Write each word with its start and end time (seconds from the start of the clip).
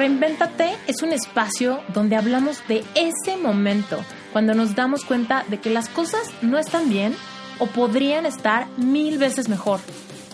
Reinvéntate 0.00 0.70
es 0.86 1.02
un 1.02 1.12
espacio 1.12 1.82
donde 1.92 2.16
hablamos 2.16 2.66
de 2.68 2.82
ese 2.94 3.36
momento, 3.36 4.02
cuando 4.32 4.54
nos 4.54 4.74
damos 4.74 5.04
cuenta 5.04 5.44
de 5.48 5.60
que 5.60 5.68
las 5.68 5.90
cosas 5.90 6.30
no 6.40 6.56
están 6.56 6.88
bien 6.88 7.14
o 7.58 7.66
podrían 7.66 8.24
estar 8.24 8.66
mil 8.78 9.18
veces 9.18 9.50
mejor. 9.50 9.78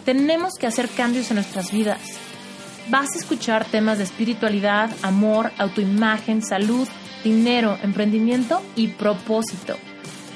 Tenemos 0.05 0.53
que 0.55 0.69
hacer 0.69 0.89
cambios 0.89 1.33
en 1.33 1.35
nuestras 1.35 1.73
vidas. 1.73 1.99
Vas 2.91 3.09
a 3.13 3.19
escuchar 3.19 3.65
temas 3.65 3.99
de 3.99 4.05
espiritualidad, 4.05 4.89
amor, 5.03 5.51
autoimagen, 5.59 6.45
salud, 6.45 6.87
dinero, 7.25 7.77
emprendimiento 7.83 8.63
y 8.77 8.87
propósito. 8.87 9.77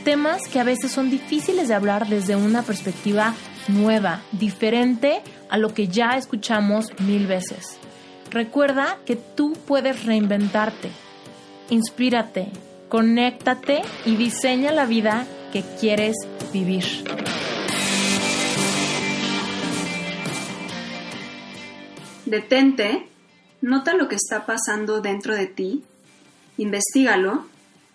Temas 0.03 0.43
que 0.49 0.59
a 0.59 0.65
veces 0.65 0.91
son 0.91 1.09
difíciles 1.09 1.69
de 1.69 1.75
hablar 1.75 2.09
desde 2.09 2.35
una 2.35 2.63
perspectiva 2.63 3.35
nueva, 3.69 4.23
diferente 4.33 5.23
a 5.49 5.57
lo 5.57 5.73
que 5.73 5.87
ya 5.87 6.17
escuchamos 6.17 6.87
mil 6.99 7.29
veces. 7.29 7.79
Recuerda 8.31 8.99
que 9.05 9.17
tú 9.17 9.55
puedes 9.67 10.05
reinventarte. 10.07 10.91
Inspírate, 11.69 12.49
conéctate 12.89 13.83
y 14.07 14.15
diseña 14.17 14.71
la 14.71 14.87
vida 14.87 15.27
que 15.53 15.65
quieres 15.81 16.17
vivir. 16.53 16.85
Detente, 22.25 23.09
nota 23.61 23.95
lo 23.95 24.07
que 24.07 24.15
está 24.15 24.47
pasando 24.47 25.01
dentro 25.01 25.35
de 25.35 25.49
ti, 25.49 25.83
investigalo, 26.57 27.47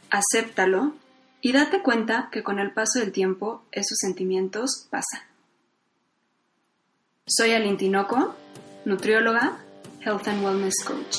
acéptalo 0.09 0.93
y 1.39 1.53
date 1.53 1.81
cuenta 1.81 2.27
que 2.29 2.43
con 2.43 2.59
el 2.59 2.71
paso 2.73 2.99
del 2.99 3.13
tiempo 3.13 3.63
esos 3.71 3.97
sentimientos 4.01 4.87
pasan. 4.89 5.21
Soy 7.25 7.53
Aline 7.53 7.77
Tinoco, 7.77 8.35
nutrióloga, 8.83 9.64
Health 10.05 10.27
and 10.27 10.45
Wellness 10.45 10.75
Coach. 10.85 11.17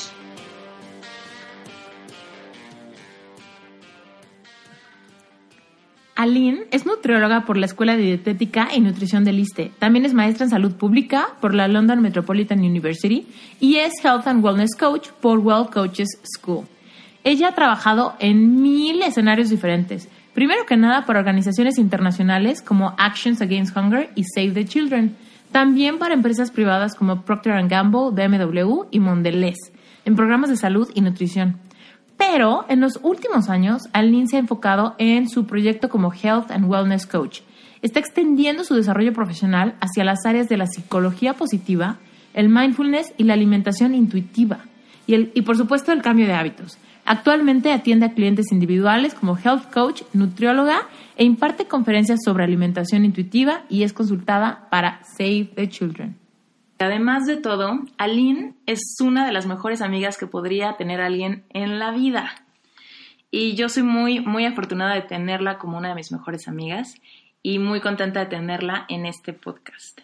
Aline 6.15 6.67
es 6.71 6.87
nutrióloga 6.87 7.45
por 7.45 7.57
la 7.57 7.67
Escuela 7.67 7.97
de 7.97 8.03
Dietética 8.03 8.69
y 8.75 8.81
Nutrición 8.81 9.25
del 9.25 9.41
ISTE. 9.41 9.73
También 9.81 10.05
es 10.05 10.15
maestra 10.15 10.45
en 10.45 10.51
salud 10.51 10.73
pública 10.77 11.31
por 11.41 11.53
la 11.53 11.67
London 11.67 12.01
Metropolitan 12.01 12.61
University 12.61 13.27
y 13.59 13.77
es 13.77 13.93
Health 14.05 14.29
and 14.29 14.45
Wellness 14.45 14.77
Coach 14.79 15.09
por 15.21 15.41
Well 15.41 15.67
Coaches 15.69 16.21
School. 16.23 16.67
Ella 17.25 17.49
ha 17.49 17.55
trabajado 17.57 18.15
en 18.21 18.63
mil 18.63 19.03
escenarios 19.03 19.51
diferentes. 19.51 20.09
Primero 20.33 20.65
que 20.65 20.77
nada 20.77 21.05
por 21.05 21.17
organizaciones 21.17 21.77
internacionales 21.77 22.63
como 22.63 22.95
Actions 22.99 23.43
Against 23.43 23.77
Hunger 23.77 24.11
y 24.15 24.23
Save 24.23 24.53
the 24.53 24.65
Children. 24.65 25.17
También 25.57 25.99
para 25.99 26.13
empresas 26.13 26.51
privadas 26.51 26.95
como 26.95 27.23
Procter 27.23 27.67
Gamble, 27.67 28.11
BMW 28.11 28.89
y 28.91 29.01
Mondelez, 29.01 29.57
en 30.05 30.15
programas 30.15 30.51
de 30.51 30.59
salud 30.59 30.91
y 30.93 31.01
nutrición. 31.01 31.57
Pero 32.19 32.67
en 32.69 32.83
los 32.83 33.01
últimos 33.03 33.49
años, 33.49 33.89
Aline 33.95 34.29
se 34.29 34.37
ha 34.37 34.41
enfocado 34.41 34.95
en 34.99 35.31
su 35.31 35.47
proyecto 35.47 35.89
como 35.89 36.13
Health 36.13 36.51
and 36.51 36.71
Wellness 36.71 37.07
Coach. 37.07 37.41
Está 37.81 38.01
extendiendo 38.01 38.65
su 38.65 38.75
desarrollo 38.75 39.15
profesional 39.15 39.77
hacia 39.81 40.05
las 40.05 40.27
áreas 40.27 40.51
de 40.51 40.59
la 40.59 40.67
psicología 40.67 41.33
positiva, 41.33 41.97
el 42.35 42.51
mindfulness 42.51 43.15
y 43.17 43.25
la 43.25 43.33
alimentación 43.33 43.95
intuitiva. 43.95 44.59
Y, 45.07 45.15
el, 45.15 45.33
y 45.35 45.41
por 45.41 45.57
supuesto 45.57 45.91
el 45.91 46.03
cambio 46.03 46.27
de 46.27 46.35
hábitos. 46.35 46.77
Actualmente 47.07 47.73
atiende 47.73 48.05
a 48.05 48.13
clientes 48.13 48.53
individuales 48.53 49.15
como 49.15 49.39
health 49.39 49.73
coach, 49.73 50.03
nutrióloga 50.13 50.83
e 51.17 51.25
imparte 51.25 51.67
conferencias 51.67 52.21
sobre 52.25 52.45
alimentación 52.45 53.05
intuitiva 53.05 53.65
y 53.69 53.83
es 53.83 53.93
consultada 53.93 54.69
para 54.71 55.01
Save 55.03 55.51
the 55.55 55.69
Children. 55.69 56.17
Además 56.79 57.27
de 57.27 57.37
todo, 57.37 57.81
Aline 57.97 58.55
es 58.67 58.81
una 59.01 59.27
de 59.27 59.33
las 59.33 59.47
mejores 59.47 59.81
amigas 59.81 60.19
que 60.19 60.27
podría 60.27 60.77
tener 60.77 61.01
alguien 61.01 61.45
en 61.51 61.79
la 61.79 61.91
vida. 61.91 62.31
Y 63.31 63.55
yo 63.55 63.69
soy 63.69 63.83
muy, 63.83 64.21
muy 64.21 64.45
afortunada 64.45 64.95
de 64.95 65.03
tenerla 65.03 65.59
como 65.59 65.79
una 65.79 65.89
de 65.89 65.95
mis 65.95 66.13
mejores 66.13 66.49
amigas 66.49 66.95
y 67.43 67.59
muy 67.59 67.81
contenta 67.81 68.21
de 68.21 68.27
tenerla 68.27 68.85
en 68.89 69.07
este 69.07 69.33
podcast. 69.33 70.01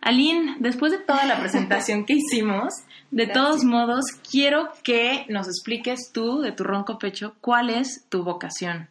Aline, 0.00 0.56
después 0.60 0.92
de 0.92 0.98
toda 0.98 1.24
la 1.24 1.40
presentación 1.40 2.04
que 2.04 2.14
hicimos, 2.14 2.74
de 3.10 3.26
todos 3.26 3.64
modos, 3.64 4.04
quiero 4.30 4.68
que 4.82 5.24
nos 5.28 5.46
expliques 5.46 6.12
tú, 6.12 6.42
de 6.42 6.52
tu 6.52 6.62
ronco 6.62 6.98
pecho, 6.98 7.34
cuál 7.40 7.70
es 7.70 8.06
tu 8.08 8.22
vocación. 8.22 8.88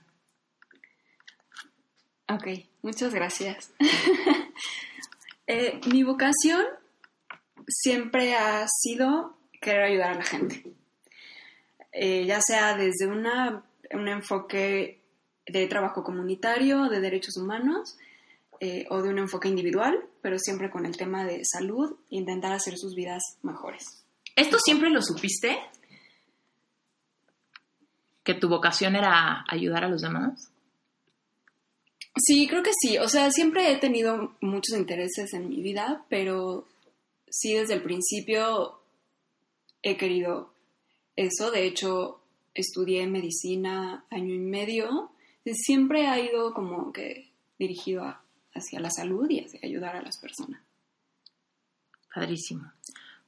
Ok, 2.30 2.48
muchas 2.82 3.14
gracias. 3.14 3.72
Eh, 5.46 5.82
mi 5.92 6.04
vocación 6.04 6.64
siempre 7.68 8.34
ha 8.34 8.66
sido 8.70 9.36
querer 9.60 9.84
ayudar 9.84 10.12
a 10.12 10.16
la 10.16 10.24
gente. 10.24 10.64
Eh, 11.92 12.26
ya 12.26 12.40
sea 12.40 12.78
desde 12.78 13.08
una, 13.08 13.62
un 13.92 14.08
enfoque 14.08 15.02
de 15.46 15.68
trabajo 15.68 16.02
comunitario, 16.02 16.88
de 16.88 17.02
derechos 17.02 17.36
humanos, 17.36 17.98
eh, 18.62 18.86
o 18.90 19.02
de 19.02 19.10
un 19.10 19.20
enfoque 19.20 19.50
individual, 19.50 20.00
pero 20.22 20.40
siempre 20.40 20.70
con 20.70 20.86
el 20.86 20.96
tema 20.96 21.26
de 21.26 21.42
salud 21.44 21.98
intentar 22.10 22.54
hacer 22.54 22.78
sus 22.78 22.96
vidas 22.96 23.22
mejores. 23.42 24.06
¿Esto 24.38 24.58
siempre 24.60 24.90
lo 24.90 25.02
supiste? 25.02 25.60
¿Que 28.24 28.34
tu 28.34 28.48
vocación 28.48 28.96
era 28.96 29.44
ayudar 29.50 29.84
a 29.84 29.90
los 29.90 30.02
demás? 30.02 30.53
Sí, 32.16 32.48
creo 32.48 32.62
que 32.62 32.72
sí. 32.80 32.98
O 32.98 33.08
sea, 33.08 33.32
siempre 33.32 33.72
he 33.72 33.78
tenido 33.78 34.36
muchos 34.42 34.78
intereses 34.78 35.34
en 35.34 35.50
mi 35.50 35.62
vida, 35.62 36.06
pero 36.10 36.68
sí 37.30 37.54
desde 37.54 37.74
el 37.76 37.82
principio 37.82 38.80
he 39.82 39.98
querido 39.98 40.54
eso. 41.16 41.50
De 41.52 41.66
hecho, 41.66 42.22
estudié 42.54 43.08
medicina 43.08 44.06
año 44.12 44.34
y 44.34 44.40
medio. 44.40 45.12
Siempre 45.46 46.08
ha 46.08 46.20
ido 46.20 46.54
como 46.54 46.94
que 46.94 47.32
dirigido 47.58 48.16
hacia 48.54 48.80
la 48.80 48.92
salud 48.92 49.30
y 49.30 49.40
hacia 49.40 49.60
ayudar 49.64 49.96
a 49.96 50.02
las 50.02 50.18
personas. 50.18 50.62
Padrísimo. 52.14 52.72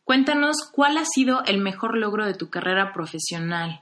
Cuéntanos 0.04 0.58
cuál 0.72 0.98
ha 0.98 1.06
sido 1.06 1.44
el 1.46 1.60
mejor 1.60 1.98
logro 1.98 2.26
de 2.26 2.36
tu 2.36 2.52
carrera 2.52 2.94
profesional. 2.94 3.82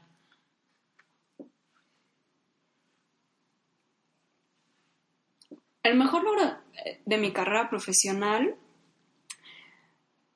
El 5.83 5.97
mejor 5.97 6.23
logro 6.23 6.57
de 7.05 7.17
mi 7.17 7.31
carrera 7.31 7.69
profesional 7.69 8.57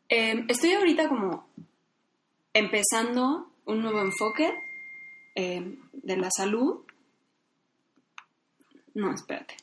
Em, 0.09 0.45
estoy 0.47 0.71
ahorita 0.71 1.09
como 1.09 1.47
empezando 2.53 3.51
un 3.65 3.81
nuevo 3.81 3.99
enfoque 4.01 4.53
em, 5.35 5.81
de 5.91 6.17
la 6.17 6.29
salud. 6.31 6.85
No, 8.93 9.13
espérate. 9.13 9.57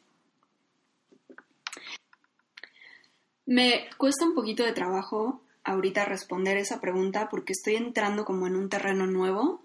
Me 3.46 3.88
cuesta 3.96 4.26
un 4.26 4.34
poquito 4.34 4.64
de 4.64 4.72
trabajo 4.72 5.42
ahorita 5.64 6.04
responder 6.04 6.58
esa 6.58 6.80
pregunta 6.80 7.28
porque 7.30 7.52
estoy 7.52 7.76
entrando 7.76 8.26
como 8.26 8.46
en 8.46 8.56
un 8.56 8.68
terreno 8.68 9.06
nuevo, 9.06 9.62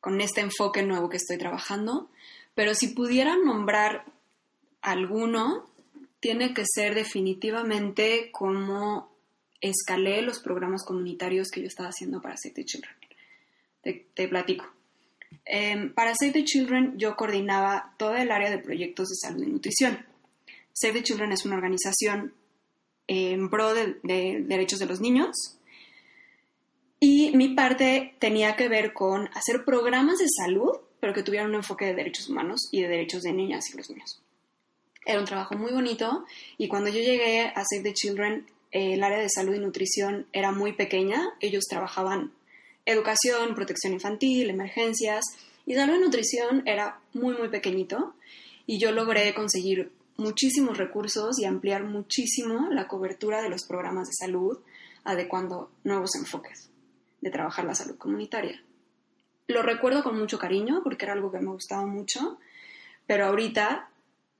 con 0.00 0.20
este 0.20 0.40
enfoque 0.40 0.82
nuevo 0.82 1.08
que 1.08 1.18
estoy 1.18 1.38
trabajando, 1.38 2.10
pero 2.54 2.74
si 2.74 2.88
pudiera 2.88 3.36
nombrar 3.36 4.06
alguno, 4.82 5.70
tiene 6.20 6.54
que 6.54 6.64
ser 6.66 6.94
definitivamente 6.94 8.30
como 8.32 9.10
escalé 9.60 10.22
los 10.22 10.40
programas 10.40 10.84
comunitarios 10.84 11.48
que 11.50 11.60
yo 11.60 11.66
estaba 11.66 11.90
haciendo 11.90 12.20
para 12.20 12.36
Save 12.36 12.54
the 12.54 12.64
Children. 12.64 12.94
Te, 14.14 14.28
platico. 14.28 14.66
Em, 15.44 15.92
para 15.92 16.14
Save 16.14 16.32
the 16.32 16.44
Children 16.44 16.98
yo 16.98 17.16
coordinaba 17.16 17.94
todo 17.98 18.16
el 18.16 18.30
área 18.30 18.50
de 18.50 18.58
proyectos 18.58 19.08
de 19.08 19.16
salud 19.16 19.42
y 19.42 19.50
nutrición. 19.50 20.04
Save 20.72 20.94
the 20.94 21.02
Children 21.02 21.32
es 21.32 21.44
una 21.44 21.56
organización 21.56 22.34
en 23.06 23.48
pro 23.50 23.74
de, 23.74 23.98
de 24.02 24.44
derechos 24.46 24.78
de 24.78 24.86
los 24.86 25.00
niños 25.00 25.58
y 27.00 27.34
mi 27.34 27.48
parte 27.54 28.14
tenía 28.18 28.56
que 28.56 28.68
ver 28.68 28.92
con 28.92 29.28
hacer 29.32 29.64
programas 29.64 30.18
de 30.18 30.26
salud, 30.28 30.70
pero 31.00 31.14
que 31.14 31.22
tuvieran 31.22 31.48
un 31.48 31.56
enfoque 31.56 31.86
de 31.86 31.94
derechos 31.94 32.28
humanos 32.28 32.68
y 32.70 32.82
de 32.82 32.88
derechos 32.88 33.22
de 33.22 33.32
niñas 33.32 33.70
y 33.72 33.76
los 33.78 33.88
niños. 33.88 34.22
Era 35.04 35.18
un 35.18 35.26
trabajo 35.26 35.56
muy 35.56 35.72
bonito 35.72 36.24
y 36.58 36.68
cuando 36.68 36.90
yo 36.90 37.00
llegué 37.00 37.46
a 37.46 37.64
Save 37.64 37.82
the 37.82 37.94
Children 37.94 38.46
eh, 38.72 38.94
el 38.94 39.02
área 39.02 39.18
de 39.18 39.28
salud 39.28 39.54
y 39.54 39.58
nutrición 39.58 40.26
era 40.32 40.52
muy 40.52 40.72
pequeña. 40.72 41.30
Ellos 41.40 41.64
trabajaban 41.68 42.32
educación, 42.84 43.54
protección 43.54 43.92
infantil, 43.92 44.50
emergencias, 44.50 45.24
y 45.66 45.74
salud 45.74 45.96
y 45.96 46.00
nutrición 46.00 46.62
era 46.66 47.00
muy, 47.12 47.36
muy 47.36 47.48
pequeñito. 47.48 48.14
Y 48.66 48.78
yo 48.78 48.92
logré 48.92 49.34
conseguir 49.34 49.92
muchísimos 50.16 50.78
recursos 50.78 51.38
y 51.38 51.44
ampliar 51.44 51.84
muchísimo 51.84 52.68
la 52.70 52.86
cobertura 52.86 53.42
de 53.42 53.48
los 53.48 53.64
programas 53.64 54.08
de 54.08 54.14
salud, 54.14 54.58
adecuando 55.04 55.70
nuevos 55.82 56.14
enfoques 56.14 56.70
de 57.20 57.30
trabajar 57.30 57.64
la 57.64 57.74
salud 57.74 57.96
comunitaria. 57.96 58.62
Lo 59.48 59.62
recuerdo 59.62 60.02
con 60.02 60.18
mucho 60.18 60.38
cariño 60.38 60.82
porque 60.84 61.06
era 61.06 61.14
algo 61.14 61.32
que 61.32 61.40
me 61.40 61.50
gustaba 61.50 61.84
mucho, 61.86 62.38
pero 63.06 63.26
ahorita, 63.26 63.90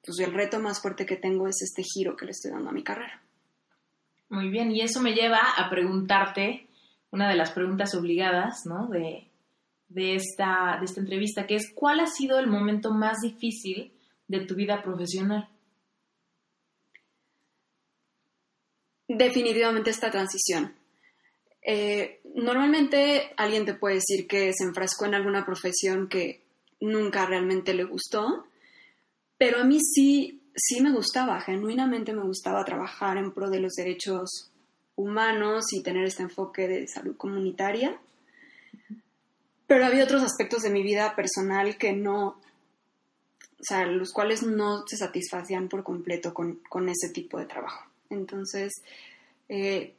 pues 0.04 0.18
el 0.20 0.32
reto 0.32 0.58
más 0.60 0.80
fuerte 0.80 1.06
que 1.06 1.16
tengo 1.16 1.46
es 1.46 1.62
este 1.62 1.82
giro 1.82 2.16
que 2.16 2.24
le 2.24 2.32
estoy 2.32 2.50
dando 2.50 2.70
a 2.70 2.72
mi 2.72 2.82
carrera. 2.82 3.22
Muy 4.28 4.48
bien, 4.48 4.70
y 4.70 4.80
eso 4.80 5.00
me 5.00 5.14
lleva 5.14 5.40
a 5.56 5.68
preguntarte, 5.68 6.68
una 7.10 7.28
de 7.28 7.36
las 7.36 7.50
preguntas 7.50 7.94
obligadas, 7.94 8.64
¿no? 8.64 8.86
De, 8.86 9.26
de, 9.88 10.14
esta, 10.14 10.76
de 10.78 10.84
esta 10.84 11.00
entrevista, 11.00 11.46
que 11.46 11.56
es, 11.56 11.72
¿cuál 11.74 12.00
ha 12.00 12.06
sido 12.06 12.38
el 12.38 12.46
momento 12.46 12.92
más 12.92 13.18
difícil 13.20 13.92
de 14.28 14.40
tu 14.46 14.54
vida 14.54 14.82
profesional? 14.82 15.48
Definitivamente 19.08 19.90
esta 19.90 20.10
transición. 20.10 20.72
Eh, 21.62 22.20
normalmente 22.36 23.32
alguien 23.36 23.66
te 23.66 23.74
puede 23.74 23.96
decir 23.96 24.28
que 24.28 24.52
se 24.52 24.64
enfrascó 24.64 25.06
en 25.06 25.16
alguna 25.16 25.44
profesión 25.44 26.08
que 26.08 26.42
nunca 26.80 27.26
realmente 27.26 27.74
le 27.74 27.84
gustó, 27.84 28.46
pero 29.40 29.60
a 29.60 29.64
mí 29.64 29.78
sí, 29.80 30.42
sí 30.54 30.82
me 30.82 30.92
gustaba, 30.92 31.40
genuinamente 31.40 32.12
me 32.12 32.24
gustaba 32.24 32.62
trabajar 32.62 33.16
en 33.16 33.32
pro 33.32 33.48
de 33.48 33.58
los 33.58 33.72
derechos 33.72 34.52
humanos 34.96 35.72
y 35.72 35.82
tener 35.82 36.04
este 36.04 36.24
enfoque 36.24 36.68
de 36.68 36.86
salud 36.86 37.16
comunitaria. 37.16 37.98
Pero 39.66 39.86
había 39.86 40.04
otros 40.04 40.22
aspectos 40.22 40.60
de 40.60 40.68
mi 40.68 40.82
vida 40.82 41.16
personal 41.16 41.78
que 41.78 41.94
no, 41.94 42.26
o 42.26 43.62
sea, 43.62 43.86
los 43.86 44.12
cuales 44.12 44.42
no 44.42 44.84
se 44.86 44.98
satisfacían 44.98 45.70
por 45.70 45.84
completo 45.84 46.34
con, 46.34 46.56
con 46.68 46.90
ese 46.90 47.08
tipo 47.08 47.38
de 47.38 47.46
trabajo. 47.46 47.88
Entonces, 48.10 48.82
eh, 49.48 49.94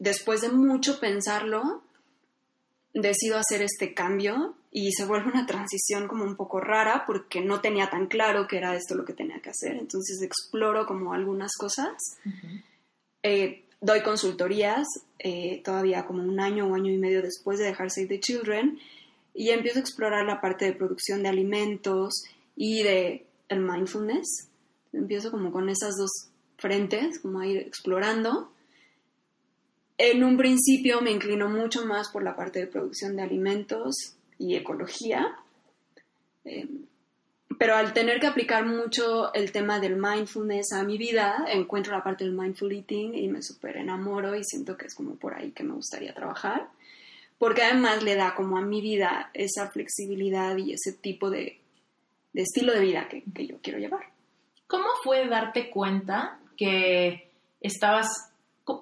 después 0.00 0.40
de 0.40 0.48
mucho 0.48 0.98
pensarlo, 0.98 1.84
decido 2.92 3.38
hacer 3.38 3.62
este 3.62 3.94
cambio 3.94 4.54
y 4.72 4.92
se 4.92 5.04
vuelve 5.04 5.30
una 5.30 5.46
transición 5.46 6.08
como 6.08 6.24
un 6.24 6.36
poco 6.36 6.60
rara 6.60 7.04
porque 7.06 7.40
no 7.40 7.60
tenía 7.60 7.90
tan 7.90 8.06
claro 8.06 8.46
que 8.46 8.58
era 8.58 8.76
esto 8.76 8.94
lo 8.94 9.04
que 9.04 9.12
tenía 9.12 9.40
que 9.40 9.50
hacer. 9.50 9.76
Entonces 9.76 10.22
exploro 10.22 10.86
como 10.86 11.12
algunas 11.12 11.52
cosas. 11.56 11.92
Eh, 13.22 13.64
doy 13.80 14.02
consultorías 14.02 14.86
eh, 15.18 15.62
todavía 15.64 16.06
como 16.06 16.22
un 16.22 16.40
año 16.40 16.66
o 16.66 16.74
año 16.74 16.92
y 16.92 16.98
medio 16.98 17.22
después 17.22 17.58
de 17.58 17.66
dejar 17.66 17.90
Save 17.90 18.06
the 18.06 18.20
Children 18.20 18.78
y 19.34 19.50
empiezo 19.50 19.78
a 19.78 19.82
explorar 19.82 20.26
la 20.26 20.40
parte 20.40 20.64
de 20.64 20.72
producción 20.72 21.22
de 21.22 21.28
alimentos 21.28 22.24
y 22.56 22.82
de 22.82 23.26
el 23.48 23.60
mindfulness. 23.60 24.48
Empiezo 24.92 25.30
como 25.30 25.52
con 25.52 25.68
esas 25.68 25.96
dos 25.96 26.10
frentes, 26.58 27.20
como 27.20 27.40
a 27.40 27.46
ir 27.46 27.58
explorando. 27.58 28.52
En 30.02 30.24
un 30.24 30.38
principio 30.38 31.02
me 31.02 31.10
inclino 31.10 31.50
mucho 31.50 31.84
más 31.84 32.08
por 32.08 32.22
la 32.22 32.34
parte 32.34 32.58
de 32.58 32.66
producción 32.66 33.16
de 33.16 33.22
alimentos 33.22 34.16
y 34.38 34.56
ecología, 34.56 35.36
eh, 36.46 36.66
pero 37.58 37.76
al 37.76 37.92
tener 37.92 38.18
que 38.18 38.26
aplicar 38.26 38.64
mucho 38.64 39.34
el 39.34 39.52
tema 39.52 39.78
del 39.78 39.96
mindfulness 39.96 40.72
a 40.72 40.84
mi 40.84 40.96
vida, 40.96 41.44
encuentro 41.48 41.92
la 41.92 42.02
parte 42.02 42.24
del 42.24 42.32
mindful 42.32 42.72
eating 42.72 43.14
y 43.14 43.28
me 43.28 43.42
súper 43.42 43.76
enamoro 43.76 44.34
y 44.34 44.42
siento 44.42 44.78
que 44.78 44.86
es 44.86 44.94
como 44.94 45.16
por 45.16 45.34
ahí 45.34 45.50
que 45.50 45.64
me 45.64 45.74
gustaría 45.74 46.14
trabajar, 46.14 46.70
porque 47.36 47.62
además 47.62 48.02
le 48.02 48.14
da 48.14 48.34
como 48.34 48.56
a 48.56 48.62
mi 48.62 48.80
vida 48.80 49.30
esa 49.34 49.70
flexibilidad 49.70 50.56
y 50.56 50.72
ese 50.72 50.94
tipo 50.94 51.28
de, 51.28 51.60
estilo 52.32 52.72
de 52.72 52.80
vida 52.80 53.06
que 53.06 53.46
yo 53.46 53.58
quiero 53.60 53.78
llevar. 53.78 54.06
¿Cómo 54.66 54.86
fue 55.04 55.28
darte 55.28 55.68
cuenta 55.68 56.40
que 56.56 57.30
estabas, 57.60 58.29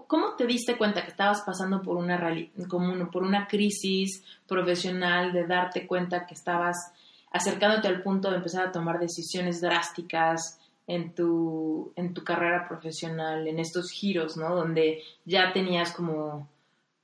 ¿cómo 0.06 0.35
te 0.37 0.46
diste 0.46 0.76
cuenta 0.76 1.02
que 1.02 1.11
estabas 1.11 1.43
pasando 1.43 1.82
por 1.82 1.96
una, 1.96 2.20
como 2.69 3.11
por 3.11 3.23
una 3.23 3.46
crisis 3.46 4.23
profesional, 4.46 5.32
de 5.32 5.46
darte 5.46 5.87
cuenta 5.87 6.26
que 6.26 6.35
estabas 6.35 6.93
acercándote 7.31 7.88
al 7.88 8.02
punto 8.02 8.31
de 8.31 8.37
empezar 8.37 8.67
a 8.67 8.73
tomar 8.73 8.99
decisiones 8.99 9.61
drásticas 9.61 10.58
en 10.87 11.14
tu, 11.14 11.93
en 11.96 12.14
tu 12.14 12.25
carrera 12.25 12.67
profesional, 12.67 13.46
en 13.46 13.58
estos 13.58 13.90
giros, 13.90 14.37
¿no? 14.37 14.55
Donde 14.55 15.02
ya 15.25 15.52
tenías 15.52 15.93
como 15.93 16.49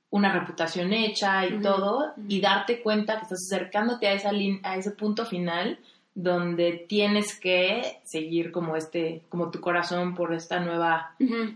una 0.09 0.31
reputación 0.31 0.93
hecha 0.93 1.45
y 1.45 1.59
todo, 1.61 2.13
y 2.27 2.39
darte 2.39 2.81
cuenta 2.81 3.17
que 3.17 3.23
estás 3.23 3.43
acercándote 3.51 4.07
a, 4.07 4.13
esa 4.13 4.31
a 4.63 4.77
ese 4.77 4.91
punto 4.91 5.25
final 5.25 5.77
donde 6.15 6.85
tienes 6.87 7.37
que 7.37 7.99
seguir 8.05 8.53
como 8.53 8.77
este, 8.77 9.23
como 9.27 9.51
tu 9.51 9.59
corazón 9.59 10.15
por 10.15 10.33
esta 10.33 10.61
nueva, 10.61 11.13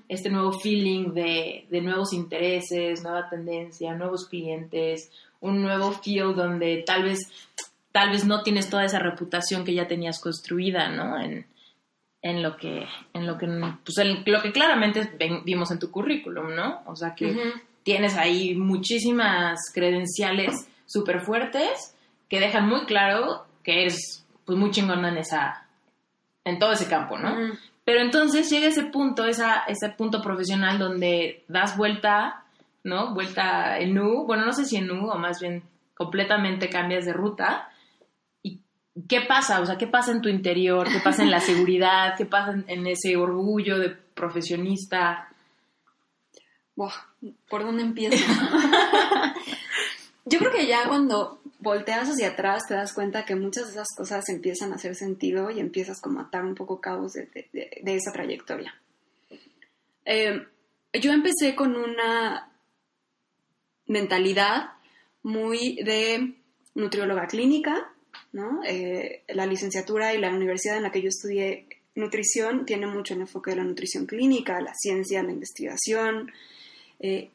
este 0.09 0.29
nuevo 0.29 0.51
feeling 0.51 1.13
de, 1.13 1.65
de, 1.69 1.81
nuevos 1.81 2.11
intereses, 2.11 3.01
nueva 3.01 3.29
tendencia, 3.29 3.95
nuevos 3.95 4.27
clientes, 4.27 5.09
un 5.39 5.61
nuevo 5.61 5.93
feel 5.93 6.35
donde 6.35 6.83
tal 6.85 7.03
vez, 7.03 7.19
tal 7.93 8.09
vez 8.09 8.25
no 8.25 8.43
tienes 8.43 8.69
toda 8.69 8.83
esa 8.83 8.99
reputación 8.99 9.63
que 9.63 9.73
ya 9.73 9.87
tenías 9.87 10.19
construida, 10.19 10.89
¿no? 10.89 11.17
En, 11.17 11.45
en 12.21 12.43
lo 12.43 12.57
que, 12.57 12.85
en 13.13 13.25
lo 13.25 13.37
que, 13.37 13.47
pues 13.47 13.97
en 13.99 14.23
lo 14.25 14.41
que 14.41 14.51
claramente 14.51 15.09
vimos 15.45 15.71
en 15.71 15.79
tu 15.79 15.89
currículum, 15.89 16.53
¿no? 16.53 16.81
O 16.85 16.97
sea 16.97 17.15
que 17.15 17.53
tienes 17.83 18.17
ahí 18.17 18.55
muchísimas 18.55 19.57
credenciales 19.73 20.67
súper 20.85 21.21
fuertes 21.21 21.95
que 22.27 22.41
dejan 22.41 22.67
muy 22.67 22.81
claro 22.81 23.45
que 23.63 23.83
eres 23.83 24.25
pues 24.49 24.57
muy 24.57 24.71
chingona 24.71 25.09
en 25.09 25.17
esa, 25.17 25.67
en 26.43 26.57
todo 26.57 26.71
ese 26.71 26.87
campo, 26.87 27.19
¿no? 27.19 27.35
Pero 27.85 28.01
entonces 28.01 28.49
llega 28.49 28.65
ese 28.65 28.81
punto, 28.81 29.25
esa, 29.25 29.59
ese 29.67 29.89
punto 29.89 30.23
profesional 30.23 30.79
donde 30.79 31.43
das 31.47 31.77
vuelta, 31.77 32.45
¿no? 32.83 33.13
Vuelta 33.13 33.77
en 33.77 33.99
U, 33.99 34.25
bueno, 34.25 34.47
no 34.47 34.51
sé 34.51 34.65
si 34.65 34.77
en 34.77 34.89
U 34.89 35.07
o 35.07 35.19
más 35.19 35.39
bien 35.39 35.61
completamente 35.93 36.67
cambias 36.67 37.05
de 37.05 37.13
ruta. 37.13 37.69
¿Y 38.41 38.59
qué 39.07 39.21
pasa? 39.21 39.61
O 39.61 39.67
sea, 39.67 39.77
¿qué 39.77 39.85
pasa 39.85 40.13
en 40.13 40.23
tu 40.23 40.29
interior? 40.29 40.87
¿Qué 40.91 40.99
pasa 40.99 41.21
en 41.21 41.29
la 41.29 41.41
seguridad? 41.41 42.15
¿Qué 42.17 42.25
pasa 42.25 42.55
en, 42.65 42.87
ese 42.87 43.17
orgullo 43.17 43.77
de 43.77 43.91
profesionista? 43.91 45.29
¿Por 46.73 47.65
dónde 47.65 47.83
empiezo? 47.83 48.17
Yo 50.25 50.39
creo 50.39 50.51
que 50.51 50.65
ya 50.65 50.87
cuando 50.87 51.38
volteas 51.59 52.09
hacia 52.09 52.29
atrás 52.29 52.67
te 52.67 52.73
das 52.73 52.93
cuenta 52.93 53.25
que 53.25 53.35
muchas 53.35 53.65
de 53.65 53.71
esas 53.71 53.89
cosas 53.95 54.27
empiezan 54.29 54.71
a 54.71 54.75
hacer 54.75 54.95
sentido 54.95 55.51
y 55.51 55.59
empiezas 55.59 56.01
como 56.01 56.19
a 56.19 56.23
atar 56.23 56.45
un 56.45 56.55
poco 56.55 56.79
cabos 56.79 57.13
de, 57.13 57.27
esa 57.85 58.11
trayectoria. 58.11 58.73
Eh, 60.05 60.45
yo 60.93 61.11
empecé 61.11 61.55
con 61.55 61.75
una 61.75 62.51
mentalidad 63.85 64.71
muy 65.23 65.75
de 65.83 66.35
nutrióloga 66.75 67.27
clínica, 67.27 67.91
¿no? 68.31 68.61
Eh, 68.65 69.23
la 69.27 69.45
licenciatura 69.45 70.13
y 70.13 70.19
la 70.19 70.29
universidad 70.29 70.77
en 70.77 70.83
la 70.83 70.91
que 70.91 71.01
yo 71.01 71.09
estudié 71.09 71.67
nutrición 71.95 72.65
tiene 72.65 72.87
mucho 72.87 73.13
el 73.13 73.21
enfoque 73.21 73.51
de 73.51 73.57
la 73.57 73.63
nutrición 73.63 74.05
clínica, 74.05 74.61
la 74.61 74.73
ciencia, 74.73 75.21
la 75.21 75.31
investigación, 75.31 76.31
eh, 76.99 77.29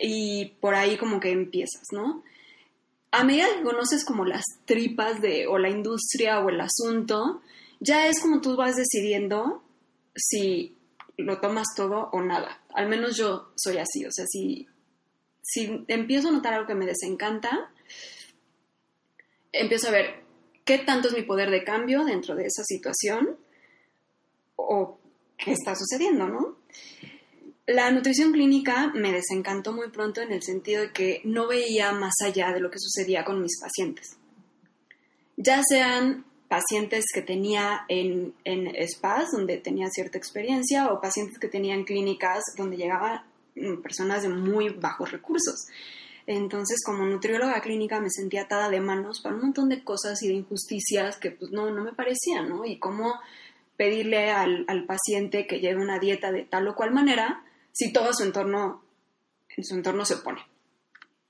y 0.00 0.46
por 0.60 0.74
ahí 0.74 0.96
como 0.96 1.20
que 1.20 1.30
empiezas, 1.30 1.82
¿no? 1.92 2.22
A 3.10 3.24
medida 3.24 3.46
que 3.56 3.62
conoces 3.62 4.04
como 4.04 4.24
las 4.24 4.44
tripas 4.66 5.20
de 5.20 5.46
o 5.46 5.58
la 5.58 5.70
industria 5.70 6.40
o 6.40 6.48
el 6.50 6.60
asunto, 6.60 7.40
ya 7.80 8.06
es 8.06 8.20
como 8.20 8.40
tú 8.40 8.56
vas 8.56 8.76
decidiendo 8.76 9.62
si 10.14 10.76
lo 11.16 11.40
tomas 11.40 11.68
todo 11.74 12.10
o 12.12 12.20
nada. 12.22 12.62
Al 12.74 12.88
menos 12.88 13.16
yo 13.16 13.52
soy 13.56 13.78
así, 13.78 14.04
o 14.04 14.12
sea, 14.12 14.26
si, 14.26 14.68
si 15.42 15.84
empiezo 15.88 16.28
a 16.28 16.32
notar 16.32 16.54
algo 16.54 16.66
que 16.66 16.74
me 16.74 16.86
desencanta, 16.86 17.70
empiezo 19.52 19.88
a 19.88 19.92
ver 19.92 20.22
qué 20.64 20.78
tanto 20.78 21.08
es 21.08 21.14
mi 21.14 21.22
poder 21.22 21.50
de 21.50 21.64
cambio 21.64 22.04
dentro 22.04 22.34
de 22.34 22.44
esa 22.44 22.62
situación 22.62 23.38
o 24.56 24.98
qué 25.38 25.52
está 25.52 25.74
sucediendo, 25.74 26.28
¿no? 26.28 26.57
La 27.68 27.90
nutrición 27.90 28.32
clínica 28.32 28.90
me 28.94 29.12
desencantó 29.12 29.74
muy 29.74 29.90
pronto 29.90 30.22
en 30.22 30.32
el 30.32 30.42
sentido 30.42 30.80
de 30.80 30.90
que 30.90 31.20
no 31.24 31.46
veía 31.46 31.92
más 31.92 32.14
allá 32.24 32.50
de 32.50 32.60
lo 32.60 32.70
que 32.70 32.78
sucedía 32.78 33.26
con 33.26 33.42
mis 33.42 33.60
pacientes. 33.60 34.16
Ya 35.36 35.60
sean 35.68 36.24
pacientes 36.48 37.04
que 37.12 37.20
tenía 37.20 37.84
en, 37.88 38.32
en 38.44 38.74
spas, 38.88 39.32
donde 39.32 39.58
tenía 39.58 39.88
cierta 39.90 40.16
experiencia, 40.16 40.90
o 40.90 41.02
pacientes 41.02 41.38
que 41.38 41.48
tenían 41.48 41.84
clínicas 41.84 42.42
donde 42.56 42.78
llegaban 42.78 43.20
mm, 43.54 43.82
personas 43.82 44.22
de 44.22 44.30
muy 44.30 44.70
bajos 44.70 45.12
recursos. 45.12 45.66
Entonces, 46.26 46.78
como 46.82 47.04
nutrióloga 47.04 47.60
clínica 47.60 48.00
me 48.00 48.08
sentía 48.08 48.44
atada 48.44 48.70
de 48.70 48.80
manos 48.80 49.20
para 49.20 49.34
un 49.34 49.42
montón 49.42 49.68
de 49.68 49.84
cosas 49.84 50.22
y 50.22 50.28
de 50.28 50.34
injusticias 50.36 51.18
que 51.18 51.32
pues 51.32 51.50
no, 51.50 51.70
no 51.70 51.84
me 51.84 51.92
parecían, 51.92 52.48
¿no? 52.48 52.64
Y 52.64 52.78
cómo 52.78 53.20
pedirle 53.76 54.30
al, 54.30 54.64
al 54.68 54.86
paciente 54.86 55.46
que 55.46 55.60
lleve 55.60 55.82
una 55.82 55.98
dieta 55.98 56.32
de 56.32 56.44
tal 56.44 56.66
o 56.66 56.74
cual 56.74 56.94
manera 56.94 57.44
si 57.72 57.92
todo 57.92 58.12
su 58.12 58.24
entorno, 58.24 58.82
en 59.56 59.64
su 59.64 59.74
entorno 59.74 60.04
se 60.04 60.14
opone. 60.14 60.40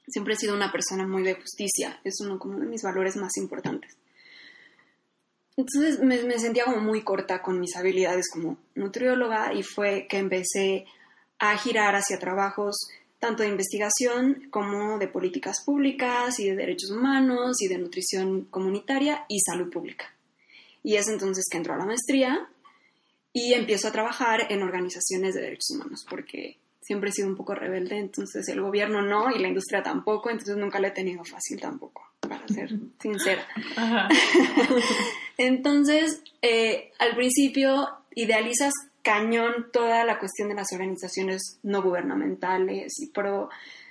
Siempre 0.07 0.35
he 0.35 0.37
sido 0.37 0.54
una 0.54 0.73
persona 0.73 1.07
muy 1.07 1.23
de 1.23 1.35
justicia, 1.35 2.00
es 2.04 2.21
uno 2.21 2.38
de 2.38 2.66
mis 2.66 2.83
valores 2.83 3.16
más 3.16 3.37
importantes. 3.37 3.97
Entonces 5.57 5.99
me, 6.00 6.23
me, 6.23 6.38
sentía 6.38 6.64
como 6.64 6.80
muy 6.80 7.02
corta 7.02 7.42
con 7.42 7.59
mis 7.59 7.76
habilidades 7.76 8.30
como 8.33 8.59
nutrióloga 8.76 9.52
y 9.52 9.64
fue 9.64 10.07
que 10.09 10.18
empecé 10.18 10.87
a 11.40 11.57
girar 11.59 11.97
hacia 11.97 12.18
trabajos 12.18 12.88
tanto 13.18 13.42
de 13.42 13.49
investigación 13.49 14.47
como 14.50 14.99
de 14.99 15.09
políticas 15.09 15.62
públicas 15.64 16.38
y 16.38 16.49
de 16.49 16.57
derechos 16.57 16.90
humanos 16.90 17.61
y 17.61 17.68
de 17.68 17.78
nutrición 17.78 18.45
comunitaria 18.45 19.25
y 19.28 19.40
salud 19.40 19.71
pública. 19.71 20.14
Y 20.85 20.95
es 20.95 21.09
entonces 21.09 21.45
que 21.50 21.59
entró 21.59 21.75
a 21.75 21.78
la 21.78 21.87
maestría 21.87 22.49
y 23.38 23.54
empiezo 23.54 23.88
a 23.88 23.92
trabajar 23.92 24.50
en 24.50 24.62
organizaciones 24.62 25.35
de 25.35 25.42
derechos 25.42 25.71
humanos, 25.71 26.04
porque 26.09 26.59
siempre 26.80 27.11
he 27.11 27.12
sido 27.12 27.28
un 27.28 27.37
poco 27.37 27.54
rebelde, 27.54 27.99
entonces 27.99 28.49
el 28.49 28.61
gobierno 28.61 29.02
no 29.02 29.30
y 29.30 29.38
la 29.38 29.49
industria 29.49 29.83
tampoco, 29.83 30.30
entonces 30.30 30.57
nunca 30.57 30.80
lo 30.80 30.88
he 30.88 30.90
tenido 30.90 31.25
fácil 31.25 31.61
tampoco, 31.61 32.02
para 32.21 32.47
ser 32.49 32.71
sincera. 33.00 33.47
entonces, 35.38 36.23
eh, 36.42 36.90
al 36.99 37.14
principio 37.14 37.88
idealizas 38.14 38.73
cañón 39.02 39.68
toda 39.73 40.04
la 40.04 40.18
cuestión 40.18 40.49
de 40.49 40.57
las 40.57 40.73
organizaciones 40.73 41.61
no 41.62 41.83
gubernamentales 41.83 42.99
y 43.00 43.07
pro 43.07 43.49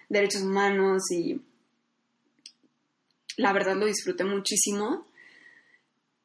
derechos 0.09 0.41
humanos 0.41 1.09
y 1.11 1.41
la 3.37 3.53
verdad 3.53 3.75
lo 3.75 3.85
disfruté 3.85 4.25
muchísimo, 4.25 5.05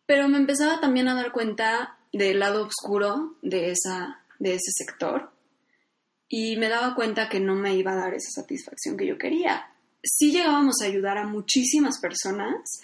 pero 0.07 0.29
me 0.29 0.39
empezaba 0.39 0.81
también 0.81 1.09
a 1.09 1.15
dar 1.15 1.31
cuenta 1.31 1.99
del 2.13 2.39
lado 2.39 2.67
oscuro 2.67 3.37
de, 3.43 3.71
esa, 3.71 4.23
de 4.39 4.55
ese 4.55 4.71
sector 4.73 5.31
y 6.29 6.57
me 6.57 6.69
daba 6.69 6.95
cuenta 6.95 7.29
que 7.29 7.41
no 7.41 7.55
me 7.55 7.75
iba 7.75 7.93
a 7.93 7.97
dar 7.97 8.15
esa 8.15 8.31
satisfacción 8.31 8.97
que 8.97 9.07
yo 9.07 9.19
quería. 9.19 9.71
Sí 10.03 10.33
llegábamos 10.33 10.77
a 10.81 10.87
ayudar 10.87 11.19
a 11.19 11.27
muchísimas 11.27 12.01
personas, 12.01 12.81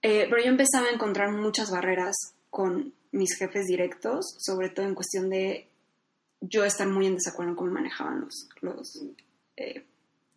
eh, 0.00 0.26
pero 0.30 0.42
yo 0.42 0.48
empezaba 0.48 0.86
a 0.86 0.92
encontrar 0.92 1.32
muchas 1.32 1.70
barreras 1.70 2.16
con 2.48 2.94
mis 3.12 3.36
jefes 3.36 3.66
directos, 3.66 4.36
sobre 4.38 4.70
todo 4.70 4.86
en 4.86 4.94
cuestión 4.94 5.28
de 5.28 5.68
yo 6.40 6.64
estar 6.64 6.88
muy 6.88 7.06
en 7.06 7.16
desacuerdo 7.16 7.56
con 7.56 7.66
cómo 7.66 7.80
manejaban 7.80 8.20
los, 8.20 8.48
los, 8.60 9.04
eh, 9.56 9.84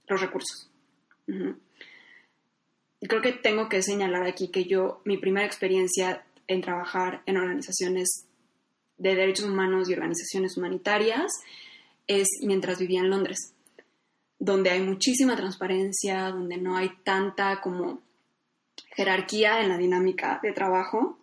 los 0.08 0.20
recursos. 0.20 0.70
Y 3.00 3.08
creo 3.08 3.22
que 3.22 3.34
tengo 3.34 3.70
que 3.70 3.84
señalar 3.84 4.26
aquí 4.26 4.50
que 4.50 4.66
yo, 4.66 5.02
mi 5.06 5.18
primera 5.18 5.46
experiencia 5.46 6.26
en 6.48 6.62
trabajar 6.62 7.22
en 7.26 7.38
organizaciones 7.38 8.26
de 8.98 9.16
derechos 9.16 9.46
humanos 9.46 9.90
y 9.90 9.94
organizaciones 9.94 10.58
humanitarias 10.58 11.32
es 12.08 12.28
mientras 12.42 12.80
vivía 12.80 13.02
en 13.02 13.10
Londres, 13.10 13.54
donde 14.40 14.70
hay 14.70 14.82
muchísima 14.82 15.36
transparencia, 15.36 16.30
donde 16.30 16.58
no 16.58 16.78
hay 16.78 16.92
tanta 17.04 17.62
como 17.62 18.02
jerarquía 18.96 19.62
en 19.62 19.70
la 19.70 19.78
dinámica 19.78 20.40
de 20.44 20.52
trabajo. 20.52 21.18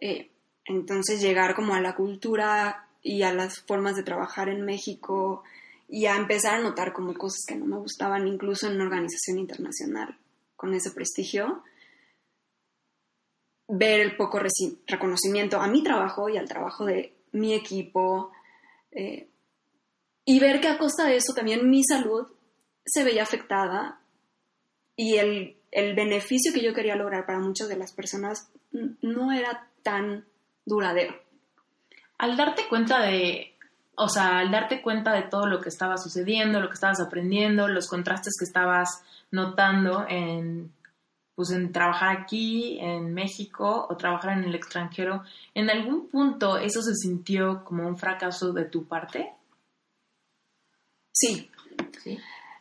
Eh, 0.00 0.30
entonces 0.64 1.20
llegar 1.20 1.54
como 1.54 1.74
a 1.74 1.80
la 1.80 1.94
cultura 1.94 2.88
y 3.02 3.22
a 3.22 3.32
las 3.32 3.60
formas 3.60 3.96
de 3.96 4.02
trabajar 4.02 4.48
en 4.48 4.64
México 4.64 5.44
y 5.88 6.06
a 6.06 6.16
empezar 6.16 6.54
a 6.54 6.62
notar 6.62 6.92
como 6.92 7.14
cosas 7.14 7.44
que 7.46 7.54
no 7.54 7.66
me 7.66 7.76
gustaban 7.76 8.26
incluso 8.26 8.66
en 8.66 8.76
una 8.76 8.84
organización 8.84 9.38
internacional 9.38 10.16
con 10.56 10.74
ese 10.74 10.90
prestigio, 10.90 11.62
ver 13.68 14.00
el 14.00 14.16
poco 14.16 14.40
reconocimiento 14.86 15.60
a 15.60 15.68
mi 15.68 15.82
trabajo 15.82 16.28
y 16.28 16.36
al 16.36 16.48
trabajo 16.48 16.84
de 16.84 17.14
mi 17.32 17.54
equipo, 17.54 18.30
eh, 18.92 19.28
y 20.24 20.38
ver 20.40 20.60
que 20.60 20.68
a 20.68 20.78
costa 20.78 21.04
de 21.04 21.16
eso 21.16 21.34
también 21.34 21.68
mi 21.68 21.84
salud 21.84 22.26
se 22.84 23.04
veía 23.04 23.22
afectada 23.22 24.00
y 24.96 25.16
el, 25.16 25.56
beneficio 25.96 26.52
que 26.52 26.62
yo 26.62 26.72
quería 26.72 26.94
lograr 26.94 27.26
para 27.26 27.40
muchas 27.40 27.68
de 27.68 27.76
las 27.76 27.92
personas 27.92 28.48
no 28.70 29.32
era 29.32 29.66
tan 29.82 30.24
duradero. 30.64 31.14
Al 32.16 32.36
darte 32.36 32.68
cuenta 32.68 33.00
de, 33.00 33.56
o 33.96 34.08
sea, 34.08 34.38
al 34.38 34.52
darte 34.52 34.82
cuenta 34.82 35.12
de 35.12 35.22
todo 35.22 35.46
lo 35.46 35.60
que 35.60 35.68
estaba 35.68 35.96
sucediendo, 35.96 36.60
lo 36.60 36.68
que 36.68 36.74
estabas 36.74 37.00
aprendiendo, 37.00 37.66
los 37.66 37.88
contrastes 37.88 38.34
que 38.38 38.44
estabas 38.44 39.02
notando 39.32 40.06
en, 40.08 40.72
pues 41.34 41.50
en 41.50 41.72
trabajar 41.72 42.16
aquí, 42.16 42.78
en 42.80 43.12
México, 43.12 43.86
o 43.88 43.96
trabajar 43.96 44.38
en 44.38 44.44
el 44.44 44.54
extranjero, 44.54 45.24
¿en 45.54 45.68
algún 45.70 46.08
punto 46.08 46.58
eso 46.58 46.80
se 46.82 46.94
sintió 46.94 47.64
como 47.64 47.86
un 47.86 47.98
fracaso 47.98 48.52
de 48.52 48.64
tu 48.66 48.86
parte? 48.86 49.32
Sí. 51.12 51.50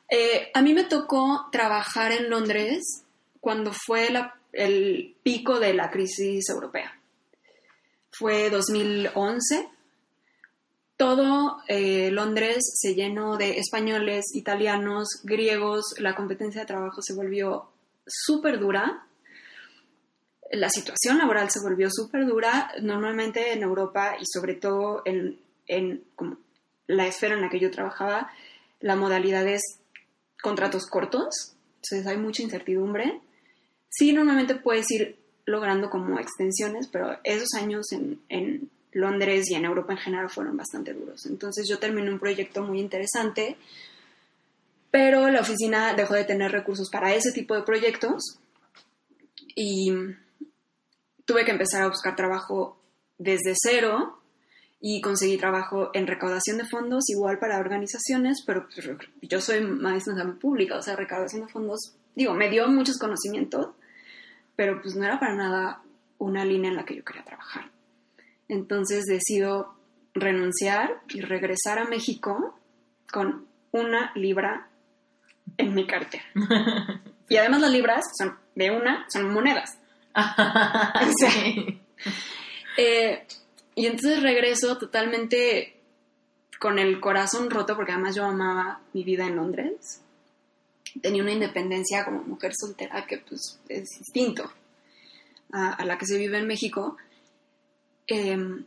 Eh, 0.09 0.51
a 0.53 0.61
mí 0.61 0.73
me 0.73 0.83
tocó 0.83 1.47
trabajar 1.51 2.11
en 2.11 2.29
Londres 2.29 3.03
cuando 3.39 3.71
fue 3.73 4.09
el 4.53 5.15
pico 5.23 5.59
de 5.59 5.73
la 5.73 5.91
crisis 5.91 6.49
europea. 6.49 6.99
Fue 8.11 8.49
2011. 8.49 9.69
Todo 10.97 11.57
eh, 11.67 12.11
Londres 12.11 12.59
se 12.75 12.93
llenó 12.93 13.37
de 13.37 13.57
españoles, 13.57 14.25
italianos, 14.35 15.21
griegos. 15.23 15.95
La 15.97 16.15
competencia 16.15 16.61
de 16.61 16.67
trabajo 16.67 17.01
se 17.01 17.15
volvió 17.15 17.72
súper 18.05 18.59
dura. 18.59 19.05
La 20.51 20.69
situación 20.69 21.17
laboral 21.17 21.49
se 21.49 21.61
volvió 21.61 21.89
súper 21.91 22.25
dura. 22.25 22.71
Normalmente 22.81 23.53
en 23.53 23.63
Europa 23.63 24.17
y 24.19 24.25
sobre 24.25 24.55
todo 24.55 25.01
en, 25.05 25.39
en 25.67 26.03
como 26.15 26.37
la 26.87 27.07
esfera 27.07 27.35
en 27.35 27.41
la 27.41 27.49
que 27.49 27.59
yo 27.59 27.71
trabajaba, 27.71 28.31
la 28.79 28.95
modalidad 28.95 29.47
es 29.47 29.61
contratos 30.41 30.87
cortos, 30.87 31.55
entonces 31.75 32.05
hay 32.05 32.17
mucha 32.17 32.43
incertidumbre. 32.43 33.21
Sí, 33.89 34.11
normalmente 34.11 34.55
puedes 34.55 34.91
ir 34.91 35.17
logrando 35.45 35.89
como 35.89 36.19
extensiones, 36.19 36.87
pero 36.87 37.17
esos 37.23 37.53
años 37.53 37.91
en, 37.91 38.21
en 38.29 38.69
Londres 38.91 39.49
y 39.49 39.55
en 39.55 39.65
Europa 39.65 39.93
en 39.93 39.99
general 39.99 40.29
fueron 40.29 40.57
bastante 40.57 40.93
duros. 40.93 41.25
Entonces 41.25 41.67
yo 41.69 41.79
terminé 41.79 42.11
un 42.11 42.19
proyecto 42.19 42.61
muy 42.61 42.79
interesante, 42.79 43.57
pero 44.93 45.27
la 45.31 45.41
oficina 45.41 45.95
dejó 45.95 46.13
de 46.13 46.23
tener 46.23 46.51
recursos 46.51 46.91
para 46.91 47.15
ese 47.15 47.31
tipo 47.31 47.55
de 47.55 47.63
proyectos 47.63 48.37
y 49.55 49.91
tuve 51.25 51.43
que 51.45 51.49
empezar 51.49 51.81
a 51.81 51.87
buscar 51.87 52.15
trabajo 52.15 52.79
desde 53.17 53.55
cero 53.55 54.21
y 54.79 55.01
conseguí 55.01 55.37
trabajo 55.37 55.89
en 55.95 56.05
recaudación 56.05 56.59
de 56.59 56.67
fondos, 56.67 57.09
igual 57.09 57.39
para 57.39 57.57
organizaciones, 57.57 58.43
pero 58.45 58.67
pues, 58.67 58.87
yo 59.23 59.41
soy 59.41 59.61
maestra 59.61 60.13
en 60.21 60.37
pública, 60.37 60.77
o 60.77 60.81
sea, 60.83 60.95
recaudación 60.95 61.47
de 61.47 61.51
fondos, 61.51 61.95
digo, 62.13 62.35
me 62.35 62.51
dio 62.51 62.67
muchos 62.67 62.99
conocimientos, 62.99 63.69
pero 64.55 64.79
pues 64.79 64.95
no 64.95 65.05
era 65.05 65.19
para 65.19 65.33
nada 65.33 65.81
una 66.19 66.45
línea 66.45 66.69
en 66.69 66.77
la 66.77 66.85
que 66.85 66.97
yo 66.97 67.03
quería 67.03 67.25
trabajar. 67.25 67.71
Entonces 68.47 69.05
decido 69.05 69.73
renunciar 70.13 71.01
y 71.09 71.21
regresar 71.21 71.79
a 71.79 71.85
México 71.85 72.59
con 73.11 73.47
una 73.71 74.11
libra 74.13 74.69
en 75.57 75.73
mi 75.73 75.85
cartera. 75.87 76.23
y 77.29 77.37
además 77.37 77.61
las 77.61 77.71
libras 77.71 78.05
son 78.17 78.37
de 78.55 78.71
una, 78.71 79.05
son 79.09 79.31
monedas. 79.33 79.77
sí. 81.19 81.79
eh, 82.77 83.25
y 83.75 83.87
entonces 83.87 84.21
regreso 84.21 84.77
totalmente 84.77 85.79
con 86.59 86.79
el 86.79 86.99
corazón 86.99 87.49
roto, 87.49 87.75
porque 87.75 87.91
además 87.91 88.15
yo 88.15 88.25
amaba 88.25 88.79
mi 88.93 89.03
vida 89.03 89.25
en 89.25 89.35
Londres. 89.35 90.01
Tenía 91.01 91.23
una 91.23 91.33
independencia 91.33 92.05
como 92.05 92.23
mujer 92.23 92.53
soltera 92.55 93.05
que 93.05 93.17
pues 93.17 93.59
es 93.67 93.89
distinto 93.99 94.51
a, 95.51 95.83
la 95.83 95.97
que 95.97 96.05
se 96.05 96.17
vive 96.17 96.37
en 96.37 96.47
México. 96.47 96.97
Em, 98.07 98.65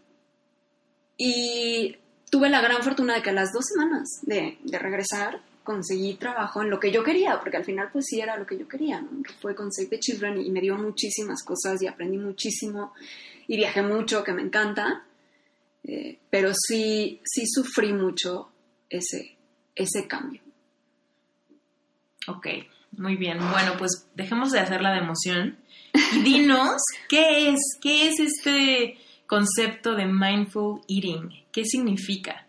y 1.17 1.97
tuve 2.31 2.49
la 2.49 2.61
gran 2.61 2.83
fortuna 2.83 3.15
de 3.15 3.23
que 3.23 3.31
a 3.31 3.35
las 3.35 3.53
dos 3.53 3.65
semanas 3.65 4.21
de, 4.23 4.59
regresar 4.79 5.41
conseguí 5.67 6.15
trabajo 6.15 6.63
en 6.63 6.71
lo 6.71 6.81
que 6.81 6.91
yo 6.91 7.05
quería, 7.05 7.39
porque 7.39 7.59
al 7.59 7.65
final 7.65 7.91
pues 7.93 8.07
sí 8.09 8.21
era 8.21 8.39
lo 8.39 8.47
que 8.47 8.57
yo 8.57 8.67
quería, 8.67 9.01
¿no? 9.01 9.23
que 9.23 9.35
fue 9.35 9.55
con 9.55 9.71
Save 9.71 9.89
the 9.89 10.01
Children 10.01 10.41
y 10.41 10.51
me 10.51 10.63
dio 10.63 10.77
muchísimas 10.79 11.43
cosas 11.45 11.83
y 11.83 11.87
aprendí 11.87 12.17
muchísimo 12.17 12.95
y 13.49 13.57
viajé 13.57 13.83
mucho, 13.83 14.25
que 14.25 14.33
me 14.33 14.43
encanta, 14.43 15.05
eh, 15.85 16.19
pero 16.31 16.53
sí, 16.55 17.21
sí 17.25 17.45
sufrí 17.47 17.93
mucho 17.93 18.51
ese, 18.89 19.37
ese 19.75 20.09
cambio. 20.09 20.41
Ok, 22.29 22.47
muy 22.93 23.17
bien. 23.17 23.39
Bueno, 23.39 23.75
pues 23.79 24.09
dejemos 24.15 24.51
de 24.53 24.61
hacer 24.61 24.81
la 24.81 24.93
de 24.93 24.99
emoción 24.99 25.59
y 26.15 26.23
dinos 26.23 26.81
qué 27.09 27.51
es, 27.51 27.61
qué 27.81 28.09
es 28.09 28.19
este 28.19 28.99
concepto 29.27 29.95
de 29.95 30.07
mindful 30.07 30.81
eating, 30.89 31.45
qué 31.53 31.65
significa. 31.65 32.47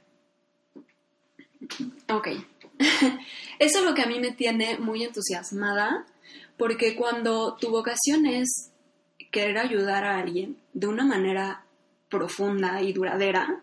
Ok, 2.09 2.29
eso 3.59 3.79
es 3.79 3.85
lo 3.85 3.93
que 3.93 4.01
a 4.01 4.07
mí 4.07 4.19
me 4.19 4.31
tiene 4.31 4.77
muy 4.77 5.03
entusiasmada, 5.03 6.05
porque 6.57 6.95
cuando 6.95 7.55
tu 7.55 7.69
vocación 7.69 8.25
es 8.25 8.71
querer 9.31 9.57
ayudar 9.57 10.03
a 10.05 10.17
alguien 10.17 10.57
de 10.73 10.87
una 10.87 11.05
manera 11.05 11.65
profunda 12.09 12.81
y 12.81 12.93
duradera, 12.93 13.61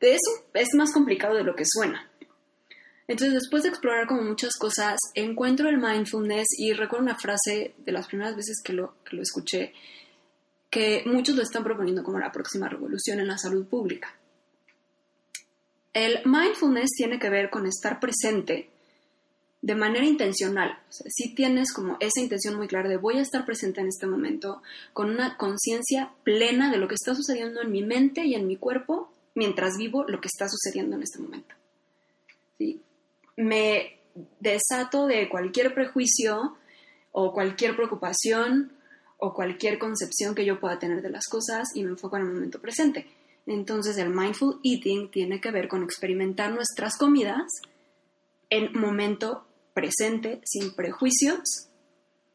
es 0.00 0.74
más 0.74 0.92
complicado 0.92 1.34
de 1.34 1.44
lo 1.44 1.54
que 1.54 1.64
suena. 1.64 2.08
Entonces, 3.08 3.34
después 3.34 3.62
de 3.62 3.68
explorar 3.68 4.06
como 4.06 4.22
muchas 4.22 4.56
cosas, 4.56 4.98
encuentro 5.14 5.68
el 5.68 5.78
mindfulness 5.78 6.48
y 6.56 6.72
recuerdo 6.72 7.04
una 7.04 7.18
frase 7.18 7.74
de 7.76 7.92
las 7.92 8.06
primeras 8.06 8.36
veces 8.36 8.60
que 8.64 8.72
lo 8.72 8.94
escuché, 9.20 9.72
que 10.70 11.02
muchos 11.04 11.36
lo 11.36 11.42
están 11.42 11.64
proponiendo 11.64 12.02
como 12.02 12.18
la 12.18 12.32
próxima 12.32 12.68
revolución 12.68 13.20
en 13.20 13.28
la 13.28 13.36
salud 13.36 13.66
pública. 13.66 14.16
El 15.92 16.20
mindfulness 16.24 16.90
tiene 16.96 17.18
que 17.18 17.30
ver 17.30 17.50
con 17.50 17.66
estar 17.66 18.00
presente 18.00 18.70
de 19.62 19.76
manera 19.76 20.04
intencional. 20.04 20.78
si 20.88 21.34
tienes 21.34 21.72
como 21.72 21.96
esa 22.00 22.20
intención 22.20 22.56
muy 22.56 22.66
clara 22.66 22.88
de 22.88 22.96
voy 22.96 23.18
a 23.18 23.22
estar 23.22 23.44
presente 23.44 23.80
en 23.80 23.86
este 23.86 24.06
momento 24.06 24.60
con 24.92 25.08
una 25.08 25.36
conciencia 25.36 26.10
plena 26.24 26.70
de 26.70 26.78
lo 26.78 26.88
que 26.88 26.96
está 26.96 27.14
sucediendo 27.14 27.62
en 27.62 27.70
mi 27.70 27.82
mente 27.82 28.24
y 28.24 28.34
en 28.34 28.48
mi 28.48 28.56
cuerpo 28.56 29.12
mientras 29.34 29.76
vivo 29.76 30.04
lo 30.08 30.20
que 30.20 30.28
está 30.28 30.48
sucediendo 30.48 30.96
en 30.96 31.02
este 31.02 31.20
momento. 31.20 31.54
¿sí? 32.58 32.82
Me 33.36 34.00
desato 34.40 35.06
de 35.06 35.28
cualquier 35.28 35.74
prejuicio 35.74 36.56
o 37.12 37.32
cualquier 37.32 37.76
preocupación 37.76 38.72
o 39.18 39.32
cualquier 39.32 39.78
concepción 39.78 40.34
que 40.34 40.44
yo 40.44 40.58
pueda 40.58 40.80
tener 40.80 41.02
de 41.02 41.10
las 41.10 41.28
cosas 41.28 41.68
y 41.74 41.84
me 41.84 41.90
enfoco 41.90 42.16
en 42.16 42.22
el 42.22 42.32
momento 42.32 42.60
presente. 42.60 43.06
Entonces 43.46 43.98
el 43.98 44.10
mindful 44.10 44.60
eating 44.62 45.10
tiene 45.10 45.40
que 45.40 45.50
ver 45.50 45.68
con 45.68 45.82
experimentar 45.82 46.52
nuestras 46.52 46.96
comidas 46.96 47.46
en 48.50 48.78
momento 48.78 49.46
presente, 49.74 50.40
sin 50.44 50.74
prejuicios 50.74 51.68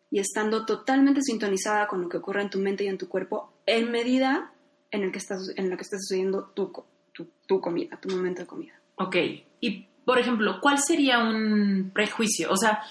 y 0.09 0.19
estando 0.19 0.65
totalmente 0.65 1.21
sintonizada 1.21 1.87
con 1.87 2.01
lo 2.01 2.09
que 2.09 2.17
ocurre 2.17 2.41
en 2.41 2.49
tu 2.49 2.59
mente 2.59 2.83
y 2.83 2.87
en 2.87 2.97
tu 2.97 3.07
cuerpo 3.07 3.53
en 3.65 3.91
medida 3.91 4.53
en, 4.91 5.03
el 5.03 5.11
que 5.11 5.19
estás, 5.19 5.51
en 5.55 5.69
lo 5.69 5.77
que 5.77 5.83
está 5.83 5.97
sucediendo 5.97 6.45
tu, 6.53 6.71
tu, 7.13 7.29
tu 7.45 7.61
comida, 7.61 7.99
tu 8.01 8.09
momento 8.09 8.41
de 8.41 8.47
comida. 8.47 8.73
Ok, 8.95 9.15
y 9.59 9.87
por 10.05 10.17
ejemplo, 10.17 10.59
¿cuál 10.61 10.79
sería 10.79 11.19
un 11.19 11.91
prejuicio? 11.93 12.49
O 12.51 12.57
sea, 12.57 12.81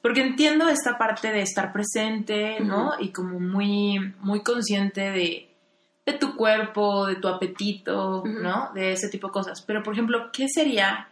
porque 0.00 0.22
entiendo 0.22 0.68
esta 0.68 0.96
parte 0.96 1.30
de 1.32 1.42
estar 1.42 1.72
presente, 1.72 2.60
¿no? 2.60 2.92
Y 2.98 3.10
como 3.10 3.38
muy, 3.40 4.14
muy 4.20 4.42
consciente 4.42 5.10
de, 5.10 5.49
de 6.06 6.12
tu 6.14 6.36
cuerpo, 6.36 7.06
de 7.06 7.16
tu 7.16 7.28
apetito, 7.28 8.22
¿no? 8.24 8.70
De 8.74 8.92
ese 8.92 9.08
tipo 9.08 9.28
de 9.28 9.32
cosas. 9.32 9.62
Pero, 9.62 9.82
por 9.82 9.94
ejemplo, 9.94 10.30
¿qué 10.32 10.46
sería 10.48 11.10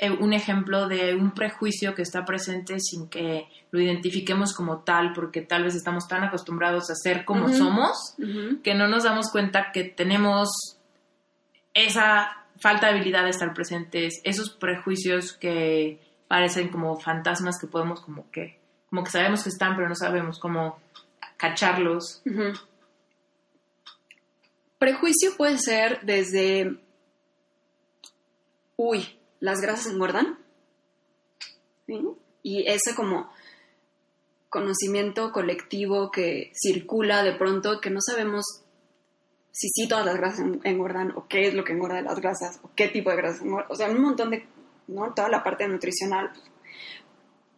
eh, 0.00 0.12
un 0.12 0.32
ejemplo 0.32 0.86
de 0.86 1.16
un 1.16 1.32
prejuicio 1.32 1.92
que 1.92 2.02
está 2.02 2.24
presente 2.24 2.78
sin 2.78 3.08
que 3.08 3.48
lo 3.72 3.80
identifiquemos 3.80 4.54
como 4.54 4.78
tal, 4.78 5.12
porque 5.12 5.42
tal 5.42 5.64
vez 5.64 5.74
estamos 5.74 6.06
tan 6.06 6.22
acostumbrados 6.22 6.88
a 6.88 6.94
ser 6.94 7.24
como 7.24 7.48
somos, 7.48 8.14
que 8.62 8.74
no 8.74 8.86
nos 8.86 9.02
damos 9.02 9.30
cuenta 9.32 9.72
que 9.72 9.82
tenemos 9.82 10.48
esa 11.74 12.44
falta 12.60 12.86
de 12.86 12.92
habilidad 12.92 13.24
de 13.24 13.30
estar 13.30 13.52
presentes, 13.52 14.20
esos 14.22 14.50
prejuicios 14.50 15.32
que 15.32 16.00
parecen 16.28 16.68
como 16.68 16.96
fantasmas 17.00 17.58
que 17.60 17.66
podemos 17.66 18.00
como 18.00 18.30
que, 18.30 18.60
como 18.90 19.02
que 19.02 19.10
sabemos 19.10 19.42
que 19.42 19.48
están, 19.48 19.74
pero 19.74 19.88
no 19.88 19.96
sabemos 19.96 20.38
cómo 20.38 20.78
cacharlos. 21.36 22.22
Prejuicio 24.78 25.36
puede 25.36 25.58
ser 25.58 26.00
desde, 26.02 26.78
uy, 28.76 29.18
las 29.40 29.60
grasas 29.60 29.92
engordan. 29.92 30.38
Y 32.42 32.66
ese 32.66 32.94
como 32.94 33.30
conocimiento 34.48 35.32
colectivo 35.32 36.10
que 36.10 36.52
circula 36.54 37.22
de 37.22 37.34
pronto, 37.34 37.80
que 37.80 37.90
no 37.90 38.00
sabemos 38.00 38.44
si 39.50 39.68
sí 39.70 39.88
todas 39.88 40.06
las 40.06 40.16
grasas 40.16 40.46
engordan 40.62 41.12
o 41.16 41.26
qué 41.26 41.48
es 41.48 41.54
lo 41.54 41.64
que 41.64 41.72
engorda 41.72 41.96
de 41.96 42.02
las 42.02 42.20
grasas 42.20 42.60
o 42.62 42.70
qué 42.76 42.88
tipo 42.88 43.10
de 43.10 43.16
grasas 43.16 43.42
engordan. 43.42 43.70
O 43.70 43.74
sea, 43.74 43.90
un 43.90 44.00
montón 44.00 44.30
de, 44.30 44.46
¿no? 44.86 45.12
Toda 45.14 45.28
la 45.28 45.42
parte 45.42 45.66
nutricional. 45.66 46.30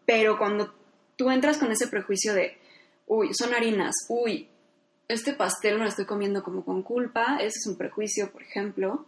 Pero 0.06 0.38
cuando 0.38 0.72
tú 1.16 1.30
entras 1.30 1.58
con 1.58 1.70
ese 1.70 1.88
prejuicio 1.88 2.32
de, 2.32 2.56
uy, 3.06 3.34
son 3.34 3.52
harinas, 3.52 3.94
uy, 4.08 4.48
este 5.12 5.34
pastel 5.34 5.76
me 5.76 5.84
lo 5.84 5.88
estoy 5.88 6.04
comiendo 6.04 6.42
como 6.42 6.64
con 6.64 6.82
culpa, 6.82 7.36
ese 7.38 7.58
es 7.58 7.66
un 7.66 7.76
prejuicio, 7.76 8.30
por 8.30 8.42
ejemplo. 8.42 9.06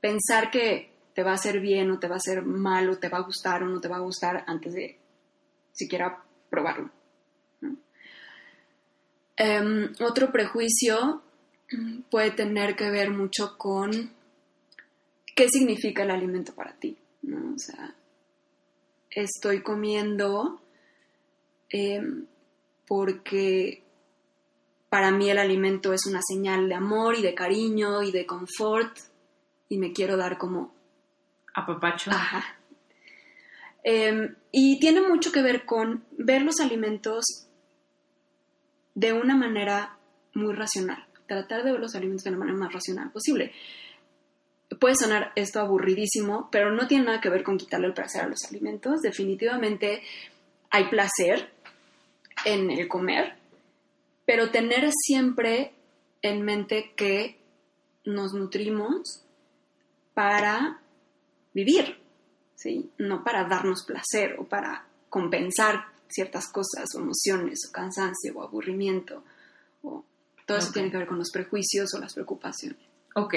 Pensar 0.00 0.50
que 0.50 0.90
te 1.14 1.22
va 1.22 1.30
a 1.30 1.34
hacer 1.34 1.60
bien 1.60 1.90
o 1.90 1.98
te 1.98 2.08
va 2.08 2.16
a 2.16 2.18
hacer 2.18 2.42
mal 2.42 2.90
o 2.90 2.98
te 2.98 3.08
va 3.08 3.18
a 3.18 3.22
gustar 3.22 3.62
o 3.62 3.66
no 3.66 3.80
te 3.80 3.88
va 3.88 3.96
a 3.96 4.00
gustar 4.00 4.44
antes 4.46 4.74
de 4.74 4.98
siquiera 5.72 6.22
probarlo. 6.50 6.90
Em, 9.36 9.92
otro 10.00 10.30
prejuicio 10.30 11.22
puede 12.10 12.30
tener 12.30 12.76
que 12.76 12.90
ver 12.90 13.10
mucho 13.10 13.56
con 13.56 14.12
qué 15.34 15.48
significa 15.48 16.02
el 16.02 16.10
alimento 16.10 16.54
para 16.54 16.74
ti. 16.74 16.98
O 17.26 17.58
sea, 17.58 17.94
estoy 19.10 19.62
comiendo 19.62 20.60
em, 21.70 22.26
porque 22.86 23.83
para 24.94 25.10
mí 25.10 25.28
el 25.28 25.38
alimento 25.38 25.92
es 25.92 26.06
una 26.06 26.20
señal 26.22 26.68
de 26.68 26.76
amor 26.76 27.16
y 27.16 27.22
de 27.22 27.34
cariño 27.34 28.04
y 28.04 28.12
de 28.12 28.26
confort 28.26 28.96
y 29.68 29.76
me 29.76 29.92
quiero 29.92 30.16
dar 30.16 30.38
como 30.38 30.72
Apapacho. 31.52 32.12
Ajá. 32.12 32.44
Em, 33.82 34.36
y 34.52 34.78
tiene 34.78 35.00
mucho 35.00 35.32
que 35.32 35.42
ver 35.42 35.64
con 35.64 36.04
ver 36.12 36.42
los 36.42 36.60
alimentos 36.60 37.24
de 38.94 39.12
una 39.12 39.34
manera 39.34 39.98
muy 40.32 40.54
racional. 40.54 41.04
Tratar 41.26 41.64
de 41.64 41.72
ver 41.72 41.80
los 41.80 41.96
alimentos 41.96 42.22
de 42.22 42.30
la 42.30 42.36
manera 42.36 42.56
más 42.56 42.72
racional 42.72 43.10
posible. 43.10 43.50
Puede 44.78 44.94
sonar 44.94 45.32
esto 45.34 45.58
aburridísimo, 45.58 46.48
pero 46.52 46.70
no 46.70 46.86
tiene 46.86 47.06
nada 47.06 47.20
que 47.20 47.30
ver 47.30 47.42
con 47.42 47.58
quitarle 47.58 47.88
el 47.88 47.94
placer 47.94 48.20
a 48.22 48.28
los 48.28 48.44
alimentos. 48.48 49.02
Definitivamente 49.02 50.02
hay 50.70 50.84
placer 50.84 51.50
en 52.44 52.70
el 52.70 52.86
comer, 52.86 53.42
pero 54.24 54.50
tener 54.50 54.90
siempre 54.92 55.74
en 56.22 56.42
mente 56.42 56.92
que 56.96 57.38
nos 58.04 58.32
nutrimos 58.32 59.22
para 60.14 60.80
vivir, 61.52 61.98
¿sí? 62.54 62.90
No 62.98 63.24
para 63.24 63.44
darnos 63.44 63.84
placer 63.84 64.36
o 64.38 64.44
para 64.44 64.86
compensar 65.08 65.86
ciertas 66.08 66.48
cosas 66.48 66.94
o 66.94 67.00
emociones 67.00 67.60
o 67.68 67.72
cansancio 67.72 68.32
o 68.34 68.42
aburrimiento. 68.42 69.24
O, 69.82 70.04
todo 70.46 70.58
eso 70.58 70.72
tiene 70.72 70.90
que 70.90 70.98
ver 70.98 71.06
con 71.06 71.18
los 71.18 71.30
prejuicios 71.30 71.92
o 71.94 71.98
las 71.98 72.14
preocupaciones. 72.14 72.78
Ok, 73.16 73.34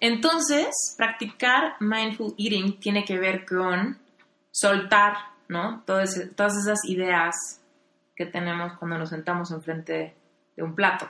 entonces 0.00 0.68
practicar 0.96 1.76
mindful 1.80 2.34
eating 2.36 2.78
tiene 2.78 3.04
que 3.04 3.18
ver 3.18 3.46
con 3.46 3.98
soltar, 4.50 5.16
¿no? 5.48 5.82
Todas, 5.86 6.20
todas 6.36 6.52
esas 6.58 6.78
ideas 6.84 7.34
que 8.14 8.26
tenemos 8.26 8.76
cuando 8.78 8.98
nos 8.98 9.08
sentamos 9.08 9.50
enfrente 9.50 10.14
de 10.56 10.62
un 10.62 10.74
plato, 10.74 11.08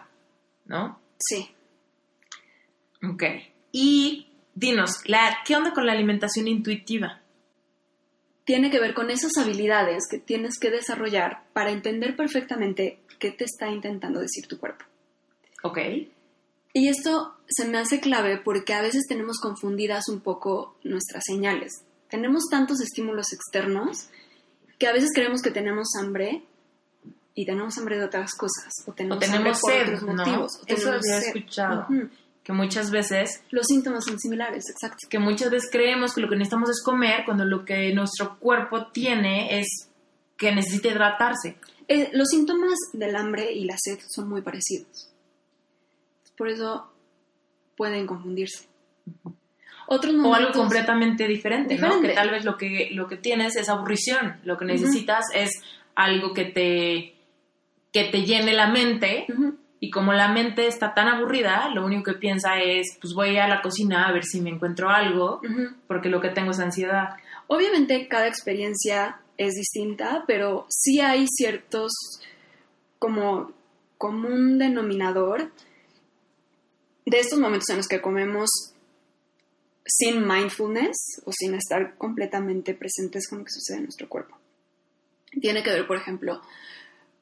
¿no? 0.65 1.01
Sí. 1.19 1.55
Ok. 3.03 3.23
Y 3.73 4.29
dinos, 4.55 5.03
¿qué 5.45 5.57
onda 5.57 5.73
con 5.73 5.87
la 5.87 5.93
alimentación 5.93 6.49
intuitiva? 6.49 7.21
Tiene 8.45 8.71
que 8.71 8.81
ver 8.81 8.95
con 8.95 9.11
esas 9.11 9.33
habilidades 9.39 10.05
que 10.11 10.19
tienes 10.19 10.59
que 10.59 10.71
desarrollar 10.71 11.45
para 11.53 11.71
entender 11.71 12.15
perfectamente 12.17 13.01
qué 13.19 13.31
te 13.31 13.45
está 13.45 13.71
intentando 13.71 14.21
decir 14.21 14.47
tu 14.47 14.59
cuerpo. 14.59 14.85
Ok. 15.63 15.79
Y 16.73 16.89
esto 16.89 17.37
se 17.49 17.67
me 17.67 17.79
hace 17.79 18.01
clave 18.01 18.37
porque 18.37 18.75
a 18.75 18.83
veces 18.83 19.05
tenemos 19.09 19.39
confundidas 19.39 20.09
un 20.09 20.21
poco 20.21 20.77
nuestras 20.83 21.25
señales. 21.25 21.85
Tenemos 22.11 22.49
tantos 22.51 22.81
estímulos 22.81 23.33
externos 23.33 24.09
que 24.79 24.89
a 24.89 24.93
veces 24.93 25.11
creemos 25.15 25.41
que 25.41 25.51
tenemos 25.51 25.89
hambre 25.99 26.43
y 27.35 27.45
tenemos 27.45 27.77
hambre 27.79 27.99
de 27.99 28.05
otras 28.05 28.35
cosas. 28.35 28.73
O 28.87 28.93
tenemos, 28.93 29.23
hambre 29.29 29.53
por 29.61 29.73
otros 29.73 30.03
motivos. 30.03 30.61
Eso 30.67 30.93
había 30.93 31.19
escuchado 31.19 31.87
que 32.45 32.53
muchas 32.53 32.91
veces... 32.91 33.43
Los 33.51 33.67
síntomas 33.67 34.05
son 34.05 34.21
similares, 34.21 34.69
exacto. 34.69 35.09
Que 35.09 35.19
muchas 35.19 35.51
veces 35.51 35.71
creemos 35.73 36.15
que 36.15 36.21
lo 36.21 36.29
que 36.29 36.37
necesitamos 36.37 36.69
es 36.69 36.83
comer 36.83 37.25
cuando 37.25 37.45
lo 37.47 37.65
que 37.65 37.93
nuestro 37.95 38.39
cuerpo 38.39 38.89
tiene 38.89 39.59
es 39.59 39.67
que 40.37 40.55
necesita 40.55 40.89
hidratarse. 40.89 41.57
Eh, 41.89 42.11
los 42.13 42.29
síntomas 42.29 42.75
del 42.93 43.17
hambre 43.17 43.51
y 43.53 43.65
la 43.65 43.77
sed 43.79 43.99
son 44.09 44.29
muy 44.29 44.43
parecidos. 44.43 45.11
Por 46.37 46.49
eso 46.49 46.93
pueden 47.77 48.07
confundirse. 48.07 48.69
Otros 49.87 50.15
o 50.15 50.35
algo 50.35 50.53
completamente 50.53 51.27
diferente, 51.27 51.79
¿no? 51.79 52.01
Que 52.01 52.11
tal 52.11 52.31
vez 52.31 52.45
lo 52.45 52.57
que, 52.57 52.91
lo 52.93 53.07
que 53.07 53.17
tienes 53.17 53.57
es 53.57 53.69
aburrición. 53.69 54.41
Lo 54.45 54.59
que 54.59 54.65
necesitas 54.65 55.25
es 55.35 55.51
algo 55.95 56.33
que 56.33 56.45
te, 56.45 57.14
que 57.95 58.05
te 58.11 58.25
llene 58.25 58.53
la 58.53 58.67
mente 58.67 59.25
y 59.79 59.91
como 59.91 60.13
la 60.13 60.27
mente 60.27 60.67
está 60.67 60.95
tan 60.95 61.07
aburrida, 61.07 61.69
lo 61.73 61.87
único 61.87 62.13
que 62.13 62.19
piensa 62.19 62.59
es, 62.61 62.99
pues 63.01 63.15
voy 63.15 63.39
a 63.39 63.47
la 63.47 63.63
cocina 63.63 64.09
a 64.09 64.13
ver 64.13 64.25
si 64.25 64.41
me 64.41 64.51
encuentro 64.51 64.91
algo, 64.91 65.41
porque 65.87 66.09
lo 66.09 66.21
que 66.21 66.31
tengo 66.31 66.51
es 66.51 66.59
ansiedad. 66.59 67.11
Obviamente 67.47 68.09
cada 68.09 68.27
experiencia 68.27 69.21
es 69.37 69.55
distinta, 69.55 70.25
pero 70.27 70.67
sí 70.69 71.01
hay 71.01 71.27
ciertos 71.29 71.93
como 72.99 73.53
común 73.97 74.59
denominador 74.59 75.53
de 77.07 77.21
estos 77.21 77.39
momentos 77.39 77.69
en 77.71 77.77
los 77.77 77.87
que 77.87 78.01
comemos 78.01 78.51
sin 79.87 80.27
mindfulness 80.27 81.23
o 81.27 81.31
sin 81.33 81.55
estar 81.55 81.97
completamente 81.97 82.75
presentes 82.75 83.29
con 83.29 83.39
lo 83.39 83.45
que 83.45 83.53
sucede 83.53 83.77
en 83.77 83.85
nuestro 83.85 84.09
cuerpo. 84.09 84.37
Tiene 85.41 85.63
que 85.63 85.71
ver, 85.71 85.87
por 85.87 85.97
ejemplo, 85.97 86.41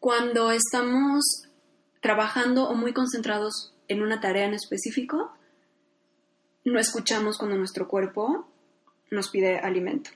cuando 0.02 0.50
estamos 0.50 1.44
trabajando 2.00 2.68
o 2.68 2.74
muy 2.74 2.92
concentrados 2.92 3.72
en 3.86 4.02
una 4.02 4.20
tarea 4.20 4.46
en 4.46 4.54
específico, 4.54 5.30
no 6.64 6.80
escuchamos 6.80 7.38
cuando 7.38 7.56
nuestro 7.56 7.86
cuerpo 7.86 8.48
nos 9.12 9.28
pide 9.28 9.60
alimento. 9.60 10.10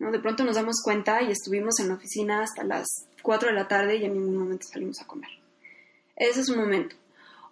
¿no? 0.00 0.10
De 0.10 0.18
pronto 0.18 0.42
nos 0.42 0.56
damos 0.56 0.82
cuenta 0.82 1.22
y 1.22 1.30
estuvimos 1.30 1.78
en 1.78 1.86
la 1.86 1.94
oficina 1.94 2.42
hasta 2.42 2.64
las 2.64 2.88
4 3.22 3.50
de 3.50 3.54
la 3.54 3.68
tarde 3.68 3.94
y 3.94 4.06
en 4.06 4.14
ningún 4.14 4.38
momento 4.38 4.66
salimos 4.66 5.00
a 5.00 5.06
comer. 5.06 5.30
Ese 6.16 6.40
es 6.40 6.48
un 6.48 6.58
momento. 6.58 6.96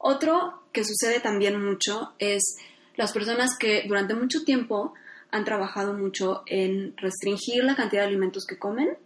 Otro 0.01 0.65
que 0.73 0.83
sucede 0.83 1.21
también 1.21 1.65
mucho 1.65 2.15
es 2.19 2.57
las 2.97 3.13
personas 3.13 3.57
que 3.57 3.85
durante 3.87 4.15
mucho 4.15 4.43
tiempo 4.43 4.93
han 5.31 5.45
trabajado 5.45 5.95
mucho 5.95 6.43
en 6.47 6.97
restringir 6.97 7.63
la 7.63 7.77
cantidad 7.77 8.03
de 8.03 8.09
alimentos 8.09 8.45
que 8.45 8.59
comen. 8.59 8.99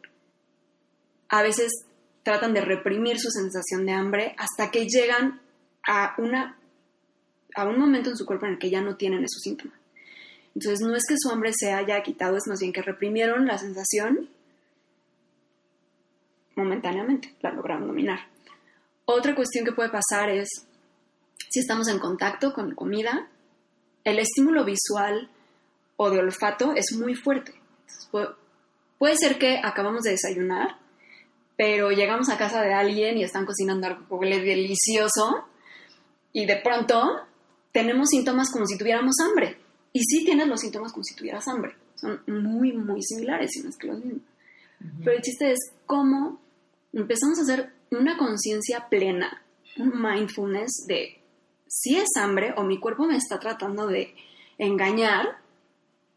A 1.29 1.43
veces 1.43 1.85
tratan 2.29 2.53
de 2.53 2.61
reprimir 2.61 3.19
su 3.19 3.31
sensación 3.31 3.87
de 3.87 3.93
hambre 3.93 4.35
hasta 4.37 4.71
que 4.71 4.87
llegan 4.87 5.41
a, 5.87 6.15
una, 6.19 6.59
a 7.55 7.65
un 7.65 7.79
momento 7.79 8.11
en 8.11 8.19
su 8.19 8.27
cuerpo 8.27 8.45
en 8.45 8.53
el 8.53 8.59
que 8.59 8.69
ya 8.69 8.83
no 8.83 8.97
tienen 8.97 9.25
esos 9.25 9.41
síntomas. 9.41 9.79
Entonces 10.55 10.87
no 10.87 10.95
es 10.95 11.05
que 11.09 11.15
su 11.17 11.31
hambre 11.31 11.53
se 11.55 11.73
haya 11.73 12.03
quitado, 12.03 12.37
es 12.37 12.47
más 12.47 12.61
bien 12.61 12.75
que 12.75 12.83
reprimieron 12.83 13.47
la 13.47 13.57
sensación 13.57 14.29
momentáneamente, 16.55 17.35
la 17.41 17.51
lograron 17.53 17.87
dominar. 17.87 18.19
Otra 19.07 19.35
cuestión 19.35 19.65
que 19.65 19.73
puede 19.73 19.89
pasar 19.89 20.29
es 20.29 20.51
si 21.49 21.61
estamos 21.61 21.89
en 21.89 21.99
contacto 21.99 22.53
con 22.53 22.75
comida, 22.75 23.31
el 24.05 24.19
estímulo 24.19 24.67
visual 24.67 25.31
o 25.97 26.11
de 26.11 26.19
olfato 26.19 26.75
es 26.75 26.95
muy 26.95 27.15
fuerte. 27.15 27.55
puede, 28.11 29.17
ser 29.17 29.39
que 29.39 29.63
acabamos 29.65 30.03
de 30.03 30.11
desayunar, 30.11 30.77
pero 31.59 31.91
llegamos 31.91 32.29
a 32.29 32.39
casa 32.39 32.63
de 32.63 32.73
alguien 32.73 33.19
y 33.19 33.25
están 33.25 33.45
cocinando 33.45 33.89
algo 33.89 34.21
delicioso 34.21 35.45
y 36.33 36.47
de 36.47 36.55
pronto 36.63 37.03
tenemos 37.73 38.11
síntomas 38.11 38.53
como 38.53 38.65
si 38.65 38.79
tuviéramos 38.79 39.17
hambre. 39.21 39.59
Y 39.93 39.99
sí 40.05 40.25
tienes 40.25 40.47
los 40.47 40.61
síntomas 40.61 40.93
como 40.93 41.03
si 41.03 41.17
tuvieras 41.17 41.49
hambre. 41.49 41.75
Son 41.97 42.21
muy, 42.29 42.73
muy 42.73 43.03
similares, 43.03 43.51
si 43.53 43.61
no 43.61 43.71
es 43.71 43.77
que 43.77 43.89
los 43.89 43.99
mismos. 43.99 44.23
Pero 45.01 45.17
el 45.17 45.21
chiste 45.21 45.51
es 45.51 45.59
cómo 45.85 46.41
empezamos 46.93 47.41
a 47.41 47.43
hacer 47.43 47.73
una 47.91 48.17
conciencia 48.17 48.87
plena, 48.89 49.43
un 49.79 50.01
mindfulness 50.01 50.85
de 50.87 51.21
si 51.67 51.97
es 51.97 52.09
hambre 52.21 52.55
o 52.57 52.63
mi 52.63 52.79
cuerpo 52.79 53.05
me 53.05 53.17
está 53.17 53.41
tratando 53.41 53.89
de 53.89 54.15
engañar, 54.59 55.39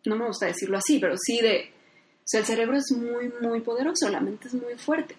no 0.06 0.16
me 0.16 0.28
gusta 0.28 0.46
decirlo 0.46 0.78
así, 0.78 1.00
pero 1.00 1.16
sí 1.18 1.42
de, 1.42 1.72
o 2.20 2.26
sea, 2.26 2.42
el 2.42 2.46
cerebro 2.46 2.78
es 2.78 2.92
muy, 2.96 3.34
muy 3.42 3.62
poderoso, 3.62 4.08
la 4.10 4.22
mente 4.22 4.48
es 4.48 4.54
muy 4.54 4.76
fuerte. 4.76 5.16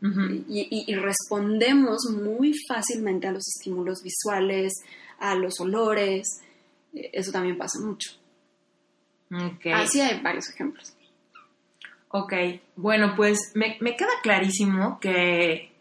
Y, 0.00 0.94
respondemos 0.94 1.98
muy 2.10 2.54
fácilmente 2.68 3.26
a 3.26 3.32
los 3.32 3.48
estímulos 3.48 4.02
visuales, 4.02 4.72
a 5.18 5.34
los 5.34 5.58
olores, 5.60 6.40
eh, 6.94 7.10
eso 7.12 7.32
también 7.32 7.58
pasa 7.58 7.80
mucho. 7.80 8.10
Así 9.74 10.00
hay 10.00 10.20
varios 10.20 10.48
ejemplos. 10.48 10.94
Ok, 12.10 12.32
bueno, 12.76 13.14
pues 13.16 13.38
me, 13.54 13.76
me 13.80 13.96
queda 13.96 14.12
clarísimo 14.22 14.98
que 15.00 15.72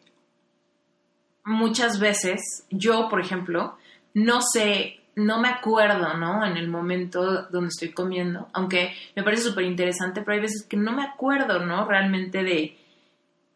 muchas 1.46 2.00
veces 2.00 2.66
yo, 2.70 3.08
por 3.10 3.22
ejemplo, 3.22 3.78
no 4.14 4.42
sé, 4.42 5.00
no 5.16 5.40
me 5.40 5.48
acuerdo, 5.48 6.18
¿no? 6.18 6.46
En 6.46 6.58
el 6.58 6.68
momento 6.68 7.44
donde 7.44 7.70
estoy 7.70 7.92
comiendo, 7.92 8.50
aunque 8.54 8.94
me 9.16 9.24
parece 9.24 9.44
súper 9.44 9.64
interesante, 9.64 10.22
pero 10.22 10.36
hay 10.36 10.42
veces 10.42 10.66
que 10.68 10.76
no 10.76 10.92
me 10.92 11.04
acuerdo, 11.04 11.66
¿no? 11.66 11.88
Realmente 11.88 12.44
de, 12.44 12.78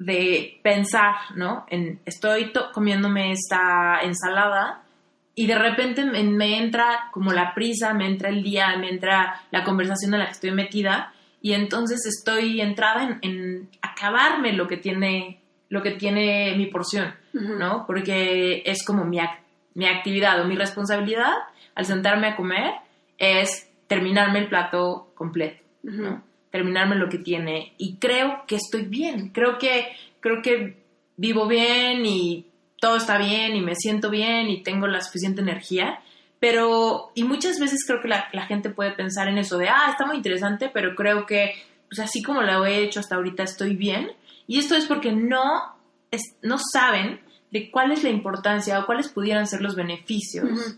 de 0.01 0.59
pensar, 0.63 1.15
¿no? 1.35 1.65
En, 1.69 1.99
estoy 2.05 2.51
comiéndome 2.73 3.31
esta 3.31 3.99
ensalada 4.01 4.81
y 5.35 5.45
de 5.45 5.57
repente 5.57 6.03
me, 6.03 6.23
me, 6.23 6.57
entra 6.57 7.09
como 7.11 7.31
la 7.31 7.53
prisa, 7.53 7.93
me 7.93 8.07
entra 8.07 8.29
el 8.29 8.41
día, 8.41 8.75
me 8.77 8.89
entra 8.89 9.41
la 9.51 9.63
conversación 9.63 10.13
en 10.13 10.21
la 10.21 10.25
que 10.25 10.31
estoy 10.31 10.51
metida 10.51 11.13
y 11.39 11.53
entonces 11.53 12.03
estoy 12.07 12.61
entrada 12.61 13.03
en, 13.03 13.19
en 13.21 13.69
acabarme 13.81 14.53
lo 14.53 14.67
que 14.67 14.77
tiene 14.77 15.39
lo 15.69 15.81
que 15.81 15.91
tiene 15.91 16.53
mi 16.57 16.65
porción, 16.65 17.13
¿no? 17.31 17.85
Porque 17.87 18.61
es 18.65 18.83
como 18.83 19.05
mi, 19.05 19.19
mi 19.73 19.85
actividad 19.87 20.41
o 20.41 20.45
mi 20.45 20.57
responsabilidad 20.57 21.31
al 21.75 21.85
sentarme 21.85 22.27
a 22.27 22.35
comer 22.35 22.73
es 23.17 23.71
terminarme 23.87 24.39
el 24.39 24.49
plato 24.49 25.13
completo, 25.15 25.63
¿no? 25.83 26.21
Terminarme 26.51 26.95
lo 26.95 27.09
que 27.09 27.17
tiene. 27.17 27.73
Y 27.77 27.95
creo 27.97 28.43
que 28.47 28.55
estoy 28.55 28.83
bien, 28.83 29.29
creo 29.29 29.57
que 29.57 29.87
creo 30.19 30.41
que 30.41 30.77
vivo 31.17 31.47
bien 31.47 32.05
y 32.05 32.45
todo 32.79 32.97
está 32.97 33.17
bien 33.17 33.55
y 33.55 33.61
me 33.61 33.75
siento 33.75 34.09
bien 34.09 34.49
y 34.49 34.63
tengo 34.63 34.87
la 34.87 35.01
suficiente 35.01 35.41
energía, 35.41 36.01
pero 36.39 37.11
y 37.15 37.23
muchas 37.23 37.59
veces 37.59 37.83
creo 37.85 38.01
que 38.01 38.07
la, 38.07 38.27
la 38.33 38.45
gente 38.45 38.69
puede 38.69 38.91
pensar 38.91 39.27
en 39.27 39.37
eso 39.37 39.57
de, 39.57 39.69
ah, 39.69 39.87
está 39.89 40.05
muy 40.05 40.17
interesante, 40.17 40.69
pero 40.73 40.95
creo 40.95 41.25
que 41.25 41.53
pues 41.87 41.99
así 41.99 42.23
como 42.23 42.41
lo 42.41 42.65
he 42.65 42.83
hecho 42.83 42.99
hasta 42.99 43.15
ahorita 43.15 43.43
estoy 43.43 43.75
bien 43.75 44.11
y 44.47 44.59
esto 44.59 44.75
es 44.75 44.85
porque 44.85 45.11
no, 45.11 45.75
no 46.41 46.57
saben 46.71 47.21
de 47.51 47.69
cuál 47.69 47.91
es 47.91 48.03
la 48.03 48.09
importancia 48.09 48.79
o 48.79 48.85
cuáles 48.85 49.09
pudieran 49.09 49.45
ser 49.45 49.61
los 49.61 49.75
beneficios 49.75 50.77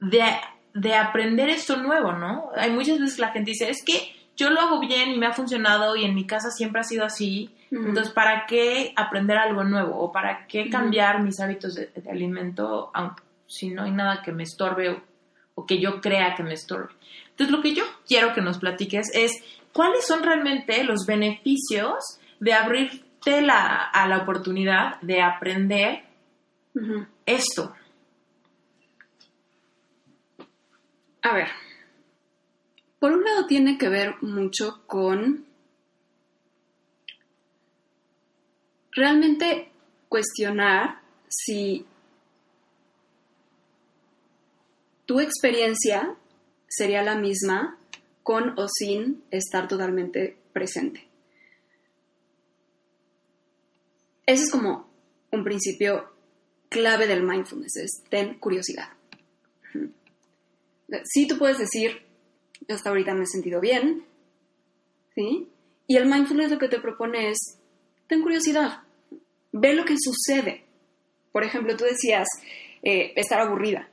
de, 0.00 0.94
aprender 0.94 1.48
esto 1.48 1.76
nuevo, 1.76 2.12
¿no? 2.12 2.50
Hay 2.56 2.70
muchas 2.70 3.00
veces 3.00 3.18
la 3.18 3.30
gente 3.32 3.50
dice, 3.50 3.68
es 3.68 3.84
que 3.84 4.14
yo 4.38 4.50
lo 4.50 4.60
hago 4.60 4.78
bien 4.78 5.10
y 5.10 5.18
me 5.18 5.26
ha 5.26 5.32
funcionado 5.32 5.96
y 5.96 6.04
en 6.04 6.14
mi 6.14 6.24
casa 6.24 6.50
siempre 6.50 6.80
ha 6.80 6.84
sido 6.84 7.04
así, 7.04 7.54
entonces 7.72 8.12
¿para 8.14 8.46
qué 8.46 8.94
aprender 8.96 9.36
algo 9.36 9.64
nuevo 9.64 9.98
o 9.98 10.12
para 10.12 10.46
qué 10.46 10.70
cambiar 10.70 11.22
mis 11.22 11.40
hábitos 11.40 11.74
de, 11.74 11.90
alimento 12.08 12.90
si 13.46 13.70
no 13.70 13.82
hay 13.82 13.90
nada 13.90 14.22
que 14.22 14.32
me 14.32 14.44
estorbe 14.44 14.90
o, 14.90 15.02
o 15.56 15.66
que 15.66 15.80
yo 15.80 16.00
crea 16.00 16.36
que 16.36 16.44
me 16.44 16.54
estorbe? 16.54 16.94
Entonces 17.30 17.54
lo 17.54 17.60
que 17.60 17.74
yo 17.74 17.84
quiero 18.06 18.32
que 18.32 18.40
nos 18.40 18.58
platiques 18.58 19.10
es 19.12 19.42
cuáles 19.72 20.06
son 20.06 20.22
realmente 20.22 20.84
los 20.84 21.04
beneficios 21.04 22.20
de 22.38 22.54
abrirte 22.54 23.42
la, 23.42 23.82
a 23.82 24.06
la 24.06 24.18
oportunidad 24.18 25.00
de 25.00 25.20
aprender 25.20 26.04
esto. 27.26 27.74
A 31.22 31.34
ver, 31.34 31.48
por 32.98 33.12
un 33.12 33.24
lado 33.24 33.46
tiene 33.46 33.78
que 33.78 33.88
ver 33.88 34.14
mucho 34.22 34.82
con 34.86 35.46
realmente 38.92 39.70
cuestionar 40.08 41.00
si 41.28 41.86
tu 45.06 45.20
experiencia 45.20 46.16
sería 46.66 47.02
la 47.02 47.14
misma 47.14 47.78
con 48.22 48.58
o 48.58 48.66
sin 48.68 49.22
estar 49.30 49.68
totalmente 49.68 50.36
presente. 50.52 51.06
Ese 54.26 54.42
es 54.42 54.50
como 54.50 54.90
un 55.30 55.44
principio 55.44 56.12
clave 56.68 57.06
del 57.06 57.22
mindfulness, 57.22 57.76
es 57.76 58.02
ten 58.10 58.38
curiosidad. 58.38 58.90
Sí, 61.04 61.26
tú 61.26 61.38
puedes 61.38 61.58
decir, 61.58 62.07
hasta 62.68 62.90
ahorita 62.90 63.14
me 63.14 63.24
he 63.24 63.26
sentido 63.26 63.60
bien, 63.60 64.04
¿sí? 65.14 65.48
Y 65.86 65.96
el 65.96 66.06
mindfulness 66.06 66.50
lo 66.50 66.58
que 66.58 66.68
te 66.68 66.80
propone 66.80 67.30
es, 67.30 67.58
ten 68.06 68.22
curiosidad, 68.22 68.82
ve 69.52 69.74
lo 69.74 69.84
que 69.84 69.96
sucede. 69.98 70.64
Por 71.32 71.44
ejemplo, 71.44 71.76
tú 71.76 71.84
decías, 71.84 72.26
eh, 72.82 73.12
estar 73.16 73.40
aburrida. 73.40 73.88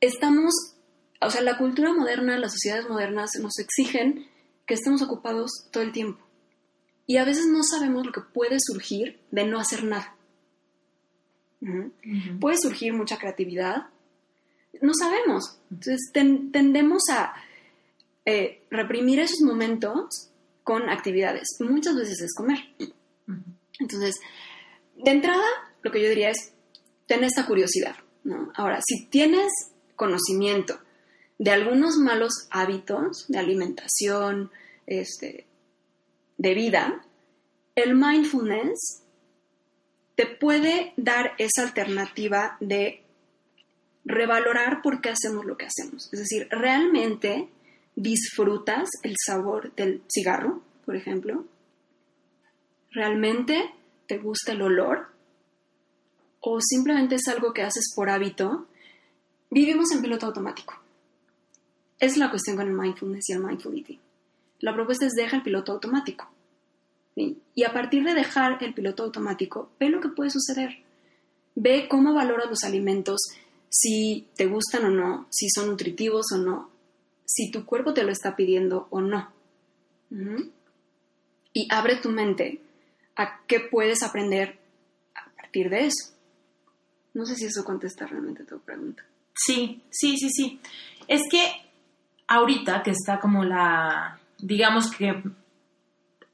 Estamos, 0.00 0.54
o 1.20 1.30
sea, 1.30 1.42
la 1.42 1.58
cultura 1.58 1.92
moderna, 1.92 2.38
las 2.38 2.52
sociedades 2.52 2.88
modernas 2.88 3.30
nos 3.40 3.58
exigen 3.58 4.28
que 4.66 4.74
estemos 4.74 5.02
ocupados 5.02 5.50
todo 5.72 5.82
el 5.82 5.92
tiempo. 5.92 6.24
Y 7.06 7.16
a 7.16 7.24
veces 7.24 7.46
no 7.46 7.62
sabemos 7.62 8.06
lo 8.06 8.12
que 8.12 8.20
puede 8.20 8.58
surgir 8.60 9.18
de 9.30 9.44
no 9.44 9.58
hacer 9.58 9.82
nada. 9.84 10.14
Puede 12.40 12.56
surgir 12.58 12.92
mucha 12.92 13.18
creatividad. 13.18 13.88
No 14.80 14.92
sabemos. 14.94 15.58
Entonces 15.70 16.10
tendemos 16.12 17.02
a 17.10 17.34
eh, 18.24 18.62
reprimir 18.70 19.20
esos 19.20 19.40
momentos 19.40 20.30
con 20.62 20.90
actividades. 20.90 21.48
Muchas 21.60 21.96
veces 21.96 22.20
es 22.20 22.34
comer. 22.34 22.58
Entonces, 23.80 24.16
de 24.96 25.10
entrada, 25.10 25.46
lo 25.82 25.90
que 25.90 26.02
yo 26.02 26.08
diría 26.08 26.30
es, 26.30 26.52
ten 27.06 27.24
esta 27.24 27.46
curiosidad. 27.46 27.96
Ahora, 28.54 28.80
si 28.86 29.06
tienes 29.06 29.50
conocimiento 29.96 30.78
de 31.38 31.52
algunos 31.52 31.96
malos 31.96 32.48
hábitos 32.50 33.26
de 33.28 33.38
alimentación, 33.38 34.50
este, 34.86 35.46
de 36.36 36.54
vida, 36.54 37.04
el 37.74 37.94
mindfulness 37.94 39.02
te 40.16 40.26
puede 40.26 40.92
dar 40.96 41.32
esa 41.38 41.62
alternativa 41.62 42.56
de 42.60 43.04
revalorar 44.08 44.80
por 44.82 45.00
qué 45.00 45.10
hacemos 45.10 45.44
lo 45.44 45.56
que 45.56 45.66
hacemos. 45.66 46.08
Es 46.12 46.18
decir, 46.18 46.48
realmente 46.50 47.48
disfrutas 47.94 48.88
el 49.02 49.14
sabor 49.24 49.74
del 49.74 50.02
cigarro, 50.08 50.62
por 50.86 50.96
ejemplo. 50.96 51.44
¿Realmente 52.90 53.70
te 54.06 54.18
gusta 54.18 54.52
el 54.52 54.62
olor? 54.62 55.08
¿O 56.40 56.58
simplemente 56.60 57.16
es 57.16 57.28
algo 57.28 57.52
que 57.52 57.62
haces 57.62 57.92
por 57.94 58.08
hábito? 58.08 58.66
Vivimos 59.50 59.92
en 59.92 60.00
piloto 60.00 60.26
automático. 60.26 60.74
Es 62.00 62.16
la 62.16 62.30
cuestión 62.30 62.56
con 62.56 62.66
el 62.66 62.74
mindfulness 62.74 63.28
y 63.28 63.32
el 63.32 63.40
mindful 63.40 63.76
eating. 63.76 64.00
La 64.60 64.72
propuesta 64.74 65.04
es 65.04 65.12
deja 65.12 65.36
el 65.36 65.42
piloto 65.42 65.72
automático. 65.72 66.30
Y 67.14 67.64
a 67.64 67.72
partir 67.72 68.04
de 68.04 68.14
dejar 68.14 68.62
el 68.62 68.72
piloto 68.72 69.02
automático, 69.02 69.70
ve 69.78 69.90
lo 69.90 70.00
que 70.00 70.08
puede 70.08 70.30
suceder. 70.30 70.78
Ve 71.56 71.88
cómo 71.90 72.14
valoras 72.14 72.48
los 72.48 72.62
alimentos, 72.62 73.20
si 73.70 74.28
te 74.36 74.46
gustan 74.46 74.84
o 74.84 74.90
no, 74.90 75.26
si 75.30 75.48
son 75.50 75.68
nutritivos 75.68 76.26
o 76.32 76.38
no, 76.38 76.70
si 77.24 77.50
tu 77.50 77.64
cuerpo 77.64 77.94
te 77.94 78.02
lo 78.02 78.10
está 78.10 78.36
pidiendo 78.36 78.88
o 78.90 79.00
no. 79.00 79.30
Y 81.52 81.68
abre 81.70 81.96
tu 81.96 82.10
mente 82.10 82.60
a 83.16 83.40
qué 83.46 83.60
puedes 83.60 84.02
aprender 84.02 84.58
a 85.14 85.30
partir 85.36 85.68
de 85.70 85.86
eso. 85.86 86.12
No 87.14 87.26
sé 87.26 87.34
si 87.34 87.46
eso 87.46 87.64
contesta 87.64 88.06
realmente 88.06 88.44
tu 88.44 88.58
pregunta. 88.60 89.04
Sí, 89.34 89.82
sí, 89.90 90.16
sí, 90.16 90.30
sí. 90.30 90.60
Es 91.06 91.22
que 91.30 91.46
ahorita 92.26 92.82
que 92.82 92.90
está 92.90 93.18
como 93.20 93.44
la, 93.44 94.18
digamos 94.38 94.90
que 94.90 95.22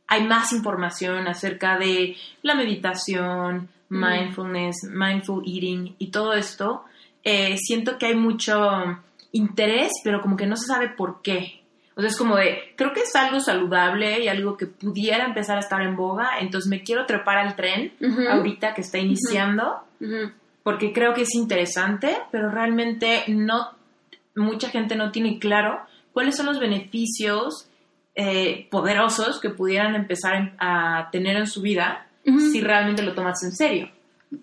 hay 0.06 0.26
más 0.26 0.52
información 0.52 1.26
acerca 1.26 1.78
de 1.78 2.16
la 2.42 2.54
meditación, 2.54 3.68
mindfulness, 3.88 4.84
mindful 4.84 5.42
eating 5.46 5.96
y 5.98 6.10
todo 6.10 6.34
esto, 6.34 6.84
eh, 7.24 7.56
siento 7.58 7.98
que 7.98 8.06
hay 8.06 8.14
mucho 8.14 8.54
interés, 9.32 9.90
pero 10.04 10.20
como 10.20 10.36
que 10.36 10.46
no 10.46 10.56
se 10.56 10.66
sabe 10.66 10.90
por 10.90 11.22
qué. 11.22 11.62
O 11.96 12.00
sea, 12.00 12.10
es 12.10 12.16
como 12.16 12.36
de, 12.36 12.74
creo 12.76 12.92
que 12.92 13.00
es 13.00 13.14
algo 13.16 13.40
saludable 13.40 14.20
y 14.22 14.28
algo 14.28 14.56
que 14.56 14.66
pudiera 14.66 15.24
empezar 15.24 15.56
a 15.56 15.60
estar 15.60 15.80
en 15.82 15.96
boga, 15.96 16.38
entonces 16.40 16.68
me 16.68 16.82
quiero 16.82 17.06
trepar 17.06 17.38
al 17.38 17.54
tren 17.54 17.92
ahorita 18.30 18.74
que 18.74 18.80
está 18.80 18.98
iniciando 18.98 19.80
porque 20.64 20.92
creo 20.92 21.14
que 21.14 21.22
es 21.22 21.34
interesante, 21.34 22.16
pero 22.32 22.50
realmente 22.50 23.24
no 23.28 23.70
mucha 24.34 24.68
gente 24.70 24.96
no 24.96 25.12
tiene 25.12 25.38
claro 25.38 25.80
cuáles 26.12 26.36
son 26.36 26.46
los 26.46 26.58
beneficios 26.58 27.68
eh, 28.16 28.66
poderosos 28.70 29.40
que 29.40 29.50
pudieran 29.50 29.94
empezar 29.94 30.54
a 30.58 31.08
tener 31.12 31.36
en 31.36 31.46
su 31.46 31.62
vida 31.62 32.08
si 32.24 32.60
realmente 32.60 33.02
lo 33.02 33.14
tomas 33.14 33.42
en 33.44 33.52
serio. 33.52 33.90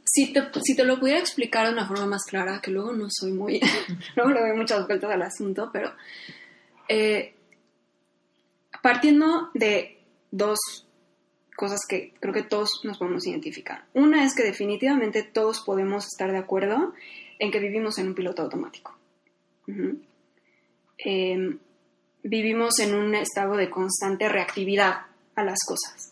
Si 0.04 0.34
te, 0.34 0.44
si 0.64 0.76
te 0.76 0.84
lo 0.84 1.00
pudiera 1.00 1.20
explicar 1.20 1.68
de 1.68 1.74
una 1.74 1.88
forma 1.88 2.06
más 2.06 2.24
clara, 2.26 2.62
que 2.62 2.72
luego 2.72 2.94
no 2.94 3.08
soy 3.10 3.32
muy, 3.32 3.60
luego 4.16 4.32
le 4.32 4.42
doy 4.42 4.58
muchas 4.58 4.86
vueltas 4.86 5.12
al 5.12 5.22
asunto, 5.22 5.70
pero 5.72 5.94
eh, 6.88 7.34
partiendo 8.82 9.50
de 9.54 10.00
dos 10.32 10.60
cosas 11.56 11.82
que 11.88 12.14
creo 12.20 12.34
que 12.34 12.44
todos 12.44 12.82
nos 12.84 12.98
podemos 12.98 13.26
identificar. 13.28 13.86
Una 13.94 14.26
es 14.26 14.34
que 14.34 14.44
definitivamente 14.44 15.24
todos 15.24 15.62
podemos 15.62 16.06
estar 16.06 16.32
de 16.32 16.38
acuerdo 16.38 16.94
en 17.38 17.52
que 17.52 17.60
vivimos 17.60 17.98
en 17.98 18.08
un 18.08 18.16
piloto 18.16 18.42
automático. 18.42 18.98
Eh, 20.98 21.58
vivimos 22.24 22.80
en 22.80 22.94
un 22.96 23.16
estado 23.16 23.56
de 23.56 23.70
constante 23.70 24.28
reactividad 24.28 25.06
a 25.36 25.44
las 25.44 25.60
cosas, 25.66 26.11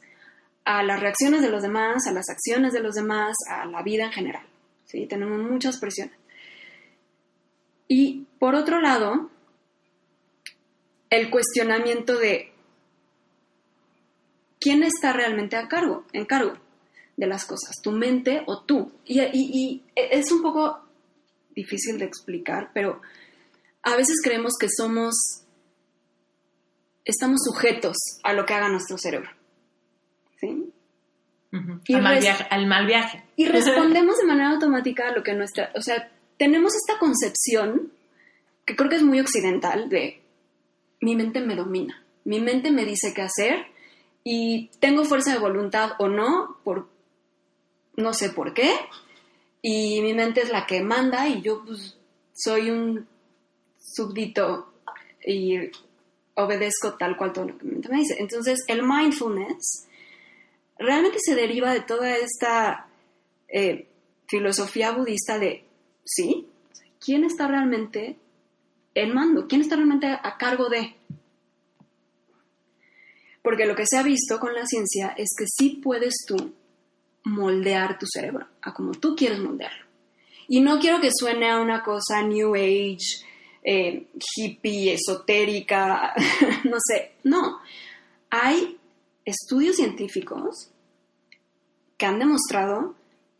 a 0.71 0.83
las 0.83 0.99
reacciones 0.99 1.41
de 1.41 1.49
los 1.49 1.63
demás, 1.63 2.05
a 2.05 2.11
las 2.11 2.29
acciones 2.29 2.73
de 2.73 2.79
los 2.81 2.93
demás, 2.93 3.35
a 3.49 3.65
la 3.65 3.81
vida 3.81 4.05
en 4.05 4.11
general. 4.11 4.45
¿sí? 4.85 5.07
Tenemos 5.07 5.39
muchas 5.39 5.79
presiones. 5.79 6.15
Y 7.87 8.27
por 8.37 8.53
otro 8.53 8.79
lado, 8.79 9.31
el 11.09 11.31
cuestionamiento 11.31 12.19
de 12.19 12.53
quién 14.59 14.83
está 14.83 15.11
realmente 15.11 15.55
a 15.55 15.67
cargo, 15.67 16.05
en 16.13 16.25
cargo 16.25 16.53
de 17.17 17.25
las 17.25 17.45
cosas, 17.45 17.75
tu 17.81 17.91
mente 17.91 18.43
o 18.45 18.61
tú. 18.63 18.91
Y, 19.05 19.21
y- 19.21 19.29
y 19.33 19.83
es 19.95 20.31
un 20.31 20.43
poco 20.43 20.81
difícil 21.55 21.97
de 21.97 22.05
explicar, 22.05 22.69
pero 22.75 23.01
a 23.81 23.95
veces 23.95 24.17
creemos 24.23 24.53
que 24.59 24.67
somos, 24.69 25.15
estamos 27.05 27.39
sujetos 27.43 27.97
a 28.23 28.33
lo 28.33 28.45
que 28.45 28.53
haga 28.53 28.69
nuestro 28.69 28.99
cerebro. 28.99 29.31
¿Sí? 30.39 30.71
Ujú. 31.51 31.79
Y 31.87 31.95
al, 31.95 32.03
mal 32.03 32.19
viaje, 32.19 32.47
al 32.49 32.67
mal 32.67 32.85
viaje. 32.85 33.23
Y 33.35 33.45
respondemos 33.47 34.17
de 34.17 34.25
manera 34.25 34.51
automática 34.51 35.09
a 35.09 35.11
lo 35.15 35.23
que 35.23 35.33
nuestra, 35.33 35.71
o 35.75 35.81
sea, 35.81 36.11
tenemos 36.37 36.73
esta 36.75 36.99
concepción 36.99 37.91
que 38.65 38.75
creo 38.75 38.89
que 38.89 38.97
es 38.97 39.03
muy 39.03 39.19
occidental 39.19 39.89
de 39.89 40.21
mi 41.01 41.15
mente 41.15 41.41
me 41.41 41.55
domina, 41.55 42.03
mi 42.25 42.39
mente 42.39 42.71
me 42.71 42.85
dice 42.85 43.13
qué 43.15 43.23
hacer 43.23 43.65
y 44.23 44.69
tengo 44.79 45.05
fuerza 45.05 45.33
de 45.33 45.39
voluntad 45.39 45.93
o 45.97 46.07
no, 46.07 46.57
por 46.63 46.87
no 47.95 48.13
sé 48.13 48.29
por 48.29 48.53
qué, 48.53 48.71
y 49.61 50.01
mi 50.01 50.13
mente 50.13 50.41
es 50.41 50.51
la 50.51 50.65
que 50.65 50.81
manda 50.81 51.27
y 51.27 51.41
yo 51.41 51.63
pues, 51.65 51.97
soy 52.33 52.69
un 52.69 53.07
súbdito 53.79 54.71
y 55.25 55.57
obedezco 56.35 56.93
tal 56.93 57.17
cual 57.17 57.33
todo 57.33 57.45
lo 57.45 57.57
que 57.57 57.65
mi 57.65 57.71
mente 57.71 57.89
me 57.89 57.97
dice. 57.97 58.15
Entonces, 58.19 58.63
el 58.67 58.83
mindfulness 58.83 59.87
realmente 60.79 61.17
se 61.19 61.35
deriva 61.35 61.73
de 61.73 61.81
toda 61.81 62.15
esta 62.15 62.87
eh, 63.49 63.87
filosofía 64.27 64.91
budista 64.91 65.37
de, 65.37 65.65
sí, 66.03 66.47
¿quién 66.99 67.23
está 67.23 67.47
realmente 67.47 68.17
en 68.95 69.13
mando? 69.13 69.47
¿Quién 69.47 69.61
está 69.61 69.75
realmente 69.75 70.07
a 70.07 70.37
cargo 70.37 70.69
de? 70.69 70.95
Porque 73.43 73.65
lo 73.65 73.75
que 73.75 73.85
se 73.85 73.97
ha 73.97 74.03
visto 74.03 74.39
con 74.39 74.53
la 74.53 74.65
ciencia 74.65 75.13
es 75.17 75.29
que 75.37 75.45
sí 75.47 75.81
puedes 75.83 76.25
tú 76.25 76.53
moldear 77.23 77.99
tu 77.99 78.05
cerebro 78.07 78.47
a 78.61 78.73
como 78.73 78.91
tú 78.91 79.15
quieres 79.15 79.39
moldearlo. 79.39 79.85
Y 80.47 80.61
no 80.61 80.79
quiero 80.79 80.99
que 80.99 81.11
suene 81.13 81.49
a 81.49 81.61
una 81.61 81.83
cosa 81.83 82.23
New 82.23 82.55
Age, 82.55 83.23
eh, 83.63 84.07
hippie, 84.35 84.93
esotérica, 84.93 86.13
no 86.63 86.77
sé, 86.79 87.13
no. 87.23 87.59
Hay 88.31 88.78
estudios 89.25 89.75
científicos 89.75 90.71
que 91.97 92.05
han 92.05 92.19
demostrado 92.19 92.95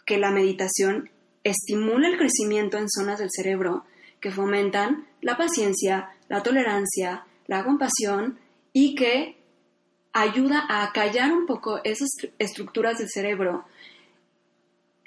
que 0.06 0.18
la 0.18 0.32
meditación 0.32 1.10
estimula 1.44 2.10
el 2.10 2.18
crecimiento 2.18 2.78
en 2.78 2.90
zonas 2.90 3.20
del 3.20 3.30
cerebro 3.32 3.86
que 4.20 4.32
fomentan 4.32 5.08
la 5.22 5.38
paciencia, 5.38 6.10
la 6.28 6.44
tolerancia, 6.44 7.26
la 7.48 7.64
compasión 7.64 8.38
y 8.74 8.96
que 8.96 9.38
ayuda 10.12 10.66
a 10.68 10.84
acallar 10.84 11.32
un 11.32 11.46
poco 11.46 11.80
esas 11.84 12.10
estru- 12.18 12.32
estructuras 12.40 12.98
del 12.98 13.10
cerebro 13.10 13.66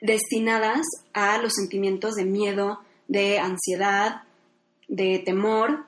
destinadas 0.01 0.87
a 1.13 1.39
los 1.39 1.55
sentimientos 1.55 2.15
de 2.15 2.25
miedo, 2.25 2.81
de 3.09 3.39
ansiedad, 3.39 4.23
de 4.89 5.21
temor, 5.25 5.87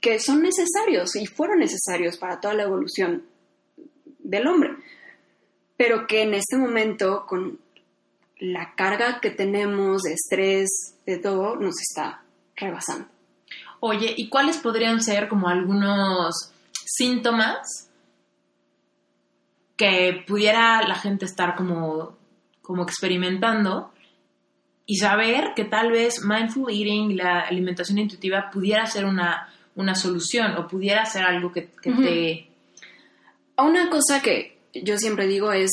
que 0.00 0.20
son 0.20 0.42
necesarios 0.42 1.16
y 1.16 1.26
fueron 1.26 1.58
necesarios 1.58 2.16
para 2.18 2.40
toda 2.40 2.54
la 2.54 2.62
evolución 2.62 3.24
del 4.28 4.46
hombre, 4.46 4.76
pero 5.76 6.06
que 6.06 6.22
en 6.22 6.34
este 6.34 6.56
momento, 6.58 7.24
con 7.26 7.58
la 8.38 8.74
carga 8.74 9.20
que 9.20 9.30
tenemos 9.30 10.02
de 10.02 10.12
estrés, 10.12 10.94
de 11.06 11.16
todo, 11.16 11.56
nos 11.56 11.80
está 11.80 12.22
rebasando. 12.54 13.08
Oye, 13.80 14.12
¿y 14.16 14.28
cuáles 14.28 14.58
podrían 14.58 15.00
ser 15.00 15.28
como 15.28 15.48
algunos 15.48 16.52
síntomas 16.84 17.90
que 19.76 20.24
pudiera 20.26 20.82
la 20.86 20.96
gente 20.96 21.24
estar 21.24 21.54
como, 21.54 22.18
como 22.60 22.82
experimentando 22.82 23.92
y 24.84 24.96
saber 24.96 25.52
que 25.54 25.64
tal 25.64 25.90
vez 25.90 26.22
mindful 26.22 26.70
eating, 26.70 27.16
la 27.16 27.40
alimentación 27.40 27.98
intuitiva, 27.98 28.50
pudiera 28.50 28.84
ser 28.86 29.04
una, 29.04 29.48
una 29.74 29.94
solución 29.94 30.56
o 30.56 30.66
pudiera 30.66 31.06
ser 31.06 31.24
algo 31.24 31.52
que, 31.52 31.62
te... 31.62 32.47
Una 33.58 33.90
cosa 33.90 34.20
que 34.22 34.58
yo 34.72 34.96
siempre 34.98 35.26
digo 35.26 35.52
es, 35.52 35.70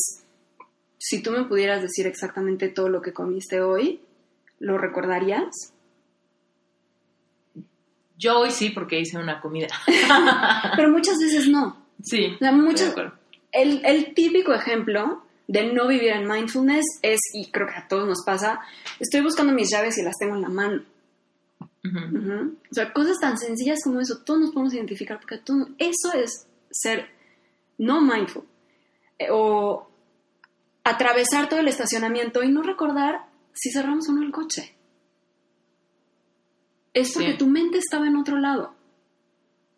si 0.98 1.22
tú 1.22 1.32
me 1.32 1.44
pudieras 1.46 1.82
decir 1.82 2.08
exactamente 2.08 2.68
todo 2.70 2.90
lo 2.90 3.02
que 3.02 3.14
comiste 3.14 3.62
hoy, 3.62 4.02
¿lo 4.60 4.78
recordarías? 4.78 5.74
Yo 8.18 8.40
hoy 8.40 8.52
sí 8.52 8.70
porque 8.70 9.00
hice 9.00 9.18
una 9.18 9.42
comida. 9.42 9.68
Pero 10.76 10.90
muchas 10.90 11.18
veces 11.20 11.48
no. 11.50 11.86
sí. 12.02 12.32
O 12.36 12.38
sea, 12.40 12.52
muchas-. 12.52 12.96
El, 13.52 13.86
el 13.86 14.14
típico 14.14 14.54
ejemplo 14.54 15.24
de 15.48 15.72
no 15.74 15.88
vivir 15.88 16.10
en 16.12 16.28
mindfulness 16.28 16.86
es, 17.02 17.20
y 17.34 17.52
creo 17.52 17.68
que 17.68 17.76
a 17.76 17.88
todos 17.88 18.08
nos 18.08 18.24
pasa, 18.26 18.62
estoy 19.00 19.22
buscando 19.22 19.54
mis 19.54 19.70
llaves 19.70 19.98
y 19.98 20.04
las 20.04 20.16
tengo 20.18 20.36
en 20.36 20.42
la 20.42 20.50
mano. 20.50 20.84
O 21.84 22.74
sea, 22.74 22.92
cosas 22.94 23.20
tan 23.20 23.38
sencillas 23.38 23.80
como 23.84 24.00
eso, 24.02 24.24
todos 24.26 24.40
nos 24.40 24.52
podemos 24.52 24.74
identificar 24.74 25.20
porque 25.20 25.38
todo- 25.38 25.70
eso 25.78 26.14
es 26.16 26.48
ser 26.72 27.08
no 27.78 28.02
mindful. 28.02 28.44
Eh, 29.20 29.28
o 29.32 29.90
atravesar 30.84 31.50
todo 31.50 31.60
el 31.60 31.68
estacionamiento 31.68 32.44
y 32.44 32.50
no 32.50 32.62
recordar 32.62 33.26
si 33.54 33.72
cerramos 33.72 34.08
o 34.10 34.14
no 34.14 34.22
el 34.24 34.32
coche. 34.32 34.76
Es 36.94 37.14
porque 37.14 37.32
Sí. 37.32 37.38
tu 37.38 37.48
mente 37.48 37.78
estaba 37.78 38.08
en 38.08 38.16
otro 38.16 38.38
lado. 38.38 38.74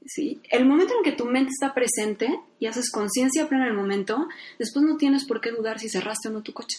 ¿Sí? 0.05 0.41
El 0.49 0.65
momento 0.65 0.93
en 0.95 1.03
que 1.03 1.11
tu 1.11 1.25
mente 1.25 1.49
está 1.49 1.73
presente 1.73 2.39
y 2.59 2.67
haces 2.67 2.89
conciencia 2.91 3.49
plena 3.49 3.65
del 3.65 3.73
momento, 3.73 4.27
después 4.57 4.85
no 4.85 4.95
tienes 4.95 5.25
por 5.25 5.41
qué 5.41 5.51
dudar 5.51 5.79
si 5.79 5.89
cerraste 5.89 6.29
o 6.29 6.31
no 6.31 6.41
tu 6.43 6.53
coche. 6.53 6.77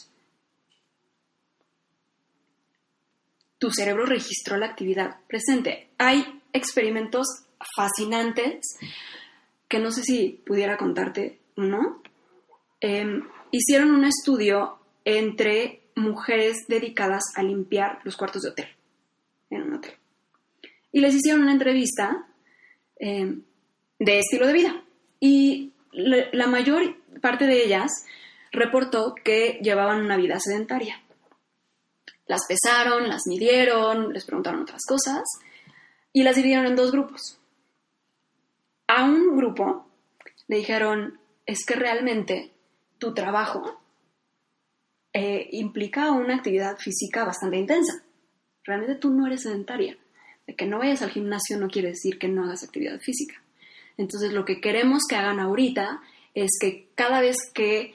tu 3.59 3.73
cerebro 3.73 4.07
registró 4.07 4.57
la 4.57 4.67
actividad 4.67 5.17
presente. 5.27 5.89
Hay 5.99 6.41
experimentos 6.53 7.27
fascinantes 7.75 8.61
que 9.69 9.79
no 9.79 9.91
sé 9.91 10.03
si 10.03 10.43
pudiera 10.47 10.77
contarte 10.77 11.41
uno. 11.57 12.03
Eh, 12.81 13.21
hicieron 13.51 13.91
un 13.91 14.05
estudio 14.05 14.79
entre 15.05 15.83
mujeres 15.95 16.67
dedicadas 16.69 17.25
a 17.37 17.43
limpiar 17.43 18.01
los 18.05 18.17
cuartos 18.17 18.43
de 18.43 18.51
hotel, 18.51 18.69
en 19.51 19.63
un 19.63 19.75
hotel. 19.75 19.95
Y 20.93 21.01
les 21.01 21.15
hicieron 21.15 21.43
una 21.43 21.53
entrevista 21.53 22.27
eh, 22.99 23.39
de 23.99 24.19
estilo 24.19 24.47
de 24.47 24.53
vida. 24.53 24.83
Y 25.21 25.73
la 25.93 26.47
mayor 26.47 26.97
parte 27.21 27.47
de 27.47 27.65
ellas 27.65 27.91
reportó 28.53 29.15
que 29.15 29.59
llevaban 29.63 30.01
una 30.01 30.17
vida 30.17 30.39
sedentaria. 30.39 31.03
Las 32.27 32.43
pesaron, 32.47 33.09
las 33.09 33.23
midieron, 33.27 34.13
les 34.13 34.25
preguntaron 34.25 34.63
otras 34.63 34.83
cosas 34.87 35.23
y 36.13 36.23
las 36.23 36.37
dividieron 36.37 36.67
en 36.67 36.77
dos 36.77 36.93
grupos. 36.93 37.38
A 38.89 39.05
un 39.05 39.37
grupo 39.37 39.87
le 40.49 40.57
dijeron, 40.57 41.21
es 41.47 41.65
que 41.65 41.75
realmente 41.75 42.53
tu 42.99 43.15
trabajo 43.15 43.81
eh, 45.13 45.49
implica 45.53 46.11
una 46.13 46.37
actividad 46.37 46.79
física 46.79 47.25
bastante 47.25 47.59
intensa. 47.59 48.03
Realmente 48.65 48.97
tú 48.97 49.11
no 49.11 49.27
eres 49.27 49.43
sedentaria. 49.43 49.97
De 50.47 50.57
que 50.57 50.67
no 50.67 50.79
vayas 50.79 51.03
al 51.03 51.11
gimnasio 51.11 51.59
no 51.59 51.69
quiere 51.69 51.89
decir 51.89 52.19
que 52.19 52.29
no 52.29 52.45
hagas 52.45 52.65
actividad 52.65 52.99
física. 53.01 53.43
Entonces 53.99 54.33
lo 54.33 54.45
que 54.45 54.61
queremos 54.61 55.03
que 55.09 55.17
hagan 55.17 55.41
ahorita 55.41 56.01
es 56.35 56.53
que 56.59 56.89
cada 56.95 57.21
vez 57.21 57.37
que 57.53 57.95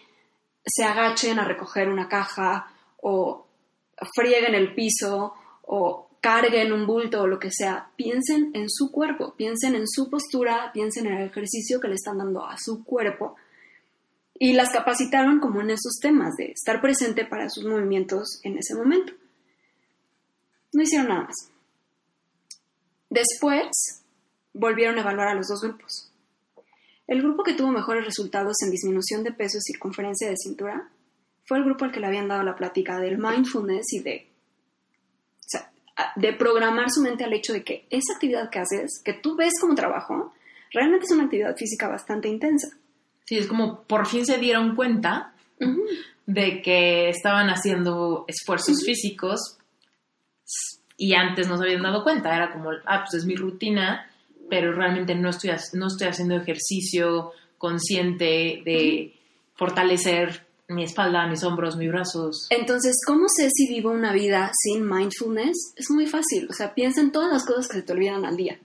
se 0.65 0.83
agachen 0.83 1.39
a 1.39 1.45
recoger 1.45 1.89
una 1.89 2.07
caja 2.07 2.71
o 3.01 3.47
frieguen 4.15 4.53
el 4.53 4.75
piso 4.75 5.33
o 5.63 6.09
carguen 6.23 6.71
un 6.71 6.87
bulto 6.87 7.23
o 7.23 7.27
lo 7.27 7.37
que 7.37 7.51
sea, 7.51 7.91
piensen 7.97 8.51
en 8.53 8.69
su 8.69 8.93
cuerpo, 8.93 9.35
piensen 9.35 9.75
en 9.75 9.85
su 9.85 10.09
postura, 10.09 10.71
piensen 10.73 11.05
en 11.05 11.17
el 11.17 11.27
ejercicio 11.27 11.81
que 11.81 11.89
le 11.89 11.95
están 11.95 12.17
dando 12.17 12.45
a 12.45 12.55
su 12.57 12.85
cuerpo. 12.85 13.35
Y 14.33 14.53
las 14.53 14.69
capacitaron 14.69 15.41
como 15.41 15.59
en 15.59 15.71
esos 15.71 15.99
temas 16.01 16.35
de 16.37 16.53
estar 16.53 16.79
presente 16.79 17.25
para 17.25 17.49
sus 17.49 17.65
movimientos 17.65 18.39
en 18.43 18.57
ese 18.57 18.73
momento. 18.73 19.11
No 20.71 20.81
hicieron 20.81 21.09
nada 21.09 21.23
más. 21.23 21.35
Después 23.09 23.67
volvieron 24.53 24.97
a 24.97 25.01
evaluar 25.01 25.27
a 25.27 25.35
los 25.35 25.49
dos 25.49 25.61
grupos. 25.61 26.09
El 27.05 27.21
grupo 27.21 27.43
que 27.43 27.53
tuvo 27.53 27.67
mejores 27.67 28.05
resultados 28.05 28.55
en 28.63 28.71
disminución 28.71 29.23
de 29.25 29.33
peso 29.33 29.57
y 29.57 29.73
circunferencia 29.73 30.29
de 30.29 30.37
cintura 30.37 30.89
fue 31.43 31.57
el 31.57 31.65
grupo 31.65 31.83
al 31.83 31.91
que 31.91 31.99
le 31.99 32.07
habían 32.07 32.29
dado 32.29 32.43
la 32.43 32.55
plática 32.55 32.97
del 33.01 33.17
mindfulness 33.17 33.91
y 33.91 33.99
de, 33.99 34.32
de 36.15 36.33
programar 36.33 36.89
su 36.89 37.01
mente 37.01 37.23
al 37.23 37.33
hecho 37.33 37.53
de 37.53 37.63
que 37.63 37.85
esa 37.89 38.13
actividad 38.13 38.49
que 38.49 38.59
haces, 38.59 39.01
que 39.03 39.13
tú 39.13 39.35
ves 39.35 39.53
como 39.59 39.75
trabajo, 39.75 40.33
realmente 40.71 41.05
es 41.05 41.11
una 41.11 41.25
actividad 41.25 41.55
física 41.55 41.87
bastante 41.87 42.27
intensa. 42.27 42.69
Sí, 43.25 43.37
es 43.37 43.47
como 43.47 43.83
por 43.83 44.07
fin 44.07 44.25
se 44.25 44.37
dieron 44.37 44.75
cuenta 44.75 45.33
de 46.25 46.61
que 46.61 47.09
estaban 47.09 47.47
haciendo 47.49 48.25
esfuerzos 48.27 48.83
físicos 48.85 49.57
y 50.97 51.13
antes 51.13 51.47
no 51.47 51.57
se 51.57 51.63
habían 51.63 51.83
dado 51.83 52.03
cuenta. 52.03 52.35
Era 52.35 52.51
como, 52.51 52.71
ah, 52.85 53.05
pues 53.05 53.21
es 53.21 53.25
mi 53.25 53.35
rutina 53.35 54.09
pero 54.53 54.71
realmente 54.71 55.15
no 55.15 55.29
estoy, 55.29 55.49
no 55.73 55.87
estoy 55.87 56.07
haciendo 56.07 56.35
ejercicio 56.35 57.31
consciente 57.57 58.61
de 58.63 59.15
fortalecer 59.55 60.42
mi 60.67 60.83
espalda, 60.83 61.27
mis 61.27 61.43
hombros, 61.43 61.75
mis 61.75 61.89
brazos. 61.89 62.47
Entonces, 62.49 62.95
¿cómo 63.05 63.27
sé 63.27 63.49
si 63.53 63.67
vivo 63.67 63.91
una 63.91 64.13
vida 64.13 64.51
sin 64.53 64.89
mindfulness? 64.89 65.73
Es 65.75 65.89
muy 65.89 66.07
fácil. 66.07 66.47
O 66.49 66.53
sea, 66.53 66.73
piensa 66.73 67.01
en 67.01 67.11
todas 67.11 67.31
las 67.31 67.45
cosas 67.45 67.67
que 67.67 67.77
se 67.77 67.83
te 67.83 67.93
olvidan 67.93 68.25
al 68.25 68.37
día. 68.37 68.59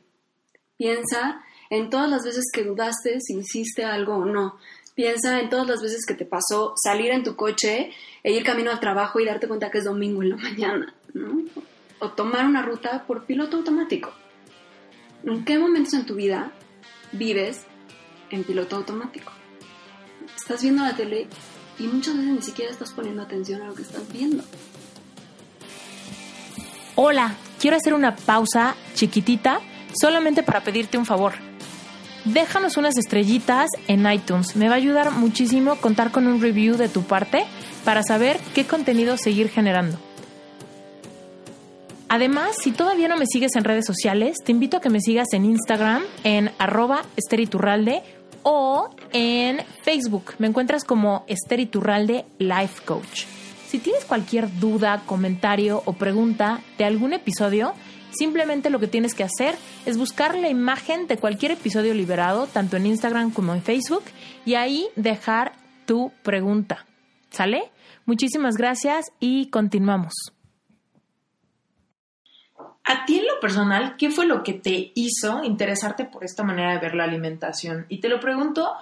Piensa 0.76 1.42
en 1.70 1.90
todas 1.90 2.08
las 2.08 2.24
veces 2.24 2.44
que 2.52 2.64
dudaste 2.64 3.20
si 3.20 3.36
hiciste 3.36 3.84
algo 3.84 4.16
o 4.16 4.24
no. 4.24 4.58
Piensa 4.94 5.40
en 5.40 5.48
todas 5.48 5.66
las 5.66 5.82
veces 5.82 6.04
que 6.06 6.14
te 6.14 6.24
pasó 6.24 6.74
salir 6.76 7.10
en 7.10 7.22
tu 7.22 7.36
coche 7.36 7.92
e 8.22 8.32
ir 8.32 8.42
camino 8.42 8.70
al 8.70 8.80
trabajo 8.80 9.20
y 9.20 9.26
darte 9.26 9.48
cuenta 9.48 9.70
que 9.70 9.78
es 9.78 9.84
domingo 9.84 10.22
en 10.22 10.30
la 10.30 10.36
mañana, 10.36 10.94
¿no? 11.14 11.44
O 12.00 12.10
tomar 12.10 12.46
una 12.46 12.62
ruta 12.62 13.04
por 13.06 13.24
piloto 13.24 13.58
automático. 13.58 14.12
¿En 15.24 15.44
qué 15.44 15.58
momentos 15.58 15.94
en 15.94 16.06
tu 16.06 16.14
vida 16.14 16.52
vives 17.12 17.64
en 18.30 18.44
piloto 18.44 18.76
automático? 18.76 19.32
Estás 20.36 20.62
viendo 20.62 20.82
la 20.84 20.94
tele 20.94 21.28
y 21.78 21.84
muchas 21.84 22.16
veces 22.16 22.32
ni 22.32 22.42
siquiera 22.42 22.70
estás 22.70 22.92
poniendo 22.92 23.22
atención 23.22 23.62
a 23.62 23.66
lo 23.66 23.74
que 23.74 23.82
estás 23.82 24.02
viendo. 24.12 24.42
Hola, 26.96 27.34
quiero 27.60 27.76
hacer 27.76 27.94
una 27.94 28.16
pausa 28.16 28.74
chiquitita 28.94 29.60
solamente 30.00 30.42
para 30.42 30.62
pedirte 30.62 30.98
un 30.98 31.06
favor. 31.06 31.34
Déjanos 32.24 32.76
unas 32.76 32.96
estrellitas 32.98 33.70
en 33.86 34.10
iTunes. 34.10 34.56
Me 34.56 34.68
va 34.68 34.74
a 34.74 34.78
ayudar 34.78 35.12
muchísimo 35.12 35.76
contar 35.76 36.10
con 36.10 36.26
un 36.26 36.40
review 36.40 36.76
de 36.76 36.88
tu 36.88 37.02
parte 37.02 37.44
para 37.84 38.02
saber 38.02 38.38
qué 38.54 38.66
contenido 38.66 39.16
seguir 39.16 39.48
generando. 39.48 39.98
Además, 42.08 42.56
si 42.62 42.72
todavía 42.72 43.06
no 43.06 43.16
me 43.16 43.26
sigues 43.26 43.54
en 43.54 43.64
redes 43.64 43.86
sociales, 43.86 44.38
te 44.44 44.50
invito 44.50 44.78
a 44.78 44.80
que 44.80 44.90
me 44.90 45.00
sigas 45.00 45.28
en 45.32 45.44
Instagram 45.44 46.02
en 46.24 46.50
arroba 46.58 47.02
o 48.50 48.88
en 49.12 49.60
Facebook. 49.82 50.32
Me 50.38 50.46
encuentras 50.46 50.82
como 50.82 51.22
Esteriturralde 51.26 52.24
Life 52.38 52.82
Coach. 52.82 53.26
Si 53.66 53.78
tienes 53.78 54.06
cualquier 54.06 54.58
duda, 54.58 55.02
comentario 55.04 55.82
o 55.84 55.92
pregunta 55.92 56.62
de 56.78 56.86
algún 56.86 57.12
episodio, 57.12 57.74
simplemente 58.10 58.70
lo 58.70 58.80
que 58.80 58.86
tienes 58.86 59.12
que 59.12 59.22
hacer 59.22 59.54
es 59.84 59.98
buscar 59.98 60.34
la 60.34 60.48
imagen 60.48 61.06
de 61.08 61.18
cualquier 61.18 61.52
episodio 61.52 61.92
liberado, 61.92 62.46
tanto 62.46 62.78
en 62.78 62.86
Instagram 62.86 63.32
como 63.32 63.52
en 63.52 63.60
Facebook, 63.60 64.04
y 64.46 64.54
ahí 64.54 64.88
dejar 64.96 65.52
tu 65.84 66.10
pregunta. 66.22 66.86
¿Sale? 67.28 67.70
Muchísimas 68.06 68.56
gracias 68.56 69.12
y 69.20 69.48
continuamos. 69.50 70.14
A 72.90 73.04
ti 73.04 73.18
en 73.18 73.26
lo 73.26 73.38
personal, 73.38 73.96
¿qué 73.98 74.10
fue 74.10 74.24
lo 74.24 74.42
que 74.42 74.54
te 74.54 74.92
hizo 74.94 75.44
interesarte 75.44 76.06
por 76.06 76.24
esta 76.24 76.42
manera 76.42 76.72
de 76.72 76.78
ver 76.78 76.94
la 76.94 77.04
alimentación? 77.04 77.84
Y 77.90 77.98
te 77.98 78.08
lo 78.08 78.18
pregunto, 78.18 78.72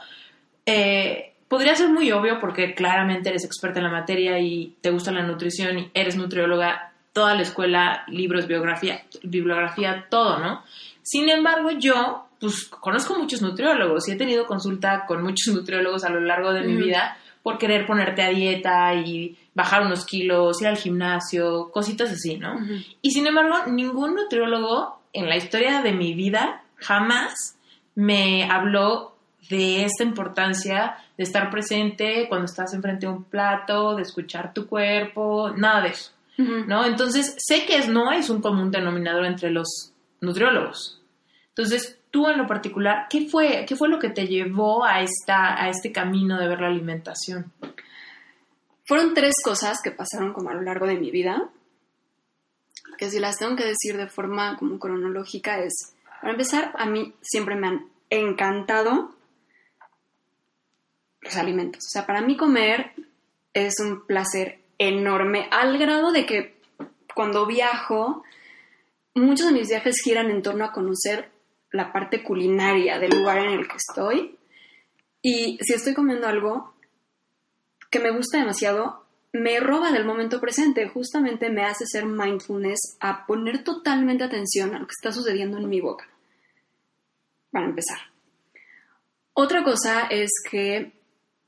eh, 0.64 1.35
podría 1.49 1.75
ser 1.75 1.88
muy 1.88 2.12
obvio 2.12 2.38
porque 2.38 2.73
claramente 2.73 3.31
eres 3.31 3.45
experta 3.45 3.81
en 3.81 3.87
la 3.87 3.90
materia 3.90 4.38
y 4.38 4.77
te 4.81 4.90
gusta 4.90 5.11
la 5.11 5.25
nutrición 5.25 5.77
y 5.77 5.90
eres 5.92 6.16
nutrióloga, 6.16 6.92
toda 7.12 7.35
la 7.35 7.42
escuela, 7.42 8.05
libros, 8.07 8.47
biografía, 8.47 9.03
bibliografía, 9.25 10.07
todo, 10.09 10.38
¿no? 10.38 10.62
Sin 11.03 11.29
embargo, 11.29 11.73
yo, 11.73 12.29
pues, 12.38 12.66
conozco 12.66 13.19
muchos 13.19 13.42
nutriólogos 13.42 14.09
y 14.09 14.12
he 14.12 14.16
tenido 14.16 14.47
consulta 14.47 15.05
con 15.05 15.21
muchos 15.25 15.53
nutriólogos 15.53 16.05
a 16.05 16.11
lo 16.11 16.21
largo 16.21 16.53
de 16.53 16.61
mi 16.61 16.77
vida 16.77 17.16
por 17.46 17.59
querer 17.59 17.87
ponerte 17.87 18.22
a 18.22 18.30
dieta 18.30 18.92
y 18.94 19.38
bajar 19.54 19.87
unos 19.87 20.04
kilos, 20.04 20.61
ir 20.61 20.66
al 20.66 20.76
gimnasio, 20.76 21.70
cositas 21.70 22.11
así, 22.11 22.38
¿no? 22.38 22.59
Y 23.02 23.12
sin 23.12 23.24
embargo, 23.24 23.70
ningún 23.70 24.16
nutriólogo 24.16 24.98
en 25.12 25.28
la 25.28 25.37
historia 25.37 25.80
de 25.80 25.92
mi 25.92 26.12
vida 26.14 26.64
jamás 26.74 27.56
me 27.94 28.50
habló 28.50 29.14
de 29.48 29.85
esta 29.85 30.02
importancia 30.02 30.96
de 31.16 31.22
estar 31.22 31.48
presente 31.48 32.26
cuando 32.28 32.46
estás 32.46 32.74
enfrente 32.74 33.06
de 33.06 33.12
un 33.12 33.22
plato, 33.22 33.94
de 33.94 34.02
escuchar 34.02 34.52
tu 34.52 34.66
cuerpo, 34.66 35.50
nada 35.50 35.82
de 35.82 35.90
eso, 35.90 36.11
¿no? 36.38 36.85
Entonces, 36.85 37.37
sé 37.38 37.64
que 37.64 37.76
es, 37.76 37.87
no 37.87 38.11
es 38.11 38.28
un 38.28 38.42
común 38.42 38.72
denominador 38.72 39.24
entre 39.24 39.52
los 39.52 39.92
nutriólogos. 40.20 41.00
Entonces, 41.50 41.95
tú 42.16 42.26
en 42.31 42.38
lo 42.38 42.46
particular, 42.46 43.09
¿qué 43.11 43.29
fue, 43.29 43.66
qué 43.68 43.76
fue 43.76 43.90
lo 43.90 43.98
que 43.98 44.09
te 44.09 44.26
llevó 44.26 44.87
a, 44.87 45.02
esta, 45.02 45.62
a 45.62 45.68
este 45.68 45.92
camino 45.92 46.38
de 46.38 46.48
ver 46.48 46.62
la 46.62 46.68
alimentación? 46.68 47.52
Fueron 48.87 49.12
tres 49.12 49.35
cosas 49.44 49.83
que 49.85 49.90
pasaron 49.90 50.33
como 50.33 50.48
a 50.48 50.55
lo 50.55 50.62
largo 50.62 50.87
de 50.87 50.96
mi 50.96 51.11
vida, 51.11 51.50
que 52.96 53.11
si 53.11 53.20
las 53.20 53.37
tengo 53.37 53.55
que 53.55 53.66
decir 53.66 53.98
de 53.98 54.07
forma 54.07 54.57
como 54.57 54.79
cronológica 54.79 55.59
es, 55.59 55.94
para 56.22 56.33
empezar, 56.33 56.72
a 56.79 56.87
mí 56.87 57.12
siempre 57.20 57.55
me 57.55 57.66
han 57.66 57.90
encantado 58.09 59.14
los 61.20 61.37
alimentos. 61.37 61.85
O 61.87 61.90
sea, 61.90 62.07
para 62.07 62.22
mí 62.22 62.38
comer 62.38 62.92
es 63.52 63.74
un 63.79 64.07
placer 64.07 64.62
enorme, 64.79 65.51
al 65.51 65.76
grado 65.76 66.12
de 66.12 66.24
que 66.24 66.57
cuando 67.14 67.45
viajo, 67.45 68.22
muchos 69.12 69.49
de 69.49 69.53
mis 69.53 69.68
viajes 69.68 70.01
giran 70.03 70.30
en 70.30 70.41
torno 70.41 70.64
a 70.64 70.72
conocer 70.72 71.36
la 71.71 71.93
parte 71.93 72.23
culinaria 72.23 72.99
del 72.99 73.11
lugar 73.11 73.39
en 73.39 73.53
el 73.53 73.69
que 73.69 73.77
estoy. 73.77 74.39
Y 75.23 75.59
si 75.62 75.75
estoy 75.75 75.95
comiendo 75.95 76.27
algo 76.27 76.75
que 77.91 78.01
me 78.01 78.11
gusta 78.11 78.39
demasiado, 78.39 79.07
me 79.33 79.61
roba 79.61 79.93
del 79.93 80.05
momento 80.05 80.41
presente, 80.41 80.89
justamente 80.89 81.51
me 81.51 81.64
hace 81.64 81.87
ser 81.87 82.07
mindfulness 82.07 82.97
a 83.01 83.27
poner 83.27 83.64
totalmente 83.64 84.25
atención 84.25 84.75
a 84.75 84.79
lo 84.79 84.87
que 84.87 84.95
está 84.97 85.12
sucediendo 85.12 85.59
en 85.59 85.69
mi 85.69 85.81
boca. 85.81 86.09
Para 87.51 87.67
empezar. 87.67 87.99
Otra 89.33 89.62
cosa 89.62 90.07
es 90.07 90.31
que 90.49 90.93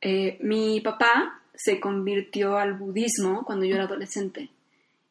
eh, 0.01 0.39
mi 0.43 0.81
papá 0.81 1.43
se 1.55 1.81
convirtió 1.81 2.59
al 2.59 2.75
budismo 2.75 3.45
cuando 3.45 3.65
yo 3.65 3.75
era 3.75 3.85
adolescente. 3.85 4.51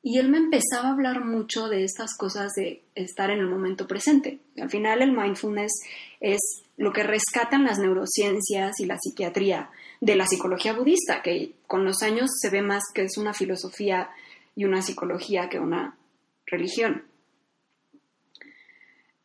Y 0.10 0.20
él 0.20 0.30
me 0.30 0.38
empezaba 0.38 0.88
a 0.88 0.92
hablar 0.94 1.26
mucho 1.26 1.68
de 1.68 1.84
estas 1.84 2.16
cosas 2.16 2.54
de 2.54 2.82
estar 2.96 3.30
en 3.30 3.40
el 3.40 3.48
momento 3.48 3.88
presente. 3.88 4.40
Al 4.58 4.70
final 4.70 5.02
el 5.02 5.12
mindfulness 5.12 5.74
es 6.22 6.40
lo 6.78 6.94
que 6.94 7.04
rescatan 7.04 7.66
las 7.66 7.78
neurociencias 7.78 8.80
y 8.80 8.86
la 8.86 8.98
psiquiatría 8.98 9.70
de 10.00 10.16
la 10.16 10.26
psicología 10.26 10.72
budista, 10.72 11.22
que 11.22 11.56
con 11.68 11.84
los 11.84 12.04
años 12.04 12.30
se 12.40 12.50
ve 12.50 12.62
más 12.62 12.84
que 12.94 13.02
es 13.04 13.18
una 13.18 13.34
filosofía 13.34 14.10
y 14.56 14.64
una 14.64 14.82
psicología 14.82 15.50
que 15.50 15.60
una 15.60 15.98
religión. 16.46 17.04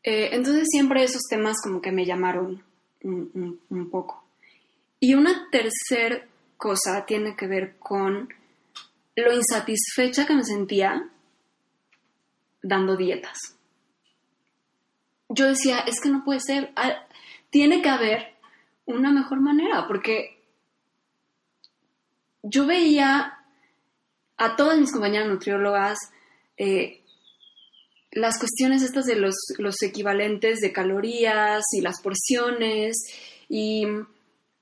Eh, 0.03 0.31
entonces 0.33 0.67
siempre 0.69 1.05
esos 1.05 1.23
temas 1.31 1.59
como 1.63 1.81
que 1.81 1.93
me 1.93 2.05
llamaron 2.05 2.63
un, 3.05 3.31
un- 3.35 3.61
un 3.71 3.89
poco. 3.91 4.25
Y 4.99 5.15
una 5.15 5.49
tercera 5.51 6.27
cosa 6.57 7.05
tiene 7.07 7.37
que 7.37 7.47
ver 7.47 7.77
con 7.79 8.29
lo 9.23 9.33
insatisfecha 9.33 10.27
que 10.27 10.35
me 10.35 10.45
sentía 10.45 11.11
dando 12.63 12.97
dietas. 12.97 13.39
Yo 15.29 15.47
decía, 15.49 15.81
es 15.81 16.01
que 16.01 16.11
no 16.11 16.25
puede 16.25 16.41
ser, 16.41 16.73
ah, 16.77 17.07
tiene 17.51 17.83
que 17.83 17.89
haber 17.89 18.35
una 18.85 19.11
mejor 19.11 19.41
manera, 19.41 19.87
porque 19.89 20.43
yo 22.43 22.67
veía 22.67 23.39
a 24.37 24.57
todas 24.57 24.79
mis 24.79 24.93
compañeras 24.93 25.29
nutriólogas 25.29 25.99
eh, 26.57 27.03
las 28.13 28.39
cuestiones 28.39 28.83
estas 28.83 29.07
de 29.07 29.17
los, 29.17 29.35
los 29.59 29.83
equivalentes 29.83 30.61
de 30.61 30.73
calorías 30.73 31.63
y 31.73 31.81
las 31.81 32.01
porciones 32.03 32.97
y, 33.49 33.87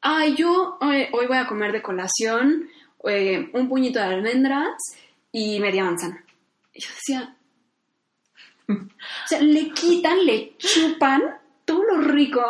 ay, 0.00 0.36
yo 0.36 0.78
eh, 0.82 1.08
hoy 1.12 1.26
voy 1.26 1.36
a 1.36 1.46
comer 1.46 1.72
de 1.72 1.82
colación 1.82 2.68
eh, 3.08 3.50
un 3.52 3.68
puñito 3.68 3.98
de 3.98 4.04
almendras 4.06 4.68
y 5.32 5.58
media 5.60 5.84
manzana. 5.84 6.24
Y 6.72 6.80
yo 6.82 6.88
decía, 6.94 7.36
o 8.68 8.74
sea, 9.26 9.40
le 9.40 9.70
quitan, 9.70 10.24
le 10.24 10.56
chupan 10.58 11.22
todo 11.64 11.82
lo 11.84 12.00
rico 12.02 12.42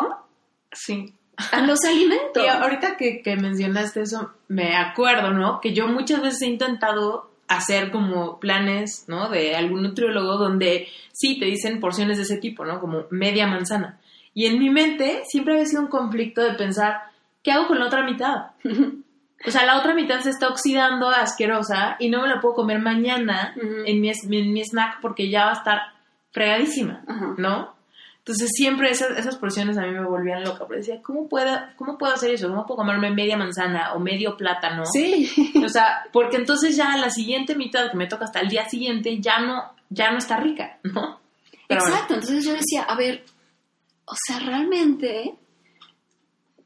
Sí. 0.72 1.14
a 1.52 1.60
los 1.62 1.78
alimentos. 1.84 2.42
Y 2.44 2.46
ahorita 2.48 2.96
que, 2.96 3.22
que 3.22 3.36
mencionaste 3.36 4.02
eso, 4.02 4.32
me 4.48 4.76
acuerdo, 4.76 5.30
¿no? 5.32 5.60
Que 5.60 5.72
yo 5.74 5.88
muchas 5.88 6.20
veces 6.22 6.42
he 6.42 6.46
intentado 6.46 7.30
hacer 7.48 7.90
como 7.90 8.38
planes, 8.38 9.04
¿no? 9.08 9.28
De 9.28 9.56
algún 9.56 9.82
nutriólogo 9.82 10.36
donde 10.36 10.86
sí 11.12 11.38
te 11.40 11.46
dicen 11.46 11.80
porciones 11.80 12.16
de 12.18 12.22
ese 12.22 12.36
tipo, 12.36 12.64
¿no? 12.64 12.80
Como 12.80 13.06
media 13.10 13.46
manzana. 13.48 13.98
Y 14.34 14.46
en 14.46 14.58
mi 14.60 14.70
mente 14.70 15.22
siempre 15.26 15.54
había 15.54 15.66
sido 15.66 15.82
un 15.82 15.88
conflicto 15.88 16.40
de 16.42 16.52
pensar, 16.54 17.00
¿qué 17.42 17.50
hago 17.50 17.66
con 17.66 17.78
la 17.80 17.86
otra 17.86 18.04
mitad? 18.04 18.52
O 19.46 19.50
sea, 19.50 19.64
la 19.64 19.78
otra 19.78 19.94
mitad 19.94 20.20
se 20.20 20.30
está 20.30 20.48
oxidando 20.48 21.08
asquerosa 21.08 21.96
y 21.98 22.10
no 22.10 22.22
me 22.22 22.28
la 22.28 22.40
puedo 22.40 22.54
comer 22.54 22.78
mañana 22.78 23.54
en, 23.86 24.00
mi, 24.00 24.10
en 24.10 24.52
mi 24.52 24.62
snack 24.62 25.00
porque 25.00 25.30
ya 25.30 25.46
va 25.46 25.50
a 25.50 25.54
estar 25.54 25.80
fregadísima. 26.30 27.02
¿no? 27.38 27.74
Entonces 28.18 28.50
siempre 28.54 28.90
esas, 28.90 29.18
esas 29.18 29.36
porciones 29.36 29.78
a 29.78 29.82
mí 29.82 29.92
me 29.92 30.04
volvían 30.04 30.44
loca, 30.44 30.58
porque 30.58 30.76
decía, 30.76 31.00
¿cómo 31.02 31.26
puedo, 31.26 31.58
¿cómo 31.76 31.96
puedo 31.96 32.12
hacer 32.12 32.30
eso? 32.30 32.48
¿Cómo 32.48 32.66
puedo 32.66 32.76
comerme 32.76 33.10
media 33.10 33.36
manzana 33.36 33.94
o 33.94 33.98
medio 33.98 34.36
plátano? 34.36 34.84
Sí. 34.92 35.30
O 35.64 35.68
sea, 35.68 36.04
porque 36.12 36.36
entonces 36.36 36.76
ya 36.76 36.96
la 36.98 37.10
siguiente 37.10 37.56
mitad 37.56 37.90
que 37.90 37.96
me 37.96 38.06
toca 38.06 38.26
hasta 38.26 38.40
el 38.40 38.48
día 38.48 38.68
siguiente 38.68 39.18
ya 39.20 39.40
no, 39.40 39.72
ya 39.88 40.10
no 40.10 40.18
está 40.18 40.36
rica, 40.36 40.78
¿no? 40.82 41.18
Pero 41.66 41.80
bueno. 41.80 41.94
Exacto, 41.94 42.14
entonces 42.14 42.44
yo 42.44 42.52
decía, 42.52 42.82
a 42.82 42.94
ver, 42.94 43.24
o 44.04 44.14
sea, 44.26 44.38
realmente 44.40 45.34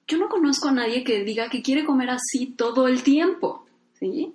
yo 0.06 0.18
no 0.18 0.28
conozco 0.28 0.68
a 0.68 0.72
nadie 0.72 1.04
que 1.04 1.24
diga 1.24 1.48
que 1.48 1.62
quiere 1.62 1.84
comer 1.84 2.10
así 2.10 2.46
todo 2.56 2.88
el 2.88 3.02
tiempo, 3.02 3.66
¿sí? 3.98 4.34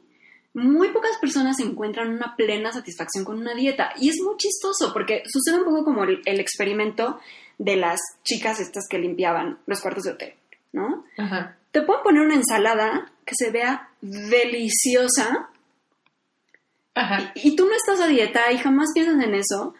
Muy 0.53 0.89
pocas 0.89 1.17
personas 1.19 1.59
encuentran 1.59 2.09
una 2.09 2.35
plena 2.35 2.71
satisfacción 2.71 3.23
con 3.23 3.37
una 3.39 3.53
dieta 3.53 3.93
y 3.99 4.09
es 4.09 4.17
muy 4.23 4.35
chistoso 4.37 4.91
porque 4.93 5.21
sucede 5.31 5.59
un 5.59 5.65
poco 5.65 5.85
como 5.85 6.03
el, 6.03 6.21
el 6.25 6.39
experimento 6.39 7.19
de 7.59 7.75
las 7.75 7.99
chicas 8.23 8.59
estas 8.59 8.87
que 8.89 8.97
limpiaban 8.97 9.59
los 9.67 9.79
cuartos 9.81 10.03
de 10.05 10.11
hotel, 10.11 10.33
¿no? 10.73 11.05
Ajá. 11.17 11.57
Te 11.71 11.83
pueden 11.83 12.01
poner 12.03 12.23
una 12.23 12.33
ensalada 12.35 13.11
que 13.25 13.35
se 13.37 13.51
vea 13.51 13.89
deliciosa 14.01 15.49
Ajá. 16.95 17.31
y 17.35 17.55
tú 17.55 17.67
no 17.67 17.75
estás 17.75 17.99
a 18.01 18.07
dieta 18.07 18.51
y 18.51 18.57
jamás 18.57 18.89
piensas 18.93 19.23
en 19.23 19.35
eso. 19.35 19.75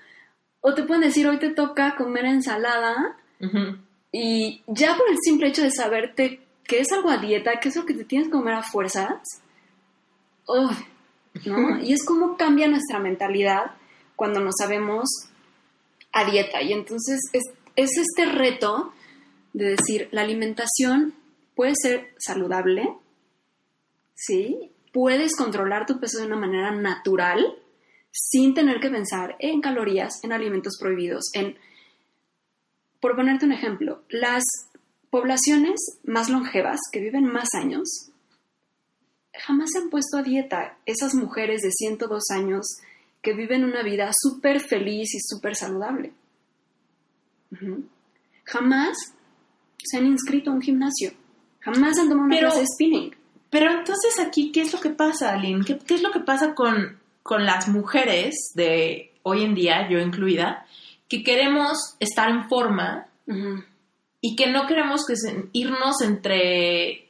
O 0.62 0.74
te 0.76 0.84
pueden 0.84 1.02
decir, 1.04 1.28
hoy 1.28 1.40
te 1.40 1.50
toca 1.50 1.96
comer 1.96 2.26
ensalada 2.26 3.18
Ujú. 3.42 3.78
Y 4.12 4.64
ya 4.68 4.96
por 4.98 5.10
el 5.10 5.18
simple 5.22 5.50
hecho 5.50 5.64
de 5.64 5.72
saberte 5.72 6.42
que 6.64 6.80
es 6.80 6.92
algo 6.92 7.10
a 7.10 7.18
dieta, 7.18 7.60
que 7.60 7.70
es 7.70 7.76
lo 7.76 7.86
que 7.86 7.94
te 7.94 8.06
tienes 8.06 8.28
que 8.28 8.34
comer 8.34 8.54
a 8.54 8.64
fuerzas, 8.64 9.22
¡ugh! 10.48 10.72
¿no? 11.46 11.80
Y 11.84 11.94
es 11.94 12.06
como 12.06 12.38
cambia 12.38 12.68
nuestra 12.68 13.00
mentalidad 13.00 13.72
cuando 14.16 14.40
nos 14.40 14.56
sabemos 14.60 15.10
a 16.12 16.30
dieta. 16.30 16.62
Y 16.62 16.74
entonces 16.74 17.20
es, 17.34 17.44
es 17.76 17.90
este 17.98 18.26
reto 18.26 18.94
de 19.54 19.76
decir, 19.76 20.10
la 20.12 20.22
alimentación 20.22 21.16
puede 21.56 21.74
ser 21.76 22.14
saludable, 22.18 22.94
¿sí? 24.16 24.72
Puedes 24.94 25.36
controlar 25.36 25.86
tu 25.86 26.00
peso 26.00 26.20
de 26.20 26.28
una 26.28 26.38
manera 26.38 26.72
natural 26.72 27.58
sin 28.12 28.54
tener 28.54 28.80
que 28.80 28.90
pensar 28.90 29.36
en 29.40 29.62
calorías, 29.62 30.24
en 30.24 30.34
alimentos 30.34 30.78
prohibidos, 30.80 31.26
en... 31.34 31.58
Por 33.00 33.16
ponerte 33.16 33.46
un 33.46 33.52
ejemplo, 33.54 34.04
las 34.10 34.44
poblaciones 35.10 35.80
más 36.04 36.30
longevas, 36.30 36.80
que 36.92 37.00
viven 37.00 37.26
más 37.26 37.50
años, 37.54 38.10
jamás 39.34 39.70
se 39.72 39.80
han 39.80 39.90
puesto 39.90 40.18
a 40.18 40.24
dieta. 40.24 40.78
Esas 40.86 41.16
mujeres 41.16 41.62
de 41.62 41.72
102 41.72 42.24
años 42.32 42.66
que 43.22 43.34
viven 43.34 43.64
una 43.64 43.84
vida 43.84 44.12
súper 44.22 44.60
feliz 44.60 45.14
y 45.14 45.20
súper 45.20 45.56
saludable. 45.56 46.14
Jamás 48.46 48.98
se 49.84 49.98
han 49.98 50.06
inscrito 50.06 50.52
a 50.52 50.54
un 50.54 50.62
gimnasio. 50.62 51.12
Jamás 51.62 51.98
han 51.98 52.10
tomado 52.10 52.26
una 52.28 52.36
Pero- 52.36 52.48
clase 52.50 52.62
de 52.62 52.68
spinning. 52.68 53.16
Pero 53.50 53.72
entonces 53.72 54.20
aquí, 54.20 54.52
¿qué 54.52 54.62
es 54.62 54.72
lo 54.74 54.80
que 54.80 54.92
pasa, 54.92 55.34
Aline? 55.34 55.66
¿Qué, 55.66 55.80
qué 55.80 55.96
es 55.96 56.04
lo 56.04 56.12
que 56.12 56.20
pasa 56.20 56.54
con, 56.54 57.00
con 57.24 57.46
las 57.46 57.68
mujeres 57.68 58.36
de 58.54 59.12
hoy 59.24 59.44
en 59.44 59.56
día, 59.56 59.90
yo 59.90 59.98
incluida, 60.00 60.68
que 61.10 61.24
queremos 61.24 61.96
estar 62.00 62.30
en 62.30 62.48
forma 62.48 63.08
y 64.22 64.36
que 64.36 64.48
no 64.48 64.66
queremos 64.68 65.06
que 65.06 65.16
se- 65.16 65.46
irnos 65.54 66.02
entre, 66.02 67.10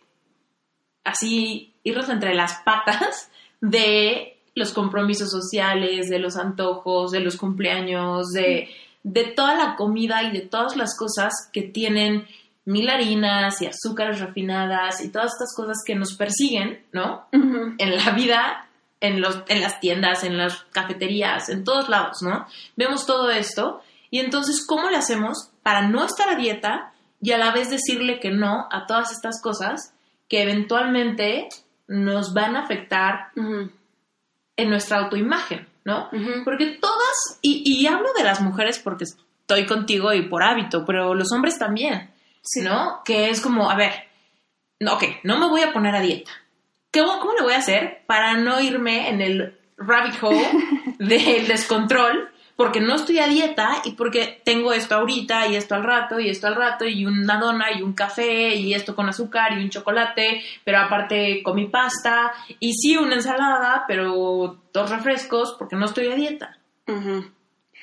así, 1.04 1.74
irnos 1.84 2.10
entre 2.10 2.34
las 2.36 2.56
patas 2.66 3.30
de 3.62 4.38
los 4.56 4.74
compromisos 4.74 5.30
sociales, 5.32 6.10
de 6.10 6.20
los 6.20 6.36
antojos, 6.36 7.12
de 7.12 7.20
los 7.22 7.38
cumpleaños, 7.38 8.28
de, 8.34 8.70
de 9.04 9.24
toda 9.26 9.56
la 9.56 9.76
comida 9.76 10.24
y 10.24 10.32
de 10.32 10.42
todas 10.42 10.76
las 10.76 10.98
cosas 10.98 11.34
que 11.54 11.62
tienen 11.62 12.28
mil 12.66 12.90
harinas 12.90 13.62
y 13.62 13.68
azúcares 13.68 14.20
refinadas 14.20 15.04
y 15.04 15.10
todas 15.10 15.32
estas 15.32 15.56
cosas 15.56 15.78
que 15.86 15.96
nos 15.96 16.14
persiguen, 16.16 16.84
¿no? 16.92 17.26
En 17.80 17.96
la 17.96 18.12
vida, 18.12 18.68
en, 19.00 19.22
los, 19.22 19.44
en 19.48 19.62
las 19.62 19.80
tiendas, 19.80 20.24
en 20.24 20.38
las 20.38 20.64
cafeterías, 20.72 21.50
en 21.50 21.64
todos 21.64 21.90
lados, 21.90 22.18
¿no? 22.22 22.46
Vemos 22.76 23.06
todo 23.08 23.32
esto 23.32 23.82
y 24.10 24.20
entonces, 24.20 24.66
¿cómo 24.66 24.90
le 24.90 24.98
hacemos 24.98 25.52
para 25.64 25.88
no 25.88 26.06
estar 26.06 26.30
a 26.30 26.36
dieta 26.36 26.92
y 27.22 27.32
a 27.32 27.38
la 27.38 27.52
vez 27.52 27.70
decirle 27.70 28.20
que 28.20 28.32
no 28.32 28.68
a 28.72 28.86
todas 28.88 29.12
estas 29.12 29.42
cosas 29.42 29.94
que 30.28 30.42
eventualmente 30.42 31.50
nos 31.88 32.34
van 32.34 32.56
a 32.56 32.62
afectar 32.64 33.32
en 34.56 34.70
nuestra 34.70 35.00
autoimagen, 35.00 35.68
¿no? 35.86 36.10
Porque 36.44 36.78
todas, 36.82 37.40
y, 37.42 37.64
y 37.66 37.88
hablo 37.88 38.10
de 38.18 38.24
las 38.24 38.42
mujeres 38.42 38.80
porque 38.80 39.06
estoy 39.06 39.66
contigo 39.66 40.14
y 40.14 40.28
por 40.28 40.44
hábito, 40.44 40.86
pero 40.86 41.14
los 41.16 41.32
hombres 41.32 41.58
también, 41.58 42.12
Sí. 42.42 42.62
¿no? 42.62 43.02
Que 43.04 43.30
es 43.30 43.42
como, 43.42 43.70
a 43.70 43.76
ver, 43.76 43.92
no, 44.80 44.94
ok, 44.94 45.04
no 45.24 45.40
me 45.40 45.50
voy 45.50 45.62
a 45.62 45.74
poner 45.74 45.96
a 45.96 46.00
dieta. 46.02 46.32
¿Cómo, 46.94 47.20
¿Cómo 47.20 47.34
le 47.34 47.44
voy 47.44 47.54
a 47.54 47.58
hacer 47.60 48.04
para 48.08 48.36
no 48.36 48.62
irme 48.62 49.10
en 49.10 49.22
el 49.22 49.60
rabbit 49.78 50.16
hole 50.22 50.48
del 51.00 51.48
descontrol? 51.48 52.30
Porque 52.60 52.82
no 52.82 52.96
estoy 52.96 53.20
a 53.20 53.28
dieta 53.28 53.82
y 53.86 53.94
porque 53.94 54.42
tengo 54.44 54.74
esto 54.74 54.96
ahorita 54.96 55.48
y 55.48 55.56
esto 55.56 55.76
al 55.76 55.84
rato 55.86 56.20
y 56.20 56.30
esto 56.30 56.46
al 56.48 56.56
rato 56.58 56.86
y 56.86 57.06
una 57.06 57.40
dona 57.40 57.72
y 57.72 57.82
un 57.82 57.94
café 57.94 58.54
y 58.54 58.74
esto 58.74 58.98
con 58.98 59.08
azúcar 59.08 59.54
y 59.54 59.64
un 59.64 59.70
chocolate, 59.70 60.42
pero 60.66 60.80
aparte 60.80 61.42
comí 61.42 61.68
pasta 61.68 62.34
y 62.60 62.74
sí 62.74 62.98
una 62.98 63.16
ensalada, 63.16 63.86
pero 63.88 64.60
dos 64.74 64.90
refrescos 64.90 65.56
porque 65.58 65.78
no 65.78 65.86
estoy 65.86 66.08
a 66.08 66.16
dieta. 66.16 66.58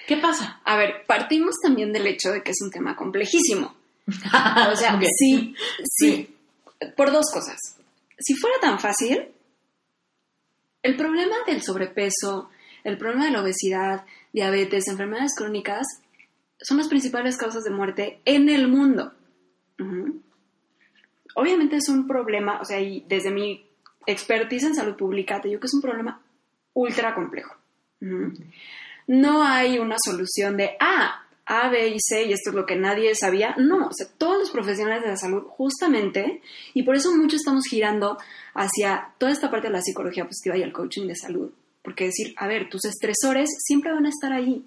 ¿Qué 0.07 0.19
pasa? 0.19 0.61
A 0.67 0.77
ver, 0.77 1.07
partimos 1.07 1.55
también 1.63 1.91
del 1.91 2.07
hecho 2.07 2.31
de 2.31 2.43
que 2.43 2.51
es 2.51 2.59
un 2.63 2.71
tema 2.71 2.95
complejísimo. 2.95 3.75
O 4.07 4.77
sea, 4.77 4.97
Ok. 4.97 5.05
sí, 5.19 5.55
sí, 5.83 6.37
por 6.99 7.11
dos 7.13 7.25
cosas. 7.33 7.57
Si 8.19 8.35
fuera 8.35 8.57
tan 8.61 8.79
fácil, 8.79 9.29
el 10.83 10.97
problema 10.97 11.37
del 11.47 11.63
sobrepeso, 11.63 12.51
el 12.85 12.99
problema 12.99 13.25
de 13.25 13.31
la 13.33 13.41
obesidad, 13.43 14.05
diabetes, 14.37 14.87
enfermedades 14.87 15.35
crónicas, 15.35 15.87
son 16.61 16.77
las 16.77 16.89
principales 16.89 17.39
causas 17.39 17.65
de 17.65 17.71
muerte 17.71 18.21
en 18.27 18.51
el 18.51 18.69
mundo. 18.69 19.15
Obviamente 21.35 21.77
es 21.77 21.89
un 21.89 22.07
problema, 22.07 22.61
o 22.61 22.65
sea, 22.67 22.79
y 22.79 23.03
desde 23.09 23.31
mi 23.31 23.67
expertise 24.07 24.65
en 24.65 24.75
salud 24.75 24.95
pública, 24.95 25.41
te 25.41 25.49
digo 25.49 25.61
que 25.61 25.69
es 25.69 25.75
un 25.75 25.81
problema 25.81 26.21
ultra 26.75 27.15
complejo. 27.15 27.55
No 29.07 29.43
hay 29.43 29.79
una 29.79 29.97
solución 29.99 30.59
de, 30.59 30.77
ah, 30.81 31.25
A, 31.47 31.71
B 31.71 31.89
y 31.89 31.99
C, 31.99 32.25
y 32.25 32.33
esto 32.35 32.51
es 32.51 32.57
lo 32.57 32.67
que 32.67 32.77
nadie 32.77 33.15
sabía. 33.15 33.55
No, 33.57 33.87
o 33.87 33.93
sea, 33.93 34.07
todos 34.19 34.39
los 34.39 34.51
profesionales 34.51 35.03
de 35.03 35.09
la 35.09 35.17
salud, 35.17 35.45
justamente, 35.45 36.43
y 36.75 36.83
por 36.83 36.95
eso 36.95 37.17
mucho 37.17 37.37
estamos 37.37 37.65
girando 37.71 38.19
hacia 38.53 39.15
toda 39.17 39.33
esta 39.33 39.51
parte 39.51 39.69
de 39.69 39.73
la 39.73 39.81
psicología 39.81 40.27
positiva 40.27 40.59
y 40.59 40.63
el 40.63 40.75
coaching 40.75 41.07
de 41.07 41.17
salud. 41.17 41.51
Porque 41.87 42.07
decir, 42.07 42.35
a 42.37 42.49
ver, 42.49 42.69
tus 42.69 42.85
estresores 42.85 43.49
siempre 43.61 43.93
van 43.93 44.07
a 44.07 44.09
estar 44.09 44.33
ahí. 44.33 44.67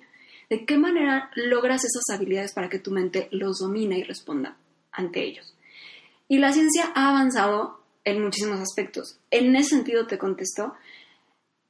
¿De 0.49 0.63
qué 0.63 0.77
manera 0.77 1.29
logras 1.35 1.83
esas 1.83 2.15
habilidades 2.15 2.53
para 2.53 2.69
que 2.69 2.79
tu 2.79 2.91
mente 2.91 3.27
los 3.31 3.59
domine 3.59 3.99
y 3.99 4.03
responda 4.03 4.55
ante 4.93 5.21
ellos? 5.25 5.53
Y 6.29 6.37
la 6.37 6.53
ciencia 6.53 6.93
ha 6.95 7.09
avanzado 7.09 7.81
en 8.05 8.23
muchísimos 8.23 8.61
aspectos. 8.61 9.19
En 9.31 9.53
ese 9.57 9.71
sentido 9.71 10.07
te 10.07 10.17
contesto, 10.17 10.75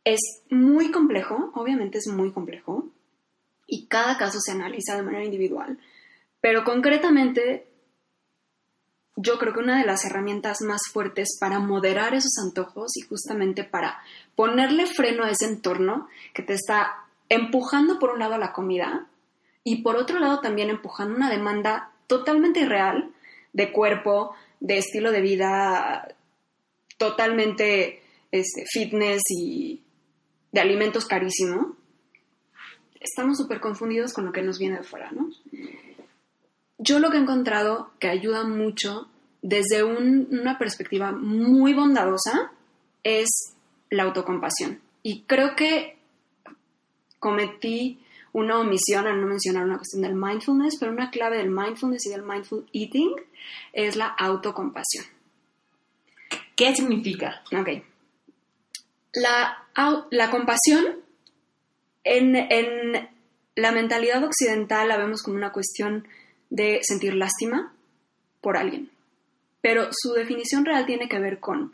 es 0.03 0.19
muy 0.51 0.91
complejo, 0.91 1.51
obviamente 1.55 1.97
es 1.97 2.05
muy 2.05 2.31
complejo, 2.31 2.87
y 3.65 3.87
cada 3.87 4.19
caso 4.19 4.37
se 4.39 4.51
analiza 4.51 4.95
de 4.95 5.01
manera 5.01 5.25
individual, 5.25 5.79
pero 6.41 6.63
concretamente 6.63 7.68
yo 9.21 9.37
creo 9.37 9.53
que 9.53 9.59
una 9.59 9.77
de 9.77 9.85
las 9.85 10.05
herramientas 10.05 10.61
más 10.61 10.79
fuertes 10.93 11.37
para 11.41 11.59
moderar 11.59 12.13
esos 12.13 12.37
antojos 12.41 12.95
y 12.95 13.01
justamente 13.01 13.65
para 13.65 13.99
ponerle 14.33 14.85
freno 14.85 15.25
a 15.25 15.29
ese 15.29 15.45
entorno 15.45 16.07
que 16.33 16.41
te 16.41 16.53
está 16.53 17.03
empujando 17.27 17.99
por 17.99 18.11
un 18.11 18.19
lado 18.19 18.35
a 18.35 18.37
la 18.37 18.53
comida 18.53 19.09
y 19.65 19.81
por 19.81 19.97
otro 19.97 20.19
lado 20.19 20.39
también 20.39 20.69
empujando 20.69 21.17
una 21.17 21.29
demanda 21.29 21.91
totalmente 22.07 22.61
irreal 22.61 23.11
de 23.51 23.73
cuerpo, 23.73 24.35
de 24.61 24.77
estilo 24.77 25.11
de 25.11 25.19
vida 25.19 26.15
totalmente 26.97 28.01
este, 28.31 28.63
fitness 28.71 29.21
y 29.37 29.83
de 30.53 30.61
alimentos 30.61 31.05
carísimo, 31.05 31.75
estamos 33.01 33.37
súper 33.37 33.59
confundidos 33.59 34.13
con 34.13 34.25
lo 34.25 34.31
que 34.31 34.43
nos 34.43 34.59
viene 34.59 34.77
de 34.77 34.83
fuera, 34.83 35.11
¿no? 35.11 35.29
Yo 36.79 36.99
lo 36.99 37.11
que 37.11 37.17
he 37.17 37.21
encontrado 37.21 37.91
que 37.99 38.07
ayuda 38.07 38.43
mucho 38.43 39.09
desde 39.41 39.83
una 39.83 40.57
perspectiva 40.57 41.11
muy 41.11 41.73
bondadosa 41.73 42.51
es 43.03 43.29
la 43.89 44.03
autocompasión. 44.03 44.79
Y 45.03 45.23
creo 45.23 45.55
que 45.55 45.97
cometí 47.19 47.99
una 48.31 48.59
omisión 48.59 49.07
al 49.07 49.19
no 49.19 49.27
mencionar 49.27 49.65
una 49.65 49.77
cuestión 49.77 50.03
del 50.03 50.15
mindfulness, 50.15 50.77
pero 50.79 50.91
una 50.91 51.11
clave 51.11 51.37
del 51.37 51.49
mindfulness 51.49 52.05
y 52.05 52.09
del 52.09 52.23
mindful 52.23 52.65
eating 52.73 53.13
es 53.73 53.95
la 53.95 54.07
autocompasión. 54.07 55.05
¿Qué 56.55 56.75
significa? 56.75 57.41
Ok. 57.57 57.83
La, 59.13 59.65
la 60.11 60.31
compasión 60.31 60.99
en, 62.03 62.35
en 62.35 63.09
la 63.55 63.71
mentalidad 63.71 64.23
occidental 64.23 64.87
la 64.87 64.97
vemos 64.97 65.23
como 65.23 65.35
una 65.37 65.51
cuestión 65.51 66.07
de 66.49 66.79
sentir 66.83 67.13
lástima 67.13 67.73
por 68.41 68.57
alguien, 68.57 68.89
pero 69.61 69.89
su 69.91 70.13
definición 70.13 70.65
real 70.65 70.85
tiene 70.85 71.09
que 71.09 71.19
ver 71.19 71.39
con 71.39 71.71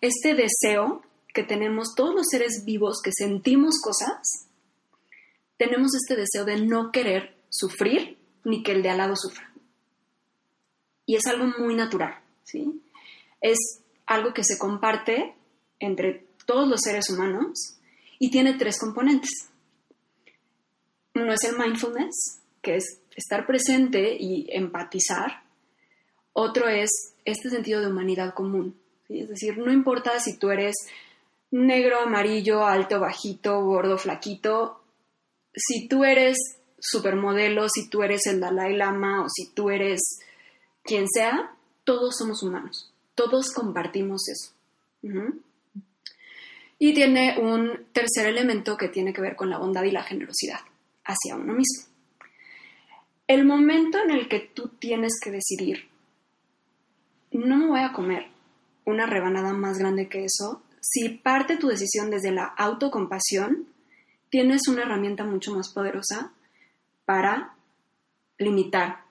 este 0.00 0.34
deseo 0.34 1.02
que 1.32 1.42
tenemos 1.42 1.94
todos 1.94 2.14
los 2.14 2.26
seres 2.28 2.64
vivos 2.64 3.00
que 3.02 3.10
sentimos 3.12 3.80
cosas, 3.82 4.48
tenemos 5.56 5.92
este 5.94 6.16
deseo 6.16 6.44
de 6.44 6.60
no 6.60 6.90
querer 6.92 7.36
sufrir 7.48 8.18
ni 8.44 8.62
que 8.62 8.72
el 8.72 8.82
de 8.82 8.90
al 8.90 8.98
lado 8.98 9.14
sufra. 9.16 9.52
Y 11.06 11.16
es 11.16 11.26
algo 11.26 11.46
muy 11.58 11.74
natural, 11.74 12.20
¿sí? 12.44 12.82
Es 13.40 13.58
algo 14.06 14.34
que 14.34 14.44
se 14.44 14.58
comparte 14.58 15.34
entre 15.80 16.26
todos 16.46 16.68
los 16.68 16.80
seres 16.80 17.10
humanos 17.10 17.78
y 18.18 18.30
tiene 18.30 18.54
tres 18.54 18.78
componentes. 18.78 19.30
Uno 21.14 21.32
es 21.32 21.44
el 21.44 21.56
mindfulness, 21.56 22.40
que 22.62 22.76
es 22.76 23.00
estar 23.18 23.46
presente 23.46 24.16
y 24.18 24.46
empatizar. 24.50 25.42
Otro 26.32 26.68
es 26.68 26.90
este 27.24 27.50
sentido 27.50 27.80
de 27.80 27.88
humanidad 27.88 28.32
común. 28.32 28.78
Es 29.08 29.28
decir, 29.28 29.58
no 29.58 29.72
importa 29.72 30.20
si 30.20 30.38
tú 30.38 30.50
eres 30.50 30.76
negro, 31.50 32.00
amarillo, 32.00 32.64
alto, 32.64 33.00
bajito, 33.00 33.60
gordo, 33.62 33.98
flaquito, 33.98 34.82
si 35.54 35.88
tú 35.88 36.04
eres 36.04 36.36
supermodelo, 36.78 37.68
si 37.68 37.88
tú 37.88 38.02
eres 38.02 38.26
el 38.26 38.40
Dalai 38.40 38.76
Lama 38.76 39.24
o 39.24 39.28
si 39.28 39.52
tú 39.52 39.70
eres 39.70 40.00
quien 40.84 41.06
sea, 41.08 41.56
todos 41.84 42.16
somos 42.16 42.42
humanos. 42.42 42.92
Todos 43.14 43.50
compartimos 43.52 44.28
eso. 44.28 44.52
Y 46.78 46.94
tiene 46.94 47.38
un 47.40 47.86
tercer 47.92 48.26
elemento 48.26 48.76
que 48.76 48.88
tiene 48.88 49.12
que 49.12 49.22
ver 49.22 49.34
con 49.34 49.50
la 49.50 49.58
bondad 49.58 49.82
y 49.82 49.90
la 49.90 50.04
generosidad 50.04 50.60
hacia 51.04 51.34
uno 51.34 51.54
mismo. 51.54 51.87
El 53.28 53.44
momento 53.44 53.98
en 54.02 54.10
el 54.10 54.26
que 54.26 54.40
tú 54.40 54.68
tienes 54.68 55.20
que 55.22 55.30
decidir, 55.30 55.86
no 57.30 57.58
me 57.58 57.66
voy 57.66 57.80
a 57.80 57.92
comer 57.92 58.26
una 58.86 59.04
rebanada 59.04 59.52
más 59.52 59.78
grande 59.78 60.08
que 60.08 60.24
eso, 60.24 60.62
si 60.80 61.10
parte 61.10 61.58
tu 61.58 61.68
decisión 61.68 62.10
desde 62.10 62.32
la 62.32 62.46
autocompasión, 62.46 63.68
tienes 64.30 64.66
una 64.66 64.82
herramienta 64.82 65.24
mucho 65.24 65.54
más 65.54 65.68
poderosa 65.68 66.32
para 67.04 67.54
limitar 68.38 69.04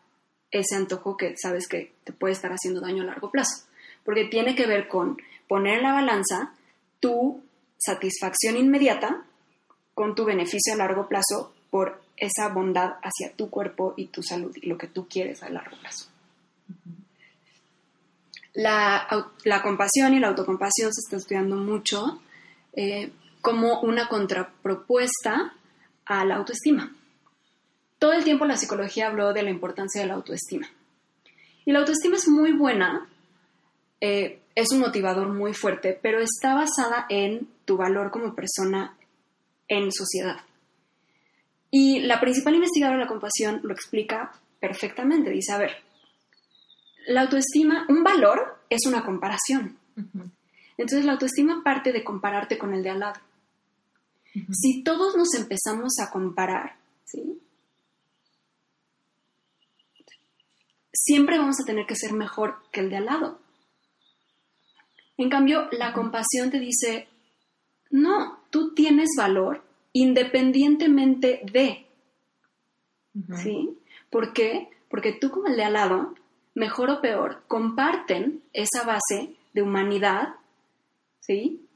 ese 0.50 0.76
antojo 0.76 1.16
que 1.16 1.36
sabes 1.38 1.68
que 1.68 1.94
te 2.04 2.12
puede 2.12 2.34
estar 2.34 2.52
haciendo 2.52 2.82
daño 2.82 3.04
a 3.04 3.08
largo 3.08 3.30
plazo. 3.30 3.68
Porque 4.04 4.26
tiene 4.26 4.56
que 4.56 4.66
ver 4.66 4.88
con 4.88 5.18
poner 5.48 5.78
en 5.78 5.84
la 5.84 5.94
balanza 5.94 6.56
tu 7.00 7.44
satisfacción 7.78 8.58
inmediata 8.58 9.26
con 9.94 10.16
tu 10.16 10.26
beneficio 10.26 10.74
a 10.74 10.78
largo 10.78 11.08
plazo 11.08 11.54
por 11.70 12.07
esa 12.18 12.50
bondad 12.50 12.96
hacia 13.04 13.36
tu 13.36 13.50
cuerpo 13.50 13.94
y 13.96 14.08
tu 14.08 14.24
salud 14.24 14.56
y 14.60 14.68
lo 14.68 14.78
que 14.78 14.88
tú 14.88 15.08
quieres 15.08 15.44
a 15.44 15.50
largo 15.50 15.78
plazo. 15.78 16.08
La, 18.54 19.08
compasión 19.62 20.16
y 20.16 20.20
la 20.20 20.30
autocompasión 20.30 20.92
se 20.92 21.02
está 21.02 21.18
estudiando 21.18 21.56
mucho 21.56 22.20
eh, 22.74 23.12
como 23.42 23.82
una 23.82 24.10
contrapropuesta 24.10 25.54
a 26.06 26.26
la 26.26 26.38
autoestima. 26.38 26.96
Todo 28.00 28.14
el 28.14 28.24
tiempo 28.24 28.46
la 28.46 28.58
psicología 28.58 29.08
habló 29.08 29.32
de 29.34 29.44
la 29.44 29.52
importancia 29.52 30.02
de 30.02 30.08
la 30.08 30.16
autoestima. 30.16 30.68
Y 31.66 31.72
la 31.72 31.80
autoestima 31.80 32.16
es 32.16 32.28
muy 32.28 32.54
buena, 32.54 33.08
eh, 34.02 34.42
es 34.56 34.72
un 34.72 34.80
motivador 34.80 35.30
muy 35.30 35.54
fuerte, 35.54 36.00
pero 36.02 36.20
está 36.20 36.56
basada 36.56 37.06
en 37.10 37.48
tu 37.66 37.78
valor 37.78 38.10
como 38.10 38.34
persona 38.34 38.98
en 39.68 39.92
sociedad. 39.92 40.38
Y 41.80 42.00
la 42.00 42.20
principal 42.20 42.56
investigadora 42.56 42.98
de 42.98 43.04
la 43.04 43.08
compasión 43.08 43.60
lo 43.62 43.72
explica 43.72 44.32
perfectamente. 44.60 45.30
Dice, 45.30 45.52
a 45.52 45.60
ver, 45.60 45.74
la 47.06 47.22
autoestima, 47.22 47.86
un 47.88 48.04
valor 48.04 48.64
es 48.68 48.88
una 48.88 49.06
comparación. 49.06 49.78
Entonces 50.76 51.06
la 51.06 51.12
autoestima 51.12 51.62
parte 51.64 51.94
de 51.94 52.04
compararte 52.04 52.58
con 52.58 52.74
el 52.74 52.82
de 52.82 52.90
al 52.90 53.02
lado. 53.02 53.20
Si 54.52 54.82
todos 54.82 55.16
nos 55.16 55.32
empezamos 55.36 56.00
a 56.00 56.10
comparar, 56.10 56.78
¿sí? 57.06 57.40
siempre 60.92 61.38
vamos 61.38 61.60
a 61.62 61.66
tener 61.66 61.86
que 61.86 61.96
ser 61.96 62.14
mejor 62.14 62.58
que 62.72 62.80
el 62.80 62.90
de 62.90 62.98
al 62.98 63.06
lado. 63.06 63.40
En 65.16 65.30
cambio, 65.30 65.68
la 65.72 65.94
compasión 65.94 66.50
te 66.50 66.60
dice, 66.60 67.08
no, 67.92 68.40
tú 68.50 68.74
tienes 68.74 69.10
valor 69.16 69.67
independientemente 69.94 71.42
de. 71.52 71.88
¿Sí? 73.38 73.78
¿Por 74.10 74.34
qué? 74.34 74.70
Porque 74.90 75.14
tú 75.14 75.32
como 75.32 75.48
el 75.48 75.56
de 75.56 75.64
al 75.64 75.74
lado, 75.74 76.14
mejor 76.54 76.90
o 76.90 77.02
peor, 77.02 77.44
comparten 77.48 78.44
esa 78.54 78.84
base 78.84 79.36
de 79.54 79.62
humanidad, 79.62 80.36
¿sí? 81.20 81.68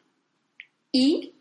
Y 0.91 1.33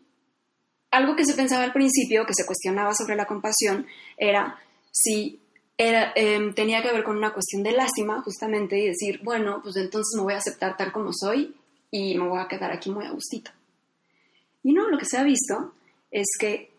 algo 0.89 1.15
que 1.15 1.25
se 1.25 1.33
pensaba 1.33 1.63
al 1.63 1.73
principio, 1.73 2.25
que 2.25 2.33
se 2.33 2.45
cuestionaba 2.45 2.93
sobre 2.93 3.15
la 3.15 3.25
compasión, 3.25 3.87
era 4.17 4.59
si 4.91 5.39
era, 5.77 6.11
em, 6.15 6.53
tenía 6.53 6.83
que 6.83 6.91
ver 6.91 7.03
con 7.03 7.17
una 7.17 7.33
cuestión 7.33 7.63
de 7.63 7.71
lástima, 7.71 8.21
justamente, 8.21 8.77
y 8.77 8.87
decir, 8.87 9.19
bueno, 9.23 9.61
pues 9.63 9.75
entonces 9.77 10.13
me 10.15 10.23
voy 10.23 10.33
a 10.33 10.37
aceptar 10.37 10.77
tal 10.77 10.91
como 10.91 11.11
soy 11.11 11.55
y 11.89 12.17
me 12.17 12.27
voy 12.27 12.39
a 12.39 12.47
quedar 12.47 12.71
aquí 12.71 12.91
muy 12.91 13.05
a 13.05 13.11
gustito. 13.11 13.49
Y 14.61 14.73
no, 14.73 14.89
lo 14.89 14.97
que 14.99 15.05
se 15.05 15.17
ha 15.17 15.23
visto 15.23 15.73
es 16.11 16.27
que 16.39 16.71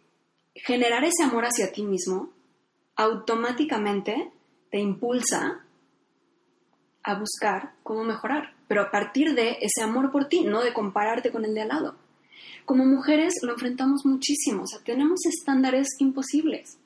generar 0.55 1.05
ese 1.05 1.25
amor 1.25 1.45
hacia 1.45 1.73
ti 1.73 1.83
mismo 1.83 2.31
automáticamente 2.97 4.31
te 4.71 4.79
impulsa 4.79 5.65
a 7.03 7.19
buscar 7.19 7.75
cómo 7.83 8.05
mejorar, 8.05 8.55
pero 8.69 8.83
a 8.83 8.91
partir 8.91 9.35
de 9.35 9.59
ese 9.61 9.83
amor 9.83 10.13
por 10.13 10.29
ti, 10.29 10.45
no 10.45 10.63
de 10.63 10.73
compararte 10.73 11.33
con 11.33 11.45
el 11.45 11.55
de 11.55 11.63
al 11.63 11.69
lado. 11.69 11.97
Como 12.65 12.85
mujeres 12.85 13.35
lo 13.43 13.53
enfrentamos 13.53 14.05
muchísimo, 14.05 14.63
o 14.63 14.67
sea, 14.67 14.81
tenemos 14.85 15.21
estándares 15.27 15.89
imposibles. 15.99 16.79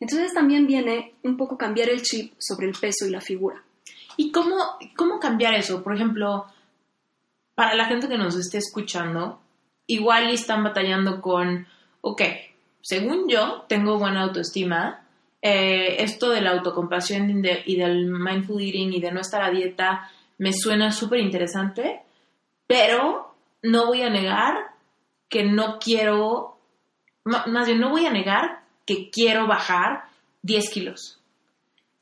Entonces 0.00 0.32
también 0.32 0.66
viene 0.66 1.14
un 1.22 1.36
poco 1.36 1.58
cambiar 1.58 1.90
el 1.90 2.02
chip 2.02 2.32
sobre 2.38 2.66
el 2.66 2.74
peso 2.74 3.06
y 3.06 3.10
la 3.10 3.20
figura. 3.20 3.62
¿Y 4.16 4.32
cómo, 4.32 4.56
cómo 4.96 5.20
cambiar 5.20 5.54
eso? 5.54 5.82
Por 5.82 5.94
ejemplo, 5.94 6.46
para 7.54 7.74
la 7.74 7.84
gente 7.84 8.08
que 8.08 8.18
nos 8.18 8.36
esté 8.36 8.58
escuchando, 8.58 9.40
igual 9.90 10.30
están 10.30 10.62
batallando 10.62 11.20
con, 11.20 11.66
ok, 12.00 12.22
según 12.80 13.28
yo, 13.28 13.64
tengo 13.68 13.98
buena 13.98 14.22
autoestima, 14.22 15.06
eh, 15.42 15.96
esto 15.98 16.30
de 16.30 16.40
la 16.40 16.50
autocompasión 16.52 17.44
y 17.64 17.76
del 17.76 18.06
mindful 18.06 18.62
eating 18.62 18.92
y 18.92 19.00
de 19.00 19.10
no 19.10 19.20
estar 19.20 19.42
a 19.42 19.50
dieta 19.50 20.10
me 20.38 20.52
suena 20.52 20.92
súper 20.92 21.20
interesante, 21.20 22.02
pero 22.66 23.34
no 23.62 23.86
voy 23.86 24.02
a 24.02 24.10
negar 24.10 24.54
que 25.28 25.44
no 25.44 25.78
quiero, 25.78 26.56
más 27.24 27.66
bien 27.66 27.80
no 27.80 27.90
voy 27.90 28.06
a 28.06 28.12
negar 28.12 28.62
que 28.86 29.10
quiero 29.10 29.46
bajar 29.46 30.04
10 30.42 30.70
kilos. 30.70 31.20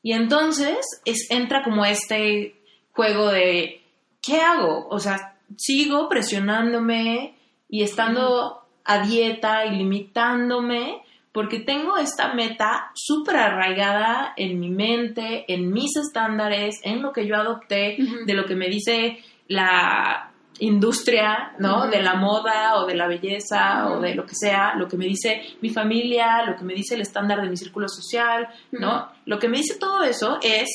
Y 0.01 0.13
entonces 0.13 0.79
es, 1.05 1.27
entra 1.29 1.63
como 1.63 1.85
este 1.85 2.55
juego 2.93 3.29
de, 3.29 3.81
¿qué 4.21 4.41
hago? 4.41 4.87
O 4.89 4.99
sea, 4.99 5.37
sigo 5.57 6.07
presionándome 6.07 7.35
y 7.69 7.83
estando 7.83 8.63
a 8.83 8.99
dieta 9.05 9.65
y 9.65 9.75
limitándome 9.75 11.03
porque 11.31 11.59
tengo 11.59 11.97
esta 11.97 12.33
meta 12.33 12.91
súper 12.95 13.35
arraigada 13.37 14.33
en 14.35 14.59
mi 14.59 14.69
mente, 14.69 15.45
en 15.47 15.71
mis 15.71 15.95
estándares, 15.95 16.79
en 16.83 17.01
lo 17.03 17.13
que 17.13 17.27
yo 17.27 17.35
adopté, 17.35 17.97
de 18.25 18.33
lo 18.33 18.45
que 18.45 18.55
me 18.55 18.67
dice 18.67 19.19
la 19.47 20.31
industria, 20.59 21.53
¿no? 21.59 21.87
De 21.87 22.01
la 22.01 22.15
moda 22.15 22.75
o 22.77 22.85
de 22.85 22.95
la 22.95 23.07
belleza 23.07 23.89
o 23.89 24.01
de 24.01 24.15
lo 24.15 24.25
que 24.25 24.35
sea, 24.35 24.75
lo 24.75 24.87
que 24.87 24.97
me 24.97 25.05
dice 25.05 25.41
mi 25.61 25.69
familia, 25.69 26.43
lo 26.45 26.57
que 26.57 26.63
me 26.63 26.73
dice 26.73 26.95
el 26.95 27.01
estándar 27.01 27.41
de 27.41 27.49
mi 27.49 27.57
círculo 27.57 27.87
social, 27.87 28.47
¿no? 28.71 29.09
Lo 29.25 29.39
que 29.39 29.47
me 29.47 29.57
dice 29.57 29.77
todo 29.79 30.03
eso 30.03 30.39
es 30.41 30.67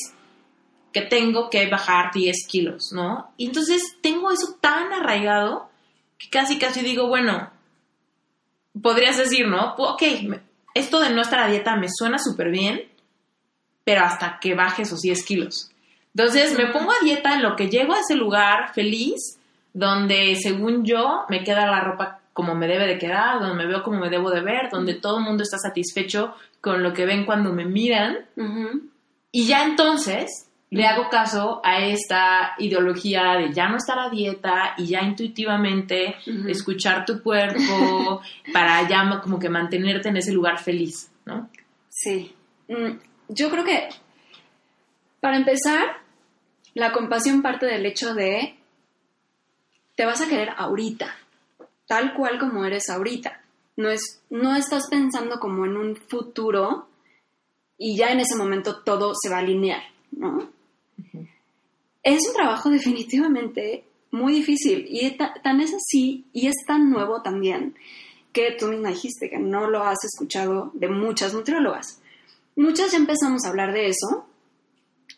que 0.91 1.01
tengo 1.01 1.49
que 1.49 1.67
bajar 1.67 2.11
10 2.13 2.47
kilos, 2.47 2.91
¿no? 2.93 3.31
Y 3.37 3.47
entonces 3.47 3.97
tengo 4.01 4.31
eso 4.31 4.55
tan 4.61 4.93
arraigado 4.93 5.69
que 6.17 6.29
casi, 6.29 6.57
casi 6.59 6.81
digo, 6.81 7.07
bueno, 7.07 7.49
podrías 8.81 9.17
decir, 9.17 9.47
¿no? 9.47 9.75
Ok, 9.75 10.03
esto 10.73 10.99
de 10.99 11.09
no 11.09 11.21
estar 11.21 11.39
a 11.39 11.47
dieta 11.47 11.75
me 11.75 11.87
suena 11.89 12.17
súper 12.19 12.49
bien, 12.49 12.81
pero 13.83 14.03
hasta 14.03 14.39
que 14.39 14.55
baje 14.55 14.81
esos 14.83 15.01
10 15.01 15.25
kilos. 15.25 15.71
Entonces 16.15 16.57
me 16.57 16.67
pongo 16.67 16.91
a 16.91 17.03
dieta 17.03 17.33
en 17.33 17.43
lo 17.43 17.55
que 17.55 17.69
llego 17.69 17.93
a 17.93 17.99
ese 17.99 18.15
lugar 18.15 18.73
feliz, 18.73 19.39
donde 19.73 20.37
según 20.41 20.85
yo 20.85 21.25
me 21.29 21.43
queda 21.43 21.65
la 21.67 21.81
ropa 21.81 22.21
como 22.31 22.55
me 22.55 22.67
debe 22.67 22.87
de 22.87 22.97
quedar, 22.97 23.39
donde 23.39 23.55
me 23.55 23.65
veo 23.65 23.83
como 23.83 23.99
me 23.99 24.09
debo 24.09 24.29
de 24.29 24.41
ver, 24.41 24.69
donde 24.69 24.95
todo 24.95 25.19
el 25.19 25.23
mundo 25.23 25.43
está 25.43 25.57
satisfecho 25.57 26.35
con 26.59 26.83
lo 26.83 26.93
que 26.93 27.05
ven 27.05 27.25
cuando 27.25 27.53
me 27.53 27.65
miran. 27.65 28.25
Y 29.31 29.47
ya 29.47 29.63
entonces 29.63 30.44
le 30.75 30.85
hago 30.85 31.07
caso 31.09 31.61
a 31.63 31.85
esta 31.85 32.53
ideología 32.57 33.37
de 33.37 33.53
ya 33.53 33.69
no 33.69 33.77
estar 33.77 33.97
a 33.97 34.09
dieta 34.09 34.73
y 34.77 34.87
ya 34.87 35.03
intuitivamente 35.03 36.17
escuchar 36.49 37.05
tu 37.05 37.23
cuerpo 37.23 38.21
para 38.53 38.85
ya 38.85 39.21
como 39.23 39.39
que 39.39 39.47
mantenerte 39.47 40.09
en 40.09 40.17
ese 40.17 40.33
lugar 40.33 40.61
feliz, 40.61 41.09
¿no? 41.23 41.49
Sí. 41.87 42.35
Mm, 42.67 42.97
yo 43.29 43.49
creo 43.49 43.63
que, 43.63 43.87
para 45.21 45.37
empezar, 45.37 45.95
la 46.73 46.91
compasión 46.91 47.41
parte 47.41 47.65
del 47.67 47.85
hecho 47.85 48.13
de 48.13 48.55
te 49.95 50.05
vas 50.05 50.19
a 50.19 50.27
querer 50.27 50.49
ahorita, 50.57 51.07
tal 51.87 52.13
cual 52.15 52.37
como 52.37 52.65
eres 52.65 52.89
ahorita. 52.89 53.41
No, 53.77 53.87
es, 53.89 54.21
no 54.29 54.57
estás 54.57 54.89
pensando 54.89 55.39
como 55.39 55.65
en 55.65 55.77
un 55.77 55.95
futuro 55.95 56.89
y 57.77 57.95
ya 57.95 58.11
en 58.11 58.19
ese 58.19 58.35
momento 58.35 58.83
todo 58.83 59.13
se 59.15 59.29
va 59.29 59.37
a 59.37 59.39
alinear, 59.39 59.83
¿no? 60.11 60.53
Es 62.03 62.27
un 62.27 62.33
trabajo 62.33 62.69
definitivamente 62.69 63.85
muy 64.11 64.33
difícil 64.33 64.85
y 64.89 65.17
tan 65.17 65.59
es 65.61 65.73
así 65.73 66.25
y 66.31 66.47
es 66.47 66.55
tan 66.67 66.89
nuevo 66.89 67.21
también 67.21 67.75
que 68.31 68.51
tú 68.59 68.67
misma 68.67 68.89
dijiste 68.89 69.29
que 69.29 69.39
no 69.39 69.69
lo 69.69 69.83
has 69.83 70.03
escuchado 70.03 70.71
de 70.73 70.89
muchas 70.89 71.33
nutriólogas. 71.33 72.01
Muchas 72.57 72.91
ya 72.91 72.97
empezamos 72.97 73.45
a 73.45 73.49
hablar 73.49 73.73
de 73.73 73.87
eso, 73.87 74.27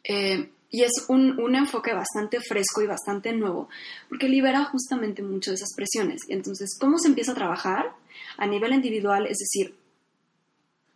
eh, 0.03 0.51
y 0.69 0.83
es 0.83 0.91
un, 1.07 1.55
enfoque 1.55 1.93
bastante 1.93 2.39
fresco 2.41 2.81
y 2.81 2.87
bastante 2.87 3.33
nuevo, 3.33 3.69
porque 4.09 4.27
libera 4.27 4.65
justamente 4.65 5.23
mucho 5.23 5.51
de 5.51 5.55
esas 5.55 5.73
presiones. 5.75 6.21
Y 6.27 6.33
entonces, 6.33 6.77
¿cómo 6.79 6.99
se 6.99 7.07
empieza 7.07 7.31
a 7.31 7.35
trabajar? 7.35 7.91
A 8.37 8.45
nivel 8.45 8.73
individual, 8.73 9.25
es 9.25 9.37
decir, 9.37 9.75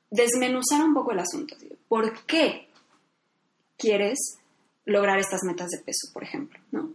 desmenuzar 0.10 0.84
un 0.84 0.94
poco 0.94 1.14
el 1.14 1.20
asunto. 1.20 1.56
¿Por 1.88 2.26
qué 2.26 2.68
quieres 3.78 4.38
lograr 4.86 5.20
estas 5.20 5.44
metas 5.44 5.70
de 5.70 5.80
peso, 5.80 6.12
por 6.14 6.24
ejemplo? 6.24 6.60
¿no? 6.72 6.94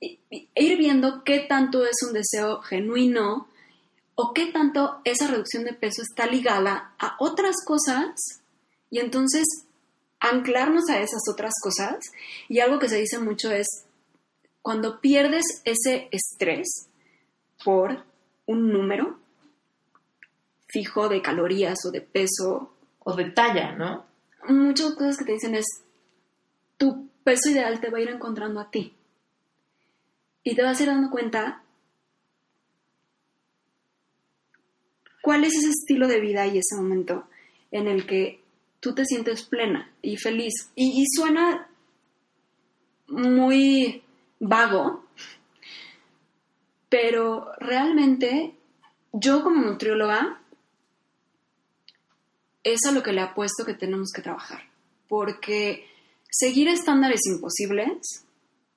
E, 0.00 0.18
ir 0.54 0.78
viendo 0.78 1.24
qué 1.24 1.40
tanto 1.40 1.84
es 1.84 1.96
un 2.06 2.12
deseo 2.12 2.60
genuino 2.62 3.48
o 4.14 4.32
qué 4.34 4.46
tanto 4.46 5.00
esa 5.04 5.28
reducción 5.28 5.64
de 5.64 5.72
peso 5.72 6.02
está 6.02 6.26
ligada 6.26 6.94
a 6.98 7.16
otras 7.18 7.56
cosas 7.64 8.42
y 8.90 8.98
entonces 8.98 9.44
anclarnos 10.20 10.88
a 10.88 11.00
esas 11.00 11.22
otras 11.30 11.52
cosas. 11.62 11.98
Y 12.48 12.60
algo 12.60 12.78
que 12.78 12.88
se 12.88 12.98
dice 12.98 13.18
mucho 13.18 13.50
es, 13.50 13.66
cuando 14.60 15.00
pierdes 15.00 15.44
ese 15.64 16.08
estrés 16.12 16.88
por 17.64 18.04
un 18.46 18.72
número 18.72 19.18
fijo 20.68 21.08
de 21.08 21.20
calorías 21.20 21.78
o 21.86 21.90
de 21.90 22.00
peso. 22.00 22.72
O 23.04 23.16
de 23.16 23.30
talla, 23.32 23.72
¿no? 23.72 24.06
Muchas 24.48 24.94
cosas 24.94 25.16
que 25.16 25.24
te 25.24 25.32
dicen 25.32 25.56
es, 25.56 25.66
tu 26.76 27.08
peso 27.24 27.50
ideal 27.50 27.80
te 27.80 27.90
va 27.90 27.98
a 27.98 28.02
ir 28.02 28.08
encontrando 28.08 28.60
a 28.60 28.70
ti. 28.70 28.94
Y 30.44 30.54
te 30.54 30.62
vas 30.62 30.78
a 30.78 30.82
ir 30.82 30.88
dando 30.88 31.10
cuenta 31.10 31.62
cuál 35.22 35.44
es 35.44 35.54
ese 35.54 35.70
estilo 35.70 36.08
de 36.08 36.20
vida 36.20 36.46
y 36.46 36.58
ese 36.58 36.76
momento 36.76 37.28
en 37.70 37.88
el 37.88 38.06
que 38.06 38.42
tú 38.80 38.94
te 38.94 39.04
sientes 39.04 39.44
plena 39.44 39.90
y 40.02 40.16
feliz. 40.16 40.70
Y, 40.74 41.04
suena 41.06 41.68
muy 43.06 44.02
vago, 44.40 45.06
pero 46.88 47.52
realmente 47.58 48.56
yo 49.12 49.42
como 49.42 49.62
nutrióloga 49.62 50.42
es 52.64 52.80
a 52.88 52.92
lo 52.92 53.02
que 53.02 53.12
le 53.12 53.20
apuesto 53.20 53.64
que 53.64 53.74
tenemos 53.74 54.10
que 54.12 54.22
trabajar, 54.22 54.62
porque 55.08 55.86
seguir 56.32 56.68
estándares 56.68 57.20
imposibles 57.26 58.24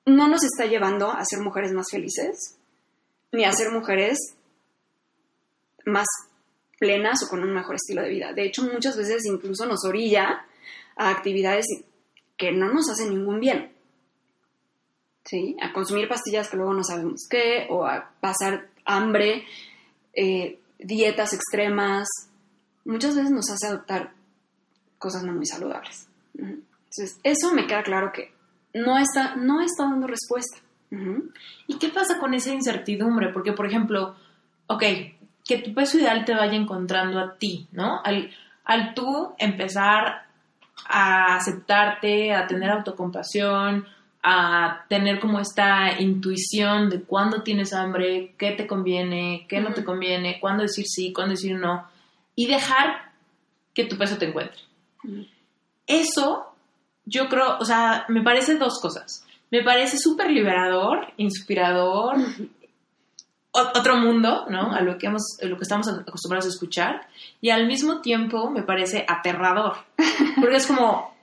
no 0.04 0.28
nos 0.28 0.44
está 0.44 0.66
llevando 0.66 1.10
a 1.10 1.24
ser 1.24 1.40
mujeres 1.40 1.72
más 1.72 1.86
felices, 1.90 2.56
ni 3.32 3.44
a 3.44 3.52
ser 3.52 3.72
mujeres 3.72 4.18
más 5.84 6.06
plenas 6.78 7.22
o 7.24 7.28
con 7.28 7.42
un 7.42 7.54
mejor 7.54 7.76
estilo 7.76 8.02
de 8.02 8.10
vida. 8.10 8.32
De 8.32 8.44
hecho, 8.44 8.62
muchas 8.62 8.96
veces 8.96 9.24
incluso 9.24 9.66
nos 9.66 9.84
orilla 9.84 10.46
a 10.96 11.10
actividades 11.10 11.64
que 12.36 12.52
no 12.52 12.72
nos 12.72 12.88
hacen 12.90 13.10
ningún 13.10 13.40
bien. 13.40 13.72
¿Sí? 15.24 15.56
A 15.60 15.72
consumir 15.72 16.08
pastillas 16.08 16.48
que 16.48 16.56
luego 16.56 16.72
no 16.72 16.84
sabemos 16.84 17.26
qué, 17.28 17.66
o 17.68 17.84
a 17.84 18.12
pasar 18.20 18.68
hambre, 18.84 19.44
eh, 20.12 20.60
dietas 20.78 21.32
extremas. 21.32 22.06
Muchas 22.84 23.16
veces 23.16 23.32
nos 23.32 23.50
hace 23.50 23.66
adoptar 23.66 24.12
cosas 24.98 25.24
no 25.24 25.32
muy 25.32 25.46
saludables. 25.46 26.06
Entonces, 26.96 27.20
eso 27.22 27.52
me 27.52 27.66
queda 27.66 27.82
claro 27.82 28.12
que 28.12 28.32
no 28.72 28.98
está, 28.98 29.36
no 29.36 29.60
está 29.60 29.84
dando 29.84 30.06
respuesta. 30.06 30.58
¿Y 31.66 31.78
qué 31.78 31.88
pasa 31.88 32.18
con 32.18 32.32
esa 32.32 32.52
incertidumbre? 32.52 33.30
Porque, 33.32 33.52
por 33.52 33.66
ejemplo, 33.66 34.14
ok, 34.66 34.82
que 35.44 35.58
tu 35.58 35.74
peso 35.74 35.98
ideal 35.98 36.24
te 36.24 36.34
vaya 36.34 36.54
encontrando 36.54 37.18
a 37.18 37.34
ti, 37.34 37.68
¿no? 37.72 38.00
Al, 38.02 38.30
al 38.64 38.94
tú 38.94 39.34
empezar 39.38 40.26
a 40.88 41.36
aceptarte, 41.36 42.32
a 42.32 42.46
tener 42.46 42.70
autocompasión, 42.70 43.86
a 44.22 44.84
tener 44.88 45.20
como 45.20 45.38
esta 45.38 46.00
intuición 46.00 46.88
de 46.88 47.02
cuándo 47.02 47.42
tienes 47.42 47.72
hambre, 47.72 48.34
qué 48.38 48.52
te 48.52 48.66
conviene, 48.66 49.46
qué 49.48 49.60
no 49.60 49.72
te 49.72 49.84
conviene, 49.84 50.40
cuándo 50.40 50.62
decir 50.62 50.86
sí, 50.86 51.12
cuándo 51.12 51.32
decir 51.32 51.56
no, 51.56 51.86
y 52.34 52.46
dejar 52.46 53.12
que 53.74 53.84
tu 53.84 53.96
peso 53.96 54.16
te 54.18 54.26
encuentre. 54.28 54.58
Eso, 55.86 56.55
yo 57.06 57.28
creo, 57.28 57.56
o 57.58 57.64
sea, 57.64 58.04
me 58.08 58.22
parece 58.22 58.56
dos 58.56 58.80
cosas. 58.80 59.24
Me 59.50 59.62
parece 59.62 59.96
súper 59.96 60.30
liberador, 60.30 61.12
inspirador, 61.16 62.16
otro 63.52 63.96
mundo, 63.96 64.44
¿no? 64.50 64.72
A 64.72 64.80
lo 64.80 64.98
que, 64.98 65.06
hemos, 65.06 65.38
lo 65.40 65.56
que 65.56 65.62
estamos 65.62 65.88
acostumbrados 65.88 66.46
a 66.46 66.50
escuchar. 66.50 67.08
Y 67.40 67.50
al 67.50 67.66
mismo 67.66 68.00
tiempo 68.00 68.50
me 68.50 68.62
parece 68.62 69.06
aterrador. 69.08 69.76
Porque 70.40 70.56
es 70.56 70.66
como, 70.66 71.14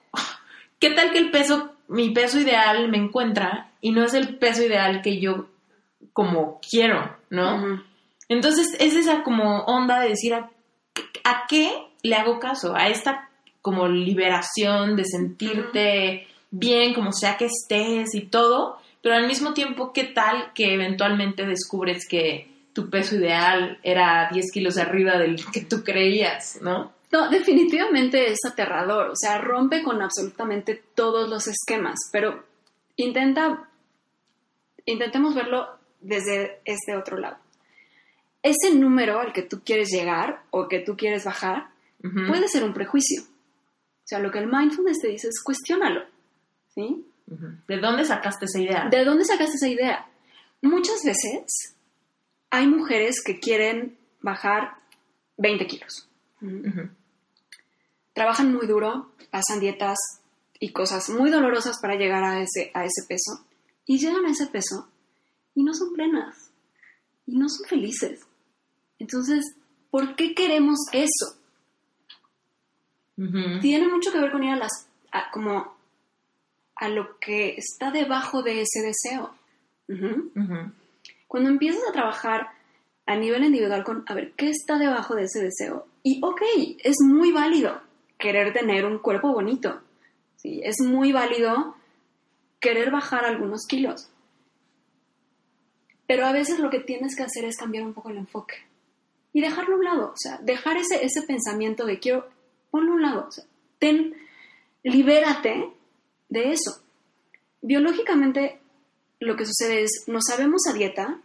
¿qué 0.79 0.91
tal 0.91 1.11
que 1.11 1.19
el 1.19 1.31
peso, 1.31 1.73
mi 1.89 2.11
peso 2.11 2.39
ideal 2.39 2.89
me 2.89 2.97
encuentra 2.97 3.71
y 3.81 3.91
no 3.91 4.03
es 4.03 4.13
el 4.13 4.37
peso 4.37 4.63
ideal 4.63 5.01
que 5.01 5.19
yo 5.19 5.47
como 6.13 6.59
quiero, 6.67 7.17
¿no? 7.29 7.83
Entonces 8.29 8.75
es 8.79 8.95
esa 8.95 9.23
como 9.23 9.63
onda 9.65 9.99
de 9.99 10.09
decir, 10.09 10.33
¿a, 10.33 10.49
¿a, 11.23 11.45
qué 11.47 11.71
le 12.03 12.15
hago 12.15 12.39
caso? 12.39 12.75
A 12.75 12.87
esta 12.87 13.29
como 13.63 13.87
liberación 13.87 14.95
de 14.95 15.05
sentirte 15.05 16.27
bien, 16.51 16.93
como 16.93 17.11
sea 17.11 17.37
que 17.37 17.45
estés 17.45 18.13
y 18.13 18.27
todo 18.27 18.77
pero 19.03 19.15
al 19.15 19.27
mismo 19.27 19.53
tiempo, 19.53 19.91
¿qué 19.91 20.05
tal 20.05 20.53
que 20.53 20.73
eventualmente 20.73 21.45
descubres 21.45 22.07
que 22.07 22.49
tu 22.71 22.89
peso 22.89 23.17
ideal 23.17 23.77
era 23.83 24.29
10 24.31 24.51
kilos 24.51 24.77
arriba 24.77 25.17
del 25.17 25.35
que 25.51 25.59
tú 25.61 25.83
creías, 25.83 26.59
¿no? 26.61 26.93
No, 27.11 27.29
definitivamente 27.29 28.31
es 28.31 28.39
aterrador, 28.49 29.09
o 29.09 29.15
sea, 29.15 29.39
rompe 29.39 29.83
con 29.83 30.01
absolutamente 30.01 30.81
todos 30.95 31.29
los 31.29 31.47
esquemas, 31.47 31.99
pero 32.13 32.45
intenta, 32.95 33.69
intentemos 34.85 35.35
verlo 35.35 35.67
desde 35.99 36.61
este 36.63 36.95
otro 36.95 37.17
lado. 37.17 37.37
Ese 38.41 38.73
número 38.73 39.19
al 39.19 39.33
que 39.33 39.43
tú 39.43 39.61
quieres 39.65 39.89
llegar 39.91 40.43
o 40.49 40.69
que 40.69 40.79
tú 40.79 40.95
quieres 40.95 41.25
bajar 41.25 41.67
puede 42.01 42.47
ser 42.47 42.63
un 42.63 42.73
prejuicio. 42.73 43.21
O 44.03 44.05
sea, 44.05 44.19
lo 44.19 44.31
que 44.31 44.39
el 44.39 44.47
mindfulness 44.47 44.99
te 44.99 45.07
dice 45.07 45.29
es 45.29 45.41
cuestiónalo. 45.41 46.01
¿Sí? 46.73 47.05
¿De 47.67 47.77
dónde 47.79 48.03
sacaste 48.03 48.45
esa 48.45 48.59
idea? 48.59 48.89
¿De 48.89 49.05
dónde 49.05 49.23
sacaste 49.23 49.55
esa 49.55 49.69
idea? 49.69 50.07
Muchas 50.61 51.03
veces 51.03 51.75
hay 52.49 52.67
mujeres 52.67 53.23
que 53.23 53.39
quieren 53.39 53.97
bajar 54.21 54.75
20 55.37 55.67
kilos. 55.67 56.09
Trabajan 58.13 58.53
muy 58.53 58.67
duro, 58.67 59.11
pasan 59.31 59.59
dietas 59.59 59.97
y 60.59 60.71
cosas 60.71 61.09
muy 61.09 61.31
dolorosas 61.31 61.79
para 61.79 61.95
llegar 61.95 62.23
a 62.23 62.41
ese, 62.41 62.71
a 62.73 62.85
ese 62.85 63.03
peso. 63.07 63.45
Y 63.85 63.99
llegan 63.99 64.25
a 64.25 64.31
ese 64.31 64.47
peso 64.47 64.89
y 65.55 65.63
no 65.63 65.73
son 65.73 65.93
plenas. 65.93 66.51
Y 67.25 67.37
no 67.37 67.47
son 67.49 67.67
felices. 67.67 68.21
Entonces, 68.99 69.55
¿por 69.89 70.15
qué 70.15 70.35
queremos 70.35 70.77
eso? 70.91 71.37
Tiene 73.61 73.87
mucho 73.87 74.11
que 74.11 74.19
ver 74.19 74.31
con 74.31 74.43
ir 74.43 74.51
a 74.53 74.55
las... 74.57 74.87
a- 75.11 75.29
como 75.31 75.73
a 76.75 76.89
lo 76.89 77.19
que 77.19 77.55
está 77.57 77.91
debajo 77.91 78.41
de 78.41 78.61
ese 78.61 78.81
deseo. 78.81 79.33
Cuando 81.27 81.49
empiezas 81.49 81.83
a 81.87 81.91
trabajar 81.93 82.47
a 83.05 83.15
nivel 83.15 83.43
individual 83.43 83.83
con, 83.83 84.03
a 84.07 84.13
ver, 84.13 84.31
¿qué 84.33 84.49
está 84.49 84.77
debajo 84.79 85.15
de 85.15 85.23
ese 85.25 85.41
deseo? 85.41 85.85
Y 86.03 86.19
ok, 86.23 86.41
es 86.83 86.95
muy 87.01 87.31
válido 87.31 87.81
querer 88.17 88.53
tener 88.53 88.85
un 88.85 88.97
cuerpo 88.99 89.31
bonito. 89.33 89.81
¿sí? 90.37 90.61
Es 90.63 90.79
muy 90.81 91.11
válido 91.11 91.75
querer 92.59 92.91
bajar 92.91 93.25
algunos 93.25 93.65
kilos. 93.67 94.09
Pero 96.07 96.25
a 96.25 96.31
veces 96.33 96.59
lo 96.59 96.69
que 96.69 96.79
tienes 96.79 97.15
que 97.15 97.23
hacer 97.23 97.45
es 97.45 97.57
cambiar 97.57 97.83
un 97.85 97.93
poco 97.93 98.09
el 98.09 98.17
enfoque 98.17 98.55
y 99.31 99.41
dejarlo 99.41 99.75
a 99.75 99.77
un 99.77 99.83
lado. 99.85 100.05
O 100.11 100.17
sea, 100.17 100.37
dejar 100.41 100.77
ese, 100.77 101.03
ese 101.05 101.21
pensamiento 101.23 101.85
de 101.85 101.99
quiero, 101.99 102.27
ponlo 102.73 102.93
a 102.93 102.95
un 102.95 103.01
lado. 103.03 103.27
O 103.27 103.31
sea, 103.31 103.43
ten, 103.77 104.15
libérate 104.81 105.69
de 106.29 106.51
eso. 106.51 106.81
Biológicamente, 107.61 108.59
lo 109.19 109.35
que 109.35 109.45
sucede 109.45 109.83
es, 109.83 110.05
nos 110.07 110.23
sabemos 110.27 110.63
a 110.67 110.73
dieta 110.73 111.21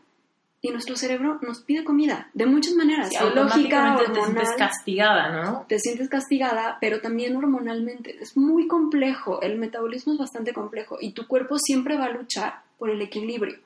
y 0.61 0.71
nuestro 0.71 0.95
cerebro 0.97 1.39
nos 1.41 1.63
pide 1.63 1.85
comida 1.85 2.31
de 2.35 2.45
muchas 2.45 2.75
maneras. 2.75 3.09
Sí, 3.09 3.17
biológica, 3.17 3.93
automáticamente 3.93 4.05
te 4.05 4.21
hormonal. 4.21 4.45
sientes 4.45 4.59
castigada, 4.59 5.43
¿no? 5.43 5.65
te 5.67 5.79
sientes 5.79 6.11
castigada, 6.11 6.77
pero 6.83 7.01
también 7.01 7.35
hormonalmente. 7.35 8.19
Es 8.21 8.37
muy 8.37 8.69
complejo, 8.69 9.41
el 9.41 9.57
metabolismo 9.57 10.13
es 10.13 10.19
bastante 10.19 10.53
complejo 10.53 10.99
y 11.01 11.13
tu 11.13 11.27
cuerpo 11.27 11.59
siempre 11.59 11.97
va 11.97 12.05
a 12.05 12.11
luchar 12.11 12.63
por 12.77 12.91
el 12.91 13.01
equilibrio. 13.01 13.59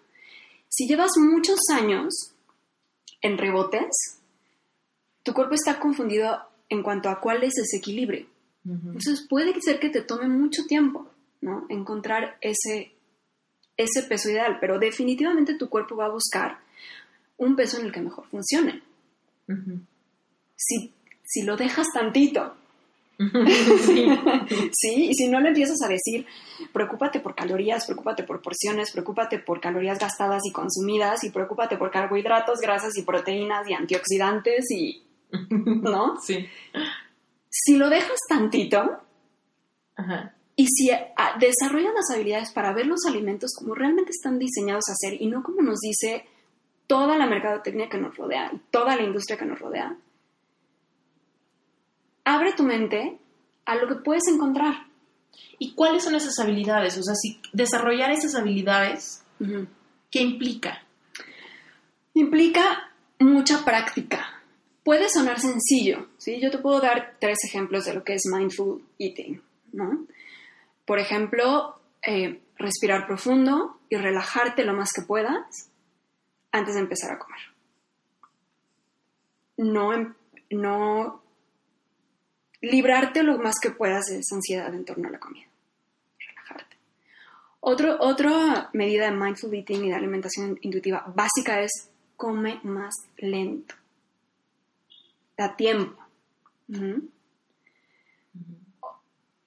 Si 0.69 0.87
llevas 0.87 1.11
muchos 1.17 1.59
años 1.75 2.33
en 3.23 3.39
rebotes, 3.39 4.21
tu 5.25 5.35
cuerpo 5.35 5.55
está 5.55 5.81
confundido 5.81 6.52
en 6.73 6.83
cuanto 6.83 7.11
a 7.11 7.21
cuál 7.21 7.45
es 7.45 7.59
ese 7.59 7.77
equilibrio. 7.77 8.27
Entonces 8.65 9.27
puede 9.29 9.53
ser 9.61 9.79
que 9.79 9.91
te 9.91 10.01
tome 10.01 10.27
mucho 10.29 10.65
tiempo, 10.67 11.11
¿no? 11.41 11.67
Encontrar 11.69 12.39
ese, 12.41 12.93
ese 13.77 14.03
peso 14.09 14.31
ideal, 14.31 14.57
pero 14.61 14.79
definitivamente 14.79 15.55
tu 15.55 15.69
cuerpo 15.69 15.97
va 15.97 16.07
a 16.07 16.11
buscar 16.11 16.61
un 17.37 17.57
peso 17.57 17.79
en 17.79 17.87
el 17.87 17.93
que 17.93 18.01
mejor 18.01 18.27
funcione. 18.29 18.83
Si, 20.57 20.93
si 21.25 21.43
lo 21.43 21.57
dejas 21.57 21.89
tantito, 21.93 22.55
Sí. 23.19 24.07
¿sí? 24.73 25.07
Y 25.11 25.15
si 25.15 25.29
no 25.29 25.41
le 25.41 25.49
empiezas 25.49 25.83
a 25.83 25.89
decir, 25.89 26.27
preocúpate 26.73 27.21
por 27.21 27.35
calorías, 27.35 27.85
preocúpate 27.85 28.23
por 28.23 28.41
porciones, 28.41 28.93
preocúpate 28.93 29.39
por 29.41 29.61
calorías 29.61 29.99
gastadas 29.99 30.43
y 30.47 30.53
consumidas, 30.53 31.23
y 31.25 31.31
preocúpate 31.31 31.77
por 31.77 31.91
carbohidratos, 31.91 32.61
grasas 32.61 32.97
y 32.97 33.03
proteínas 33.03 33.69
y 33.69 33.75
antioxidantes 33.75 34.71
y, 34.71 35.03
¿no? 35.51 36.21
Sí. 36.21 36.47
Si 37.49 37.77
lo 37.77 37.89
dejas 37.89 38.19
tantito 38.29 39.01
Ajá. 39.97 40.35
y 40.57 40.67
si 40.67 40.91
ah, 40.91 41.37
desarrollas 41.39 41.93
las 41.95 42.11
habilidades 42.15 42.53
para 42.53 42.73
ver 42.73 42.87
los 42.87 43.05
alimentos 43.07 43.53
como 43.59 43.75
realmente 43.75 44.11
están 44.11 44.39
diseñados 44.39 44.85
a 44.89 44.95
ser 44.95 45.21
y 45.21 45.27
no 45.27 45.43
como 45.43 45.63
nos 45.63 45.81
dice 45.81 46.27
toda 46.87 47.17
la 47.17 47.27
mercadotecnia 47.27 47.89
que 47.89 47.99
nos 47.99 48.17
rodea, 48.17 48.51
y 48.53 48.59
toda 48.71 48.97
la 48.97 49.03
industria 49.03 49.39
que 49.39 49.47
nos 49.47 49.59
rodea, 49.59 49.97
abre 52.25 52.53
tu 52.53 52.65
mente 52.65 53.19
a 53.65 53.77
lo 53.77 53.89
que 53.89 53.97
puedes 53.97 54.25
encontrar. 54.29 54.87
¿Y 55.59 55.75
cuáles 55.75 56.05
son 56.05 56.15
esas 56.15 56.39
habilidades? 56.39 56.99
O 56.99 57.03
sea, 57.03 57.15
si 57.15 57.41
desarrollar 57.53 58.11
esas 58.11 58.35
habilidades. 58.35 59.25
¿qué 60.11 60.21
implica? 60.21 60.85
Implica 62.15 62.93
mucha 63.19 63.65
práctica. 63.65 64.32
Puede 64.85 65.09
sonar 65.09 65.39
sencillo, 65.41 66.09
¿sí? 66.19 66.41
Yo 66.41 66.51
te 66.51 66.59
puedo 66.59 66.81
dar 66.81 67.17
tres 67.21 67.39
ejemplos 67.45 67.85
de 67.85 67.95
lo 67.95 68.03
que 68.03 68.15
es 68.15 68.23
mindful 68.27 68.83
eating, 68.99 69.41
¿no? 69.73 70.07
Por 70.85 70.99
ejemplo, 70.99 71.79
eh, 72.05 72.41
respirar 72.57 73.07
profundo 73.07 73.79
y 73.89 73.97
relajarte 73.97 74.65
lo 74.65 74.75
más 74.75 74.91
que 74.93 75.03
puedas 75.03 75.71
antes 76.51 76.75
de 76.75 76.81
empezar 76.81 77.13
a 77.13 77.19
comer. 77.19 77.41
No, 79.57 79.93
em- 79.93 80.15
no 80.51 81.23
librarte 82.61 83.23
lo 83.23 83.39
más 83.39 83.57
que 83.61 83.71
puedas 83.71 84.07
de 84.07 84.19
esa 84.19 84.35
ansiedad 84.35 84.73
en 84.75 84.85
torno 84.85 85.09
a 85.09 85.13
la 85.13 85.21
comida. 85.21 85.47
Relajarte. 86.19 86.77
Otro, 87.61 87.97
otra 88.01 88.71
medida 88.73 89.11
de 89.11 89.17
mindful 89.17 89.55
eating 89.55 89.85
y 89.85 89.89
de 89.91 89.95
alimentación 89.95 90.59
intuitiva 90.63 91.05
básica 91.15 91.61
es 91.63 91.89
come 92.17 92.61
más 92.65 92.95
lento. 93.17 93.75
Da 95.37 95.57
tiempo. 95.57 95.99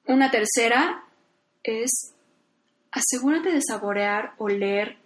Una 0.08 0.32
tercera 0.32 1.04
es 1.64 2.14
asegúrate 2.92 3.52
de 3.52 3.62
saborear, 3.62 4.34
oler, 4.38 4.98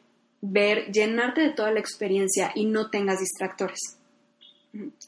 ver, 0.41 0.91
llenarte 0.91 1.41
de 1.41 1.51
toda 1.51 1.71
la 1.71 1.79
experiencia 1.79 2.51
y 2.53 2.65
no 2.65 2.89
tengas 2.89 3.19
distractores. 3.19 3.97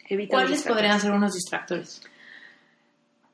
Evita 0.10 0.32
¿Cuáles 0.32 0.52
distractores. 0.52 0.66
podrían 0.66 1.00
ser 1.00 1.12
unos 1.12 1.34
distractores? 1.34 2.02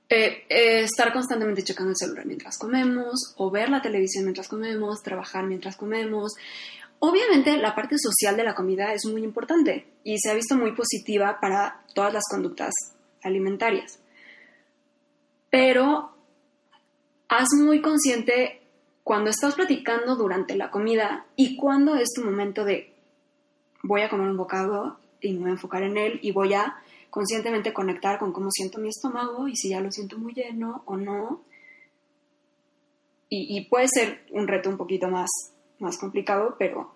Eh, 0.09 0.45
eh, 0.49 0.81
estar 0.83 1.11
constantemente 1.11 1.63
checando 1.63 1.91
el 1.91 1.97
celular 1.97 2.25
mientras 2.25 2.57
comemos, 2.57 3.33
o 3.37 3.51
ver 3.51 3.69
la 3.69 3.81
televisión 3.81 4.23
mientras 4.25 4.47
comemos, 4.47 5.01
trabajar 5.01 5.45
mientras 5.45 5.75
comemos. 5.75 6.33
Obviamente 6.99 7.55
la 7.57 7.75
parte 7.75 7.95
social 7.97 8.35
de 8.35 8.43
la 8.43 8.55
comida 8.55 8.93
es 8.93 9.05
muy 9.05 9.23
importante 9.23 9.85
y 10.03 10.17
se 10.19 10.31
ha 10.31 10.33
visto 10.33 10.55
muy 10.55 10.73
positiva 10.73 11.39
para 11.39 11.83
todas 11.93 12.11
las 12.11 12.23
conductas 12.29 12.73
alimentarias. 13.21 13.99
Pero 15.51 16.11
haz 17.27 17.47
muy 17.55 17.81
consciente 17.81 18.61
cuando 19.03 19.29
estás 19.29 19.55
platicando 19.55 20.15
durante 20.15 20.55
la 20.55 20.71
comida 20.71 21.27
y 21.35 21.55
cuando 21.55 21.95
es 21.95 22.09
tu 22.15 22.23
momento 22.23 22.65
de 22.65 22.93
voy 23.83 24.01
a 24.01 24.09
comer 24.09 24.27
un 24.27 24.37
bocado 24.37 24.99
y 25.21 25.33
me 25.33 25.39
voy 25.39 25.49
a 25.49 25.53
enfocar 25.53 25.83
en 25.83 25.97
él 25.97 26.19
y 26.23 26.31
voy 26.31 26.53
a 26.55 26.77
conscientemente 27.11 27.73
conectar 27.73 28.17
con 28.17 28.33
cómo 28.33 28.49
siento 28.51 28.79
mi 28.79 28.89
estómago 28.89 29.47
y 29.47 29.55
si 29.55 29.69
ya 29.69 29.81
lo 29.81 29.91
siento 29.91 30.17
muy 30.17 30.33
lleno 30.33 30.81
o 30.85 30.97
no. 30.97 31.43
Y 33.29 33.65
puede 33.69 33.89
ser 33.89 34.25
un 34.31 34.47
reto 34.47 34.69
un 34.69 34.77
poquito 34.77 35.09
más, 35.09 35.29
más 35.79 35.97
complicado, 35.97 36.55
pero 36.57 36.95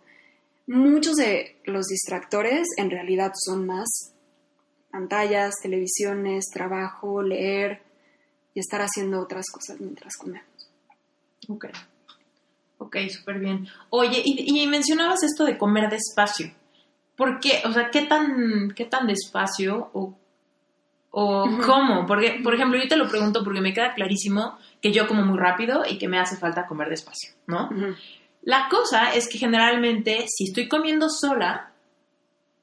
muchos 0.68 1.16
de 1.16 1.60
los 1.66 1.88
distractores 1.88 2.68
en 2.78 2.90
realidad 2.90 3.34
son 3.36 3.66
más 3.66 4.14
pantallas, 4.92 5.56
televisiones, 5.62 6.46
trabajo, 6.54 7.22
leer 7.22 7.82
y 8.54 8.60
estar 8.60 8.82
haciendo 8.82 9.22
otras 9.22 9.46
cosas 9.52 9.80
mientras 9.80 10.16
comemos. 10.18 10.48
Ok. 11.48 11.66
Ok, 12.78 12.98
súper 13.10 13.40
bien. 13.40 13.68
Oye, 13.90 14.22
y, 14.24 14.62
y 14.64 14.68
mencionabas 14.68 15.24
esto 15.24 15.46
de 15.46 15.58
comer 15.58 15.90
despacio. 15.90 16.52
¿Por 17.16 17.40
qué? 17.40 17.62
O 17.66 17.72
sea, 17.72 17.92
¿qué 17.92 18.02
tan, 18.02 18.72
qué 18.76 18.86
tan 18.86 19.06
despacio 19.06 19.92
o, 19.94 20.18
o 21.12 21.50
cómo? 21.66 22.08
Porque, 22.08 22.40
por 22.44 22.56
ejemplo, 22.56 22.82
yo 22.82 22.88
te 22.88 22.96
lo 22.96 23.08
pregunto 23.08 23.44
porque 23.44 23.62
me 23.62 23.74
queda 23.74 23.94
clarísimo 23.94 24.58
que 24.82 24.92
yo 24.92 25.08
como 25.08 25.24
muy 25.24 25.38
rápido 25.38 25.84
y 25.88 26.00
que 26.00 26.08
me 26.08 26.18
hace 26.18 26.38
falta 26.38 26.66
comer 26.66 26.90
despacio, 26.90 27.34
¿no? 27.46 27.70
La 28.44 28.68
cosa 28.70 29.14
es 29.14 29.28
que 29.30 29.38
generalmente 29.38 30.26
si 30.28 30.46
estoy 30.46 30.68
comiendo 30.68 31.08
sola, 31.10 31.72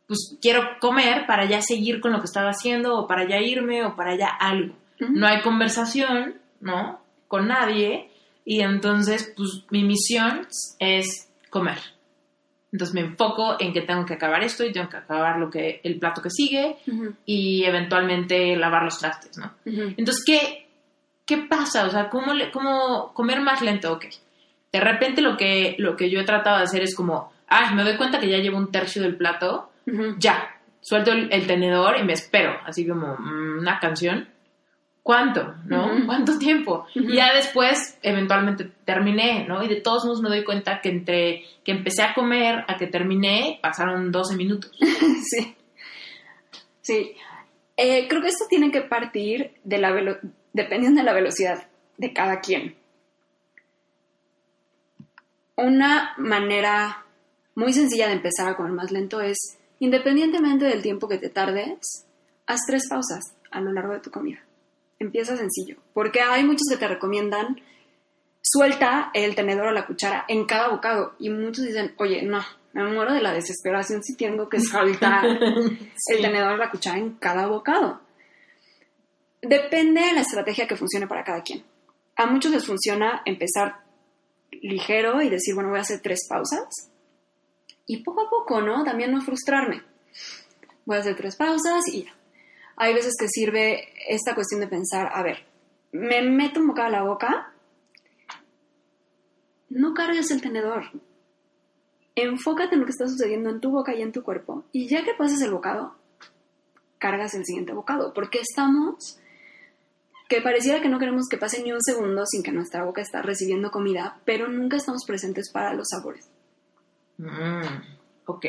pues 0.07 0.37
quiero 0.41 0.63
comer 0.81 1.27
para 1.27 1.45
ya 1.45 1.61
seguir 1.61 2.01
con 2.01 2.13
lo 2.13 2.19
que 2.21 2.25
estaba 2.27 2.51
haciendo 2.51 2.97
o 2.99 3.07
para 3.07 3.29
ya 3.29 3.39
irme 3.41 3.85
o 3.85 3.95
para 3.95 4.17
ya 4.17 4.29
algo. 4.29 4.75
No 5.01 5.27
hay 5.27 5.43
conversación, 5.43 6.35
¿no? 6.61 7.01
Con 7.29 7.47
nadie 7.49 8.11
y 8.45 8.61
entonces 8.63 9.33
pues 9.37 9.65
mi 9.71 9.85
misión 9.85 10.49
es 10.79 11.29
comer. 11.51 11.79
Entonces 12.73 12.95
me 12.95 13.01
enfoco 13.03 13.57
en 13.61 13.73
que 13.73 13.83
tengo 13.83 14.05
que 14.05 14.15
acabar 14.15 14.43
esto 14.43 14.65
y 14.65 14.73
tengo 14.73 14.89
que 14.89 14.97
acabar 14.97 15.39
lo 15.39 15.49
que 15.51 15.81
el 15.85 15.99
plato 15.99 16.21
que 16.21 16.31
sigue 16.31 16.77
y 17.25 17.65
eventualmente 17.65 18.57
lavar 18.57 18.83
los 18.83 18.99
trastes, 18.99 19.39
¿no? 19.39 19.53
Entonces, 19.97 20.23
¿qué, 20.27 20.67
qué 21.25 21.37
pasa? 21.39 21.87
O 21.87 21.91
sea, 21.91 22.11
¿cómo, 22.11 22.35
le- 22.35 22.51
cómo 22.51 23.13
comer 23.15 23.41
más 23.41 23.63
lento? 23.63 23.93
Ok. 23.93 24.07
De 24.73 24.81
repente 24.81 25.23
lo 25.23 25.37
que, 25.37 25.77
lo 25.79 25.97
que 25.97 26.11
yo 26.11 26.21
he 26.21 26.25
tratado 26.25 26.59
de 26.59 26.65
hacer 26.65 26.83
es 26.83 26.95
como, 26.95 27.33
ay, 27.47 27.75
me 27.75 27.85
doy 27.85 27.97
cuenta 27.97 28.21
que 28.21 28.29
ya 28.29 28.39
llevo 28.39 28.59
un 28.59 28.71
tercio 28.71 29.03
del 29.03 29.17
plato, 29.17 29.71
ya, 30.19 30.57
suelto 30.81 31.13
el, 31.13 31.33
el 31.33 31.47
tenedor 31.47 31.97
y 31.99 32.05
me 32.05 32.13
espero, 32.13 32.53
así 32.67 32.87
como 32.87 33.17
mm, 33.19 33.61
una 33.61 33.79
canción, 33.79 34.29
¿cuánto? 35.09 35.55
¿No? 35.65 35.91
¿Cuánto 36.05 36.39
tiempo? 36.39 36.87
Y 36.95 37.17
ya 37.17 37.33
después, 37.35 37.99
eventualmente, 38.03 38.71
terminé, 38.85 39.47
¿no? 39.49 39.63
Y 39.63 39.69
de 39.69 39.81
todos 39.81 40.05
modos 40.05 40.21
me 40.21 40.29
doy 40.29 40.45
cuenta 40.45 40.83
que 40.83 40.91
entre 40.91 41.45
que 41.65 41.73
empecé 41.73 42.03
a 42.03 42.13
comer 42.13 42.65
a 42.69 42.77
que 42.77 42.89
terminé, 42.89 43.59
pasaron 43.63 44.13
12 44.13 44.37
minutos. 44.37 44.71
sí. 45.25 45.57
Sí. 46.83 47.15
Eh, 47.75 48.07
creo 48.07 48.21
que 48.21 48.29
esto 48.29 48.45
tiene 48.51 48.71
que 48.71 48.83
partir 48.83 49.53
de 49.65 49.79
la 49.79 50.19
dependiendo 50.53 51.01
de 51.01 51.07
la 51.07 51.15
velocidad 51.15 51.69
de 51.97 52.13
cada 52.13 52.41
quien. 52.41 52.77
Una 55.61 56.15
manera 56.19 57.05
muy 57.57 57.73
sencilla 57.73 58.07
de 58.07 58.13
empezar 58.13 58.49
a 58.49 58.55
comer 58.55 58.71
más 58.71 58.93
lento 58.93 59.21
es, 59.21 59.59
independientemente 59.81 60.67
del 60.67 60.83
tiempo 60.83 61.09
que 61.09 61.19
te 61.19 61.31
tardes, 61.31 62.07
haz 62.47 62.61
tres 62.65 62.89
pausas 62.89 63.35
a 63.51 63.61
lo 63.61 63.73
largo 63.73 63.93
de 63.93 63.99
tu 63.99 64.13
comida. 64.13 64.39
Empieza 65.01 65.37
sencillo, 65.37 65.79
porque 65.95 66.21
hay 66.21 66.45
muchos 66.45 66.69
que 66.71 66.77
te 66.77 66.87
recomiendan 66.87 67.61
suelta 68.41 69.11
el 69.15 69.35
tenedor 69.35 69.67
o 69.67 69.73
la 69.73 69.85
cuchara 69.85 70.25
en 70.29 70.47
cada 70.47 70.69
bocado 70.69 71.17
y 71.19 71.29
muchos 71.29 71.65
dicen, 71.65 71.93
oye, 71.97 72.23
no, 72.23 72.41
me 72.73 72.85
muero 72.85 73.13
de 73.13 73.21
la 73.21 73.33
desesperación 73.33 74.05
si 74.05 74.17
tengo 74.17 74.49
que 74.49 74.61
soltar 74.61 75.25
el 76.07 76.23
tenedor 76.23 76.53
o 76.53 76.57
la 76.57 76.71
cuchara 76.71 76.99
en 76.99 77.17
cada 77.17 77.49
bocado. 77.49 78.01
Depende 79.43 80.03
de 80.03 80.13
la 80.13 80.21
estrategia 80.21 80.69
que 80.69 80.77
funcione 80.77 81.09
para 81.09 81.25
cada 81.25 81.43
quien. 81.43 81.65
A 82.15 82.27
muchos 82.27 82.53
les 82.53 82.65
funciona 82.65 83.23
empezar 83.25 83.88
ligero 84.51 85.23
y 85.23 85.29
decir, 85.29 85.55
bueno, 85.55 85.71
voy 85.71 85.79
a 85.79 85.83
hacer 85.83 86.01
tres 86.01 86.27
pausas. 86.29 86.91
Y 87.87 88.03
poco 88.03 88.27
a 88.27 88.31
poco, 88.31 88.61
¿no? 88.61 88.85
También 88.85 89.13
no 89.13 89.21
frustrarme. 89.21 89.83
Voy 90.85 90.97
a 90.97 91.01
hacer 91.01 91.17
tres 91.17 91.37
pausas 91.37 91.87
y 91.89 92.07
hay 92.77 92.95
veces 92.95 93.15
que 93.19 93.29
sirve 93.29 93.89
esta 94.09 94.35
cuestión 94.35 94.61
de 94.61 94.69
pensar, 94.69 95.11
a 95.13 95.23
ver, 95.23 95.47
me 95.93 96.23
meto 96.23 96.61
un 96.61 96.69
bocado 96.69 96.89
a 96.89 96.93
la 96.93 97.03
boca, 97.03 97.53
no 99.69 99.95
cargues 99.95 100.31
el 100.31 100.41
tenedor. 100.41 100.85
Enfócate 102.15 102.75
en 102.75 102.81
lo 102.81 102.87
que 102.87 102.93
está 102.93 103.07
sucediendo 103.07 103.51
en 103.51 103.61
tu 103.61 103.71
boca 103.71 103.95
y 103.95 104.03
en 104.03 104.13
tu 104.13 104.23
cuerpo. 104.23 104.65
Y 104.73 104.89
ya 104.89 105.05
que 105.05 105.15
pases 105.15 105.41
el 105.43 105.53
bocado, 105.53 105.95
cargas 106.99 107.35
el 107.35 107.45
siguiente 107.45 107.73
bocado. 107.73 108.13
Porque 108.13 108.41
estamos 108.41 109.21
que 110.29 110.43
pareciera 110.43 110.83
que 110.83 110.91
no 110.91 110.99
queremos 110.99 111.27
que 111.29 111.39
pase 111.39 111.63
ni 111.63 111.73
un 111.73 111.83
segundo 111.83 112.25
sin 112.27 112.43
que 112.43 112.53
nuestra 112.53 112.85
boca 112.85 113.01
está 113.01 113.23
recibiendo 113.23 113.71
comida, 113.71 114.21
pero 114.27 114.47
nunca 114.49 114.77
estamos 114.77 115.05
presentes 115.07 115.51
para 115.51 115.73
los 115.73 115.89
sabores. 115.89 116.29
Mm, 117.17 117.63
ok. 118.27 118.47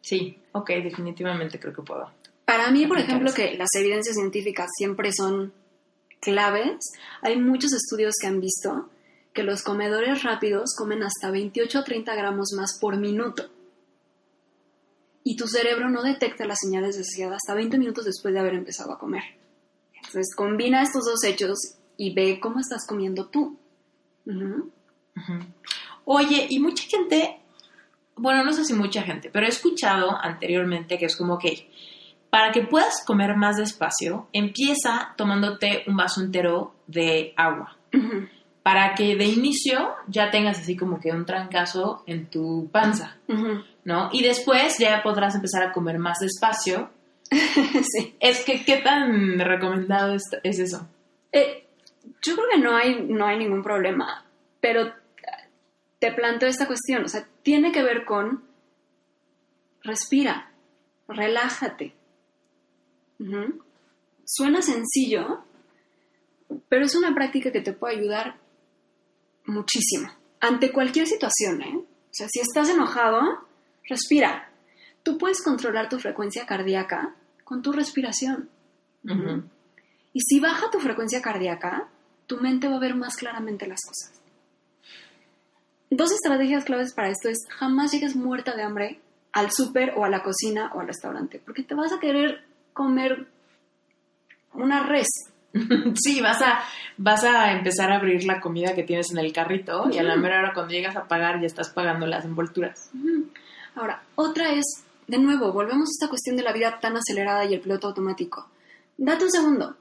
Sí, 0.00 0.38
ok, 0.52 0.70
definitivamente 0.82 1.60
creo 1.60 1.74
que 1.74 1.82
puedo. 1.82 2.10
Para 2.46 2.70
mí, 2.70 2.86
por 2.86 2.98
ejemplo, 2.98 3.32
que 3.32 3.54
las 3.56 3.68
evidencias 3.74 4.16
científicas 4.16 4.68
siempre 4.76 5.12
son 5.12 5.52
claves, 6.20 6.78
hay 7.20 7.38
muchos 7.38 7.72
estudios 7.72 8.14
que 8.20 8.26
han 8.26 8.40
visto 8.40 8.88
que 9.34 9.42
los 9.42 9.62
comedores 9.62 10.22
rápidos 10.22 10.74
comen 10.76 11.02
hasta 11.02 11.30
28 11.30 11.80
o 11.80 11.84
30 11.84 12.14
gramos 12.14 12.52
más 12.56 12.78
por 12.80 12.96
minuto. 12.96 13.50
Y 15.24 15.36
tu 15.36 15.46
cerebro 15.46 15.88
no 15.88 16.02
detecta 16.02 16.46
las 16.46 16.58
señales 16.60 16.96
de 16.96 17.04
saciedad 17.04 17.34
hasta 17.34 17.54
20 17.54 17.78
minutos 17.78 18.04
después 18.04 18.34
de 18.34 18.40
haber 18.40 18.54
empezado 18.54 18.92
a 18.92 18.98
comer. 18.98 19.22
Entonces, 20.04 20.34
combina 20.36 20.82
estos 20.82 21.04
dos 21.04 21.24
hechos 21.24 21.76
y 21.96 22.14
ve 22.14 22.40
cómo 22.40 22.60
estás 22.60 22.86
comiendo 22.86 23.26
tú. 23.26 23.58
Oye, 26.04 26.46
y 26.50 26.58
mucha 26.58 26.84
gente, 26.84 27.40
bueno, 28.16 28.44
no 28.44 28.52
sé 28.52 28.64
si 28.64 28.74
mucha 28.74 29.02
gente, 29.02 29.30
pero 29.32 29.46
he 29.46 29.48
escuchado 29.48 30.16
anteriormente 30.20 30.98
que 30.98 31.06
es 31.06 31.16
como 31.16 31.38
que 31.38 31.70
para 32.32 32.50
que 32.50 32.62
puedas 32.62 33.04
comer 33.04 33.36
más 33.36 33.58
despacio, 33.58 34.26
empieza 34.32 35.12
tomándote 35.18 35.84
un 35.86 35.98
vaso 35.98 36.22
entero 36.22 36.74
de 36.86 37.34
agua. 37.36 37.76
Para 38.62 38.94
que 38.94 39.16
de 39.16 39.26
inicio 39.26 39.94
ya 40.08 40.30
tengas 40.30 40.58
así 40.58 40.74
como 40.74 40.98
que 40.98 41.10
un 41.10 41.26
trancazo 41.26 42.02
en 42.06 42.30
tu 42.30 42.70
panza, 42.72 43.18
¿no? 43.84 44.08
Y 44.12 44.22
después 44.22 44.78
ya 44.78 45.02
podrás 45.02 45.34
empezar 45.34 45.62
a 45.62 45.72
comer 45.72 45.98
más 45.98 46.20
despacio. 46.20 46.88
sí. 47.92 48.16
Es 48.20 48.44
que, 48.44 48.64
¿qué 48.64 48.78
tan 48.78 49.38
recomendado 49.38 50.14
es, 50.14 50.58
eso? 50.58 50.88
Eh, 51.32 51.66
yo 52.22 52.34
creo 52.34 52.46
que 52.52 52.58
no 52.58 52.76
hay, 52.76 53.02
no 53.02 53.26
hay 53.26 53.38
ningún 53.38 53.62
problema, 53.62 54.26
pero 54.60 54.92
te 55.98 56.12
planteo 56.12 56.48
esta 56.48 56.66
cuestión, 56.66 57.04
o 57.04 57.08
sea, 57.08 57.26
tiene 57.42 57.72
que 57.72 57.82
ver 57.82 58.04
con 58.04 58.44
respira, 59.82 60.52
relájate, 61.08 61.94
Suena 64.24 64.62
sencillo, 64.62 65.44
pero 66.68 66.84
es 66.84 66.96
una 66.96 67.14
práctica 67.14 67.52
que 67.52 67.60
te 67.60 67.72
puede 67.72 67.98
ayudar 67.98 68.40
muchísimo. 69.44 70.10
Ante 70.40 70.72
cualquier 70.72 71.06
situación, 71.06 71.62
¿eh? 71.62 71.76
O 71.76 72.14
sea, 72.14 72.26
si 72.28 72.40
estás 72.40 72.68
enojado, 72.68 73.46
respira. 73.88 74.50
Tú 75.02 75.18
puedes 75.18 75.42
controlar 75.42 75.88
tu 75.88 75.98
frecuencia 75.98 76.46
cardíaca 76.46 77.14
con 77.52 77.60
tu 77.60 77.70
respiración. 77.70 78.48
Y 80.14 80.20
si 80.20 80.40
baja 80.40 80.70
tu 80.70 80.80
frecuencia 80.80 81.20
cardíaca, 81.20 81.86
tu 82.26 82.38
mente 82.38 82.66
va 82.66 82.76
a 82.76 82.80
ver 82.80 82.94
más 82.94 83.14
claramente 83.14 83.66
las 83.66 83.80
cosas. 83.86 84.22
Dos 85.90 86.12
estrategias 86.12 86.64
claves 86.64 86.94
para 86.94 87.10
esto 87.10 87.28
es 87.28 87.36
jamás 87.50 87.92
llegues 87.92 88.16
muerta 88.16 88.56
de 88.56 88.62
hambre 88.62 89.00
al 89.32 89.50
súper 89.50 89.92
o 89.98 90.06
a 90.06 90.08
la 90.08 90.22
cocina 90.22 90.72
o 90.74 90.80
al 90.80 90.86
restaurante, 90.86 91.42
porque 91.44 91.62
te 91.62 91.74
vas 91.74 91.92
a 91.92 92.00
querer 92.00 92.42
comer 92.72 93.28
una 94.54 94.86
res. 94.86 95.08
Sí, 96.02 96.22
vas 96.22 96.40
a, 96.40 96.60
vas 96.96 97.22
a 97.22 97.52
empezar 97.52 97.92
a 97.92 97.96
abrir 97.96 98.24
la 98.24 98.40
comida 98.40 98.74
que 98.74 98.82
tienes 98.82 99.10
en 99.10 99.18
el 99.18 99.30
carrito 99.30 99.90
y 99.92 99.98
a 99.98 100.02
la 100.02 100.16
mera 100.16 100.38
hora 100.38 100.54
cuando 100.54 100.72
llegas 100.72 100.96
a 100.96 101.06
pagar 101.06 101.38
ya 101.38 101.48
estás 101.48 101.68
pagando 101.68 102.06
las 102.06 102.24
envolturas. 102.24 102.90
Ahora, 103.74 104.02
otra 104.14 104.54
es, 104.54 104.64
de 105.12 105.18
nuevo, 105.18 105.52
volvemos 105.52 105.90
a 105.90 105.92
esta 105.92 106.08
cuestión 106.08 106.36
de 106.36 106.42
la 106.42 106.54
vida 106.54 106.80
tan 106.80 106.96
acelerada 106.96 107.44
y 107.44 107.52
el 107.52 107.60
piloto 107.60 107.88
automático. 107.88 108.48
Date 108.96 109.24
un 109.24 109.30
segundo. 109.30 109.76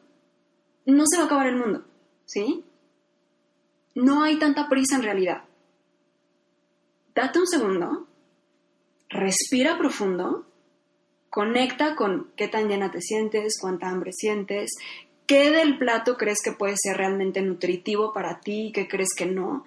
No 0.86 1.04
se 1.08 1.16
va 1.18 1.24
a 1.24 1.26
acabar 1.28 1.48
el 1.48 1.56
mundo, 1.56 1.86
¿sí? 2.26 2.66
No 3.96 4.24
hay 4.24 4.38
tanta 4.38 4.68
prisa 4.68 4.98
en 4.98 5.04
realidad. 5.04 5.44
Date 7.16 7.40
un 7.40 7.48
segundo, 7.48 8.08
respira 9.10 9.78
profundo 9.78 10.46
Conecta 11.30 11.96
con 11.96 12.30
qué 12.36 12.50
tan 12.50 12.68
llena 12.68 12.92
te 12.92 13.00
sientes, 13.00 13.58
cuánta 13.58 13.88
hambre 13.88 14.12
sientes, 14.12 14.72
qué 15.26 15.50
del 15.50 15.78
plato 15.78 16.18
crees 16.18 16.40
que 16.44 16.52
puede 16.52 16.76
ser 16.76 16.98
realmente 16.98 17.42
nutritivo 17.42 18.12
para 18.12 18.42
ti, 18.42 18.74
qué 18.76 18.90
crees 18.90 19.14
que 19.16 19.28
no. 19.28 19.64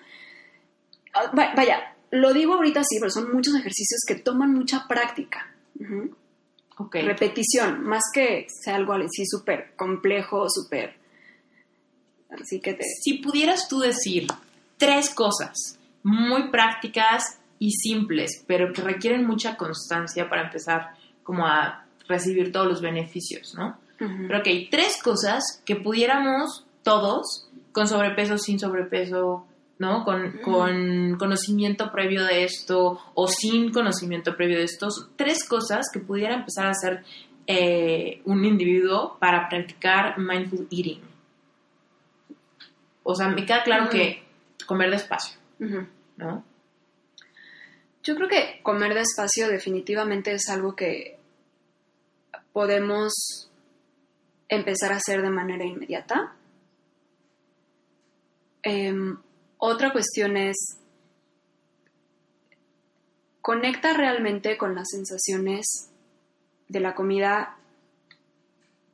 Ah, 1.15 1.33
vaya, 1.33 1.97
lo 2.11 2.35
digo 2.35 2.53
ahorita 2.53 2.85
sí, 2.85 2.99
pero 3.01 3.11
son 3.11 3.33
muchos 3.33 3.55
ejercicios 3.55 4.03
que 4.07 4.17
toman 4.17 4.53
mucha 4.53 4.87
práctica. 4.87 5.54
Repetición, 6.93 7.85
más 7.85 8.03
que 8.13 8.47
sea 8.49 8.77
algo 8.77 8.95
así 8.95 9.25
súper 9.27 9.75
complejo, 9.77 10.49
súper... 10.49 10.97
Así 12.31 12.61
que 12.61 12.75
te... 12.75 12.85
Si 13.03 13.19
pudieras 13.19 13.69
tú 13.69 13.79
decir 13.79 14.27
tres 14.77 15.15
cosas 15.15 15.79
muy 16.03 16.51
prácticas 16.51 17.39
y 17.59 17.71
simples, 17.71 18.45
pero 18.47 18.73
que 18.73 18.83
requieren 18.83 19.27
mucha 19.27 19.57
constancia 19.57 20.29
para 20.29 20.45
empezar 20.45 20.91
como 21.23 21.47
a 21.47 21.87
recibir 22.09 22.53
todos 22.53 22.67
los 22.67 22.83
beneficios, 22.83 23.55
¿no? 23.55 23.79
Pero 23.97 24.43
que 24.43 24.51
hay 24.51 24.69
tres 24.69 25.01
cosas 25.03 25.63
que 25.65 25.77
pudiéramos 25.77 26.67
todos, 26.83 27.49
con 27.73 27.89
sobrepeso, 27.89 28.37
sin 28.37 28.59
sobrepeso, 28.59 29.47
¿no? 29.79 30.05
Con, 30.05 30.39
con, 30.39 31.17
conocimiento 31.19 31.91
previo 31.91 32.25
de 32.25 32.45
esto 32.45 33.01
o 33.15 33.27
sin 33.27 33.73
conocimiento 33.73 34.37
previo 34.37 34.59
de 34.59 34.65
esto, 34.65 34.89
tres 35.17 35.49
cosas 35.49 35.87
que 35.93 36.01
pudiera 36.01 36.35
empezar 36.35 36.67
a 36.67 36.71
hacer 36.71 37.05
eh, 37.47 38.23
un 38.25 38.45
individuo 38.45 39.19
para 39.19 39.49
practicar 39.49 40.19
mindful 40.19 40.67
eating. 40.71 41.03
O 43.03 43.15
sea, 43.15 43.29
me 43.29 43.45
queda 43.45 43.63
claro 43.63 43.91
que 43.91 44.23
comer 44.67 44.91
despacio, 44.91 45.39
¿no? 46.17 46.45
Yo 48.03 48.15
creo 48.17 48.29
que 48.29 48.61
comer 48.63 48.95
despacio 48.95 49.49
definitivamente 49.49 50.33
es 50.33 50.49
algo 50.49 50.75
que 50.75 51.19
podemos 52.53 53.51
empezar 54.49 54.93
a 54.93 54.97
hacer 54.97 55.23
de 55.23 55.31
manera 55.31 55.65
inmediata. 55.65 56.35
Em, 58.63 59.19
otra 59.65 59.93
cuestión 59.93 60.37
es, 60.37 60.57
conecta 63.41 63.93
realmente 63.95 64.57
con 64.57 64.75
las 64.75 64.89
sensaciones 64.91 65.91
de 66.69 66.81
la 66.81 66.95
comida 66.95 67.57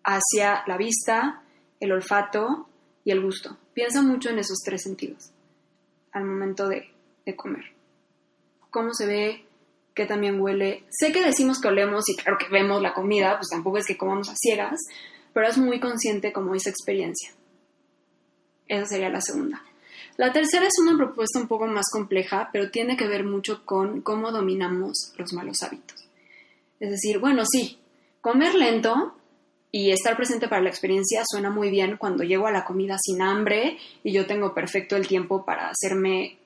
hacia 0.02 0.64
la 0.66 0.76
vista, 0.76 1.42
el 1.78 1.92
olfato 1.92 2.68
y 3.04 3.12
el 3.12 3.22
gusto. 3.22 3.56
Piensa 3.74 4.02
mucho 4.02 4.30
en 4.30 4.38
esos 4.38 4.58
tres 4.64 4.82
sentidos 4.82 5.30
al 6.12 6.24
momento 6.24 6.68
de 6.68 6.90
comer 7.36 7.80
cómo 8.70 8.94
se 8.94 9.06
ve, 9.06 9.44
qué 9.94 10.06
también 10.06 10.40
huele. 10.40 10.84
Sé 10.90 11.12
que 11.12 11.22
decimos 11.22 11.60
que 11.60 11.68
olemos 11.68 12.08
y 12.08 12.16
claro 12.16 12.38
que 12.38 12.48
vemos 12.48 12.80
la 12.80 12.94
comida, 12.94 13.36
pues 13.36 13.48
tampoco 13.50 13.78
es 13.78 13.86
que 13.86 13.98
comamos 13.98 14.30
a 14.30 14.34
ciegas, 14.36 14.80
pero 15.34 15.46
es 15.46 15.58
muy 15.58 15.80
consciente 15.80 16.32
como 16.32 16.54
esa 16.54 16.70
experiencia. 16.70 17.32
Esa 18.66 18.86
sería 18.86 19.10
la 19.10 19.20
segunda. 19.20 19.62
La 20.20 20.34
tercera 20.34 20.66
es 20.66 20.74
una 20.78 20.98
propuesta 20.98 21.40
un 21.40 21.48
poco 21.48 21.66
más 21.66 21.86
compleja, 21.90 22.50
pero 22.52 22.70
tiene 22.70 22.94
que 22.94 23.08
ver 23.08 23.24
mucho 23.24 23.64
con 23.64 24.02
cómo 24.02 24.30
dominamos 24.30 25.14
los 25.16 25.32
malos 25.32 25.62
hábitos. 25.62 25.96
Es 26.78 26.90
decir, 26.90 27.18
bueno, 27.18 27.44
sí, 27.50 27.78
comer 28.20 28.54
lento 28.54 29.14
y 29.72 29.92
estar 29.92 30.18
presente 30.18 30.46
para 30.46 30.60
la 30.60 30.68
experiencia 30.68 31.22
suena 31.24 31.48
muy 31.48 31.70
bien 31.70 31.96
cuando 31.96 32.22
llego 32.22 32.46
a 32.46 32.50
la 32.52 32.66
comida 32.66 32.98
sin 33.00 33.22
hambre 33.22 33.78
y 34.04 34.12
yo 34.12 34.26
tengo 34.26 34.52
perfecto 34.52 34.94
el 34.94 35.08
tiempo 35.08 35.42
para 35.42 35.70
hacerme 35.70 36.36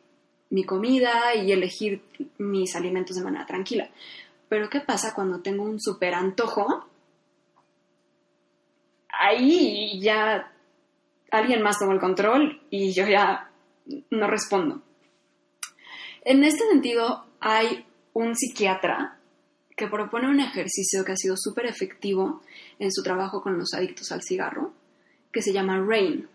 mi 0.51 0.63
comida 0.63 1.35
y 1.35 1.51
elegir 1.51 2.01
mis 2.39 2.77
alimentos 2.77 3.17
de 3.17 3.25
manera 3.25 3.45
tranquila. 3.45 3.89
Pero 4.49 4.71
¿qué 4.71 4.83
pasa 4.83 5.15
cuando 5.17 5.41
tengo 5.41 5.65
un 5.65 5.81
súper 5.81 6.15
antojo? 6.15 6.87
Ahí 9.09 10.01
ya 10.01 10.53
alguien 11.33 11.61
más 11.61 11.81
toma 11.81 11.95
el 11.95 11.99
control 11.99 12.63
y 12.71 12.93
yo 12.93 13.09
ya 13.09 13.51
no 14.11 14.29
respondo. 14.29 14.83
En 16.23 16.45
este 16.45 16.67
sentido, 16.71 17.27
hay 17.41 17.87
un 18.15 18.35
psiquiatra 18.35 19.19
que 19.77 19.89
propone 19.89 20.29
un 20.29 20.41
ejercicio 20.41 21.05
que 21.05 21.13
ha 21.13 21.17
sido 21.17 21.37
súper 21.37 21.67
efectivo 21.67 22.43
en 22.79 22.93
su 22.93 23.03
trabajo 23.03 23.43
con 23.43 23.59
los 23.59 23.75
adictos 23.75 24.13
al 24.13 24.23
cigarro, 24.23 24.73
que 25.33 25.43
se 25.43 25.53
llama 25.53 25.81
RAIN. 25.81 26.29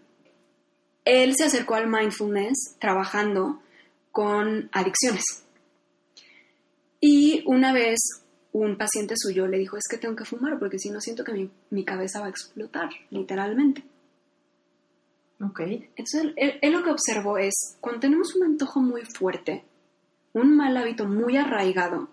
Él 1.05 1.35
se 1.35 1.45
acercó 1.45 1.75
al 1.75 1.87
mindfulness 1.87 2.75
trabajando 2.79 3.61
con 4.11 4.69
adicciones. 4.73 5.23
Y 6.99 7.43
una 7.45 7.71
vez 7.71 7.99
un 8.51 8.77
paciente 8.77 9.13
suyo 9.17 9.47
le 9.47 9.57
dijo, 9.57 9.77
es 9.77 9.85
que 9.89 9.97
tengo 9.97 10.15
que 10.15 10.25
fumar 10.25 10.59
porque 10.59 10.79
si 10.79 10.89
no 10.89 10.99
siento 10.99 11.23
que 11.23 11.31
mi, 11.31 11.49
mi 11.69 11.85
cabeza 11.85 12.19
va 12.19 12.25
a 12.25 12.29
explotar, 12.29 12.89
literalmente. 13.09 13.83
Ok. 15.41 15.61
Entonces, 15.61 16.33
él, 16.35 16.71
lo 16.71 16.83
que 16.83 16.91
observó 16.91 17.37
es, 17.37 17.77
cuando 17.79 18.01
tenemos 18.01 18.35
un 18.35 18.43
antojo 18.43 18.81
muy 18.81 19.03
fuerte, 19.05 19.63
un 20.33 20.55
mal 20.55 20.75
hábito 20.75 21.05
muy 21.05 21.37
arraigado 21.37 22.09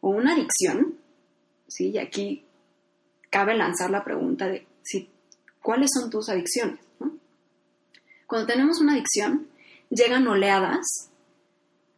o 0.00 0.10
una 0.10 0.34
adicción, 0.34 0.96
¿sí? 1.66 1.90
y 1.90 1.98
aquí 1.98 2.46
cabe 3.30 3.56
lanzar 3.56 3.90
la 3.90 4.04
pregunta 4.04 4.46
de 4.46 4.66
si, 4.82 5.10
cuáles 5.60 5.90
son 5.92 6.08
tus 6.08 6.28
adicciones. 6.28 6.80
Cuando 8.26 8.46
tenemos 8.46 8.80
una 8.80 8.92
adicción, 8.92 9.48
llegan 9.90 10.26
oleadas 10.28 11.10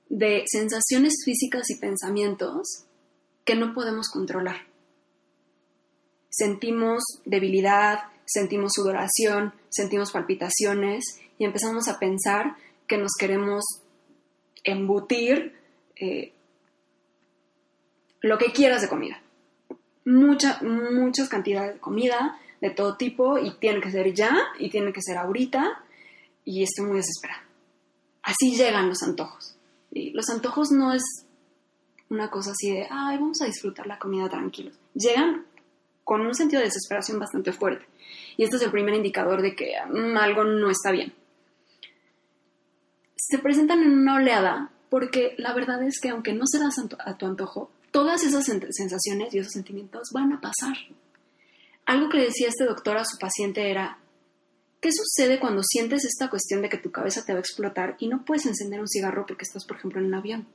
de 0.08 0.44
sensaciones 0.46 1.22
físicas 1.24 1.68
y 1.70 1.76
pensamientos 1.76 2.86
que 3.44 3.54
no 3.54 3.74
podemos 3.74 4.08
controlar. 4.08 4.66
Sentimos 6.28 7.02
debilidad, 7.24 7.98
sentimos 8.32 8.72
sudoración, 8.74 9.52
sentimos 9.68 10.12
palpitaciones 10.12 11.20
y 11.38 11.44
empezamos 11.44 11.88
a 11.88 11.98
pensar 11.98 12.56
que 12.86 12.96
nos 12.96 13.12
queremos 13.18 13.64
embutir 14.62 15.56
eh, 15.96 16.32
lo 18.20 18.38
que 18.38 18.52
quieras 18.52 18.82
de 18.82 18.88
comida. 18.88 19.20
Mucha, 20.04 20.60
muchas 20.62 21.28
cantidades 21.28 21.74
de 21.74 21.80
comida 21.80 22.38
de 22.60 22.70
todo 22.70 22.96
tipo 22.96 23.38
y 23.38 23.54
tiene 23.58 23.80
que 23.80 23.90
ser 23.90 24.12
ya 24.14 24.36
y 24.58 24.70
tiene 24.70 24.92
que 24.92 25.02
ser 25.02 25.16
ahorita 25.16 25.82
y 26.44 26.62
estoy 26.62 26.86
muy 26.86 26.96
desesperada. 26.96 27.42
Así 28.22 28.54
llegan 28.54 28.88
los 28.88 29.02
antojos. 29.02 29.56
Y 29.90 30.10
los 30.10 30.28
antojos 30.28 30.70
no 30.70 30.92
es 30.92 31.02
una 32.10 32.30
cosa 32.30 32.52
así 32.52 32.70
de, 32.72 32.86
ay, 32.90 33.16
vamos 33.18 33.40
a 33.40 33.46
disfrutar 33.46 33.86
la 33.86 33.98
comida 33.98 34.28
tranquilos. 34.28 34.78
Llegan 34.94 35.46
con 36.04 36.20
un 36.22 36.34
sentido 36.34 36.60
de 36.60 36.66
desesperación 36.66 37.18
bastante 37.18 37.52
fuerte. 37.52 37.86
Y 38.36 38.44
este 38.44 38.56
es 38.56 38.62
el 38.62 38.70
primer 38.70 38.94
indicador 38.94 39.42
de 39.42 39.54
que 39.54 39.74
mm, 39.88 40.16
algo 40.16 40.44
no 40.44 40.70
está 40.70 40.90
bien. 40.90 41.12
Se 43.16 43.38
presentan 43.38 43.82
en 43.82 43.98
una 43.98 44.16
oleada 44.16 44.70
porque 44.88 45.34
la 45.38 45.54
verdad 45.54 45.82
es 45.82 46.00
que 46.00 46.08
aunque 46.08 46.32
no 46.32 46.44
se 46.46 46.58
das 46.58 46.74
a 46.98 47.16
tu 47.16 47.26
antojo, 47.26 47.70
todas 47.90 48.24
esas 48.24 48.44
sensaciones 48.44 49.34
y 49.34 49.38
esos 49.38 49.52
sentimientos 49.52 50.10
van 50.12 50.32
a 50.32 50.40
pasar. 50.40 50.76
Algo 51.86 52.08
que 52.08 52.18
decía 52.18 52.48
este 52.48 52.64
doctor 52.64 52.96
a 52.98 53.04
su 53.04 53.18
paciente 53.18 53.70
era, 53.70 53.98
¿qué 54.80 54.90
sucede 54.92 55.40
cuando 55.40 55.62
sientes 55.62 56.04
esta 56.04 56.28
cuestión 56.28 56.62
de 56.62 56.68
que 56.68 56.78
tu 56.78 56.90
cabeza 56.90 57.24
te 57.24 57.32
va 57.32 57.38
a 57.38 57.40
explotar 57.40 57.96
y 57.98 58.08
no 58.08 58.24
puedes 58.24 58.46
encender 58.46 58.80
un 58.80 58.88
cigarro 58.88 59.26
porque 59.26 59.44
estás, 59.44 59.64
por 59.64 59.76
ejemplo, 59.76 60.00
en 60.00 60.06
un 60.06 60.14
avión? 60.14 60.48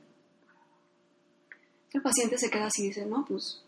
El 1.92 2.02
paciente 2.02 2.38
se 2.38 2.50
queda 2.50 2.66
así 2.66 2.84
y 2.84 2.88
dice, 2.88 3.06
no, 3.06 3.24
pues 3.26 3.62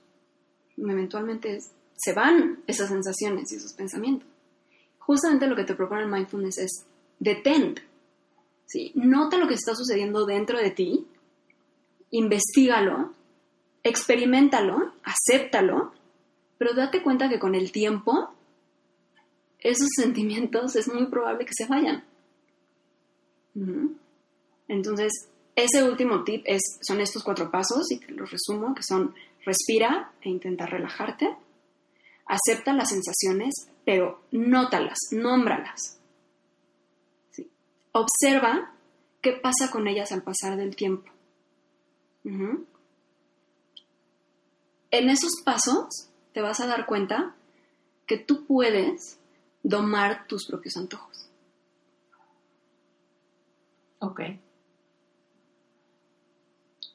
eventualmente 0.77 1.59
se 1.99 2.13
van 2.13 2.63
esas 2.67 2.89
sensaciones 2.89 3.53
y 3.53 3.57
esos 3.57 3.73
pensamientos. 3.73 4.29
Justamente 4.99 5.47
lo 5.47 5.57
que 5.57 5.65
te 5.65 5.75
propone 5.75 6.03
el 6.03 6.09
mindfulness 6.09 6.59
es 6.59 6.85
detén. 7.19 7.75
¿sí? 8.67 8.93
Nota 8.95 9.37
lo 9.37 9.49
que 9.49 9.55
está 9.55 9.75
sucediendo 9.75 10.25
dentro 10.25 10.59
de 10.59 10.71
ti, 10.71 11.07
investigalo, 12.11 13.13
experimentalo, 13.83 14.93
acéptalo, 15.03 15.93
pero 16.57 16.75
date 16.75 17.03
cuenta 17.03 17.29
que 17.29 17.39
con 17.39 17.55
el 17.55 17.73
tiempo 17.73 18.31
esos 19.59 19.89
sentimientos 19.97 20.77
es 20.77 20.89
muy 20.89 21.07
probable 21.07 21.45
que 21.45 21.53
se 21.55 21.67
vayan. 21.67 22.05
Entonces, 24.69 25.13
ese 25.57 25.83
último 25.83 26.23
tip 26.23 26.43
es, 26.45 26.63
son 26.81 27.01
estos 27.01 27.25
cuatro 27.25 27.51
pasos 27.51 27.91
y 27.91 27.99
te 27.99 28.13
los 28.13 28.31
resumo, 28.31 28.75
que 28.75 28.85
son 28.85 29.15
respira 29.45 30.13
e 30.23 30.29
intenta 30.29 30.67
relajarte 30.67 31.37
acepta 32.29 32.73
las 32.73 32.91
sensaciones, 32.91 33.55
pero 33.85 34.23
nótalas, 34.31 34.99
nómbralas. 35.11 35.99
Observa 37.93 38.73
qué 39.21 39.33
pasa 39.33 39.71
con 39.71 39.89
ellas 39.89 40.13
al 40.13 40.23
pasar 40.23 40.57
del 40.57 40.77
tiempo. 40.77 41.11
En 42.25 42.67
esos 45.11 45.43
pasos 45.45 46.11
te 46.33 46.43
vas 46.43 46.61
a 46.61 46.67
dar 46.67 46.87
cuenta 46.87 47.35
que 48.07 48.19
tú 48.19 48.47
puedes 48.47 49.19
domar 49.63 50.27
tus 50.27 50.47
propios 50.47 50.77
antojos. 50.77 51.29
Ok. 54.01 54.21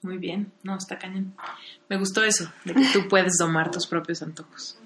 Muy 0.04 0.18
bien, 0.18 0.52
no, 0.64 0.78
está 0.78 1.00
cañón. 1.00 1.36
Me 1.90 1.98
gustó 1.98 2.24
eso, 2.24 2.52
de 2.66 2.74
que 2.74 2.86
tú 2.94 3.08
puedes 3.08 3.38
domar 3.38 3.72
tus 3.72 3.88
propios 3.88 4.22
antojos. 4.22 4.78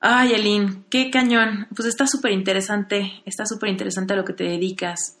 Ay, 0.00 0.34
Aline, 0.34 0.84
qué 0.90 1.10
cañón. 1.10 1.66
Pues 1.74 1.88
está 1.88 2.06
súper 2.06 2.32
interesante, 2.32 3.22
está 3.24 3.46
súper 3.46 3.70
interesante 3.70 4.12
a 4.12 4.16
lo 4.16 4.24
que 4.24 4.32
te 4.32 4.44
dedicas. 4.44 5.18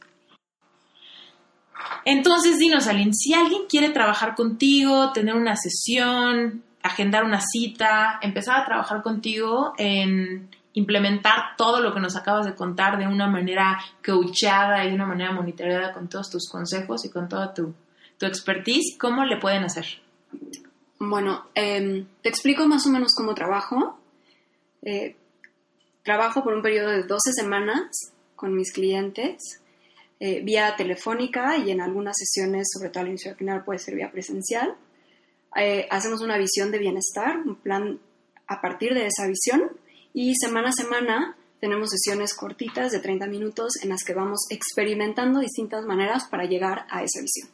Entonces, 2.04 2.58
dinos, 2.58 2.86
Aline, 2.86 3.12
si 3.12 3.34
alguien 3.34 3.62
quiere 3.68 3.90
trabajar 3.90 4.34
contigo, 4.34 5.12
tener 5.12 5.34
una 5.34 5.56
sesión, 5.56 6.62
agendar 6.82 7.24
una 7.24 7.40
cita, 7.40 8.18
empezar 8.22 8.60
a 8.60 8.64
trabajar 8.64 9.02
contigo 9.02 9.72
en 9.78 10.48
implementar 10.74 11.56
todo 11.56 11.80
lo 11.80 11.92
que 11.92 12.00
nos 12.00 12.14
acabas 12.16 12.46
de 12.46 12.54
contar 12.54 12.98
de 12.98 13.06
una 13.06 13.26
manera 13.26 13.78
coachada 14.04 14.84
y 14.84 14.90
de 14.90 14.94
una 14.94 15.06
manera 15.06 15.32
monitoreada 15.32 15.92
con 15.92 16.08
todos 16.08 16.30
tus 16.30 16.48
consejos 16.48 17.04
y 17.04 17.10
con 17.10 17.28
toda 17.28 17.52
tu, 17.52 17.74
tu 18.16 18.26
expertise, 18.26 18.96
¿cómo 18.98 19.24
le 19.24 19.38
pueden 19.38 19.64
hacer? 19.64 19.86
Bueno, 21.00 21.46
em, 21.54 22.06
te 22.22 22.28
explico 22.28 22.66
más 22.66 22.86
o 22.86 22.90
menos 22.90 23.12
cómo 23.16 23.34
trabajo. 23.34 23.97
Eh, 24.82 25.16
trabajo 26.02 26.42
por 26.42 26.54
un 26.54 26.62
periodo 26.62 26.90
de 26.90 27.02
12 27.02 27.32
semanas 27.32 28.12
con 28.36 28.54
mis 28.54 28.72
clientes 28.72 29.60
eh, 30.20 30.40
vía 30.42 30.74
telefónica 30.76 31.58
y 31.58 31.70
en 31.70 31.80
algunas 31.80 32.16
sesiones, 32.16 32.68
sobre 32.72 32.90
todo 32.90 33.02
al 33.02 33.08
inicio 33.08 33.30
al 33.30 33.36
final, 33.36 33.64
puede 33.64 33.78
ser 33.78 33.94
vía 33.94 34.10
presencial. 34.10 34.74
Eh, 35.56 35.86
hacemos 35.90 36.22
una 36.22 36.36
visión 36.38 36.72
de 36.72 36.78
bienestar, 36.78 37.38
un 37.38 37.54
plan 37.54 38.00
a 38.48 38.60
partir 38.60 38.94
de 38.94 39.06
esa 39.06 39.26
visión 39.26 39.70
y 40.12 40.34
semana 40.34 40.70
a 40.70 40.72
semana 40.72 41.36
tenemos 41.60 41.90
sesiones 41.90 42.34
cortitas 42.34 42.92
de 42.92 43.00
30 43.00 43.26
minutos 43.26 43.74
en 43.82 43.90
las 43.90 44.04
que 44.04 44.14
vamos 44.14 44.46
experimentando 44.50 45.40
distintas 45.40 45.84
maneras 45.84 46.24
para 46.28 46.44
llegar 46.44 46.86
a 46.90 47.02
esa 47.02 47.20
visión. 47.20 47.48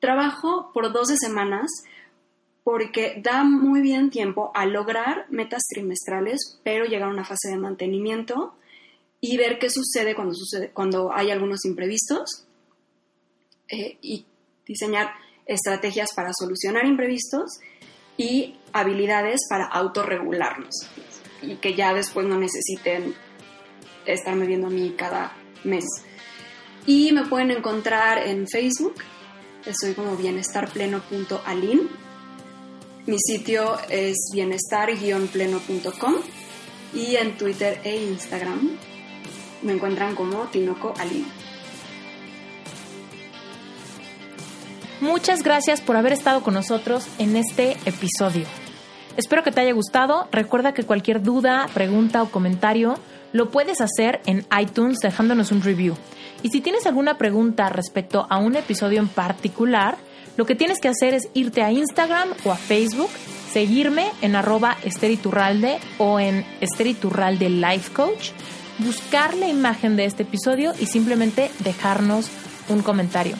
Trabajo 0.00 0.70
por 0.74 0.92
12 0.92 1.16
semanas 1.16 1.70
porque 2.64 3.20
da 3.22 3.44
muy 3.44 3.80
bien 3.80 4.10
tiempo 4.10 4.52
a 4.54 4.66
lograr 4.66 5.26
metas 5.30 5.62
trimestrales, 5.68 6.60
pero 6.62 6.84
llegar 6.84 7.08
a 7.08 7.12
una 7.12 7.24
fase 7.24 7.50
de 7.50 7.56
mantenimiento 7.56 8.54
y 9.20 9.36
ver 9.36 9.58
qué 9.58 9.68
sucede 9.68 10.14
cuando, 10.14 10.34
sucede, 10.34 10.70
cuando 10.70 11.12
hay 11.12 11.30
algunos 11.30 11.64
imprevistos 11.64 12.46
eh, 13.68 13.98
y 14.00 14.26
diseñar 14.66 15.10
estrategias 15.46 16.12
para 16.14 16.30
solucionar 16.32 16.86
imprevistos 16.86 17.58
y 18.16 18.56
habilidades 18.72 19.40
para 19.48 19.66
autorregularnos 19.66 20.88
y 21.42 21.56
que 21.56 21.74
ya 21.74 21.92
después 21.92 22.26
no 22.26 22.38
necesiten 22.38 23.14
estarme 24.06 24.46
viendo 24.46 24.68
a 24.68 24.70
mí 24.70 24.94
cada 24.96 25.36
mes. 25.64 25.84
Y 26.86 27.12
me 27.12 27.26
pueden 27.26 27.50
encontrar 27.50 28.26
en 28.26 28.46
Facebook, 28.48 28.94
estoy 29.64 29.94
como 29.94 30.16
bienestarpleno.alin 30.16 32.01
mi 33.06 33.16
sitio 33.18 33.76
es 33.88 34.16
bienestar-pleno.com 34.32 36.14
Y 36.94 37.16
en 37.16 37.36
Twitter 37.36 37.80
e 37.84 37.96
Instagram 37.96 38.70
me 39.62 39.72
encuentran 39.72 40.14
como 40.14 40.44
Tinoco 40.46 40.92
Ali. 40.98 41.24
Muchas 45.00 45.42
gracias 45.42 45.80
por 45.80 45.96
haber 45.96 46.12
estado 46.12 46.42
con 46.42 46.54
nosotros 46.54 47.06
en 47.18 47.36
este 47.36 47.76
episodio. 47.86 48.46
Espero 49.16 49.42
que 49.42 49.50
te 49.50 49.60
haya 49.60 49.72
gustado. 49.72 50.28
Recuerda 50.30 50.74
que 50.74 50.84
cualquier 50.84 51.22
duda, 51.22 51.68
pregunta 51.74 52.22
o 52.22 52.30
comentario 52.30 52.94
lo 53.32 53.50
puedes 53.50 53.80
hacer 53.80 54.20
en 54.26 54.46
iTunes 54.60 54.98
dejándonos 54.98 55.52
un 55.52 55.62
review. 55.62 55.96
Y 56.42 56.50
si 56.50 56.60
tienes 56.60 56.86
alguna 56.86 57.18
pregunta 57.18 57.68
respecto 57.68 58.26
a 58.28 58.38
un 58.38 58.56
episodio 58.56 59.00
en 59.00 59.08
particular, 59.08 59.96
lo 60.36 60.46
que 60.46 60.54
tienes 60.54 60.80
que 60.80 60.88
hacer 60.88 61.14
es 61.14 61.28
irte 61.34 61.62
a 61.62 61.72
Instagram 61.72 62.30
o 62.44 62.52
a 62.52 62.56
Facebook, 62.56 63.10
seguirme 63.52 64.06
en 64.22 64.34
arroba 64.34 64.76
esteriturralde 64.84 65.78
o 65.98 66.18
en 66.18 66.44
esteriturralde 66.60 67.50
life 67.50 67.92
coach, 67.92 68.30
buscar 68.78 69.34
la 69.34 69.48
imagen 69.48 69.96
de 69.96 70.06
este 70.06 70.22
episodio 70.22 70.72
y 70.80 70.86
simplemente 70.86 71.50
dejarnos 71.58 72.30
un 72.68 72.82
comentario. 72.82 73.36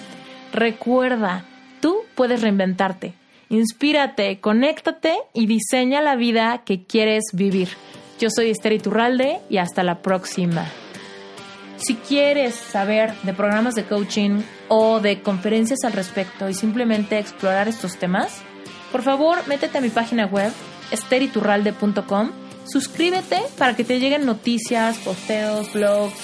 Recuerda, 0.53 1.45
tú 1.81 1.97
puedes 2.15 2.43
reinventarte. 2.43 3.15
Inspírate, 3.49 4.41
conéctate 4.41 5.15
y 5.33 5.47
diseña 5.47 6.03
la 6.03 6.17
vida 6.17 6.63
que 6.65 6.85
quieres 6.85 7.25
vivir. 7.33 7.69
Yo 8.19 8.29
soy 8.31 8.51
Esther 8.51 8.73
Iturralde 8.73 9.41
y 9.49 9.59
hasta 9.59 9.83
la 9.83 10.01
próxima. 10.01 10.67
Si 11.85 11.97
quieres 11.97 12.55
saber 12.55 13.13
de 13.25 13.35
programas 13.35 13.75
de 13.75 13.85
coaching 13.85 14.43
o 14.69 15.01
de 15.01 15.21
conferencias 15.21 15.81
al 15.85 15.93
respecto 15.93 16.49
y 16.49 16.55
simplemente 16.55 17.19
explorar 17.19 17.67
estos 17.67 17.97
temas, 17.97 18.41
por 18.93 19.03
favor 19.03 19.39
métete 19.49 19.79
a 19.79 19.81
mi 19.81 19.89
página 19.89 20.27
web 20.27 20.53
esteriturralde.com, 20.93 22.31
suscríbete 22.67 23.43
para 23.59 23.75
que 23.75 23.83
te 23.83 23.99
lleguen 23.99 24.27
noticias, 24.27 24.99
posteos, 24.99 25.73
blogs. 25.73 26.15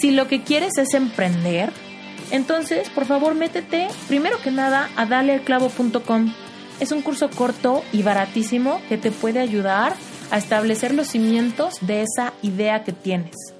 Si 0.00 0.10
lo 0.10 0.26
que 0.26 0.42
quieres 0.42 0.76
es 0.76 0.92
emprender, 0.94 1.72
entonces 2.32 2.90
por 2.90 3.04
favor 3.04 3.36
métete 3.36 3.86
primero 4.08 4.42
que 4.42 4.50
nada 4.50 4.90
a 4.96 5.06
dalealclavo.com. 5.06 6.34
Es 6.80 6.90
un 6.90 7.02
curso 7.02 7.30
corto 7.30 7.84
y 7.92 8.02
baratísimo 8.02 8.80
que 8.88 8.98
te 8.98 9.12
puede 9.12 9.38
ayudar 9.38 9.94
a 10.32 10.38
establecer 10.38 10.92
los 10.92 11.06
cimientos 11.06 11.74
de 11.80 12.02
esa 12.02 12.32
idea 12.42 12.82
que 12.82 12.92
tienes. 12.92 13.55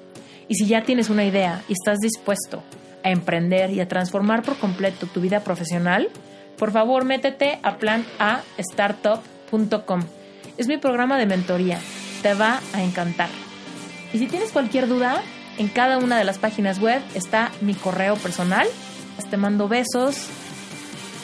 Y 0.49 0.55
si 0.55 0.66
ya 0.66 0.82
tienes 0.82 1.11
una 1.11 1.24
idea 1.24 1.62
y 1.68 1.72
estás 1.72 1.99
dispuesto 1.99 2.62
a 3.03 3.11
emprender 3.11 3.70
y 3.70 3.80
a 3.80 3.88
transformar 3.88 4.42
por 4.42 4.57
completo 4.57 5.07
tu 5.07 5.20
vida 5.20 5.40
profesional, 5.40 6.09
por 6.57 6.70
favor 6.72 7.05
métete 7.05 7.59
a 7.62 7.76
planastartup.com. 7.78 10.03
Es 10.57 10.68
mi 10.68 10.78
programa 10.78 11.18
de 11.18 11.26
mentoría. 11.26 11.78
Te 12.22 12.34
va 12.34 12.61
a 12.72 12.82
encantar. 12.82 13.28
Y 14.12 14.18
si 14.18 14.26
tienes 14.26 14.53
cualquier 14.53 14.88
duda, 14.88 15.22
en 15.59 15.68
cada 15.68 15.99
una 15.99 16.18
de 16.18 16.24
las 16.24 16.38
páginas 16.38 16.80
web 16.80 17.03
está 17.14 17.53
mi 17.61 17.74
correo 17.74 18.16
personal. 18.16 18.66
Te 19.30 19.36
mando 19.36 19.66
besos 19.66 20.28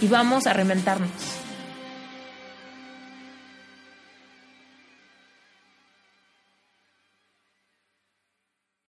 y 0.01 0.09
vamos 0.09 0.47
a 0.47 0.53
reinventarnos. 0.53 1.42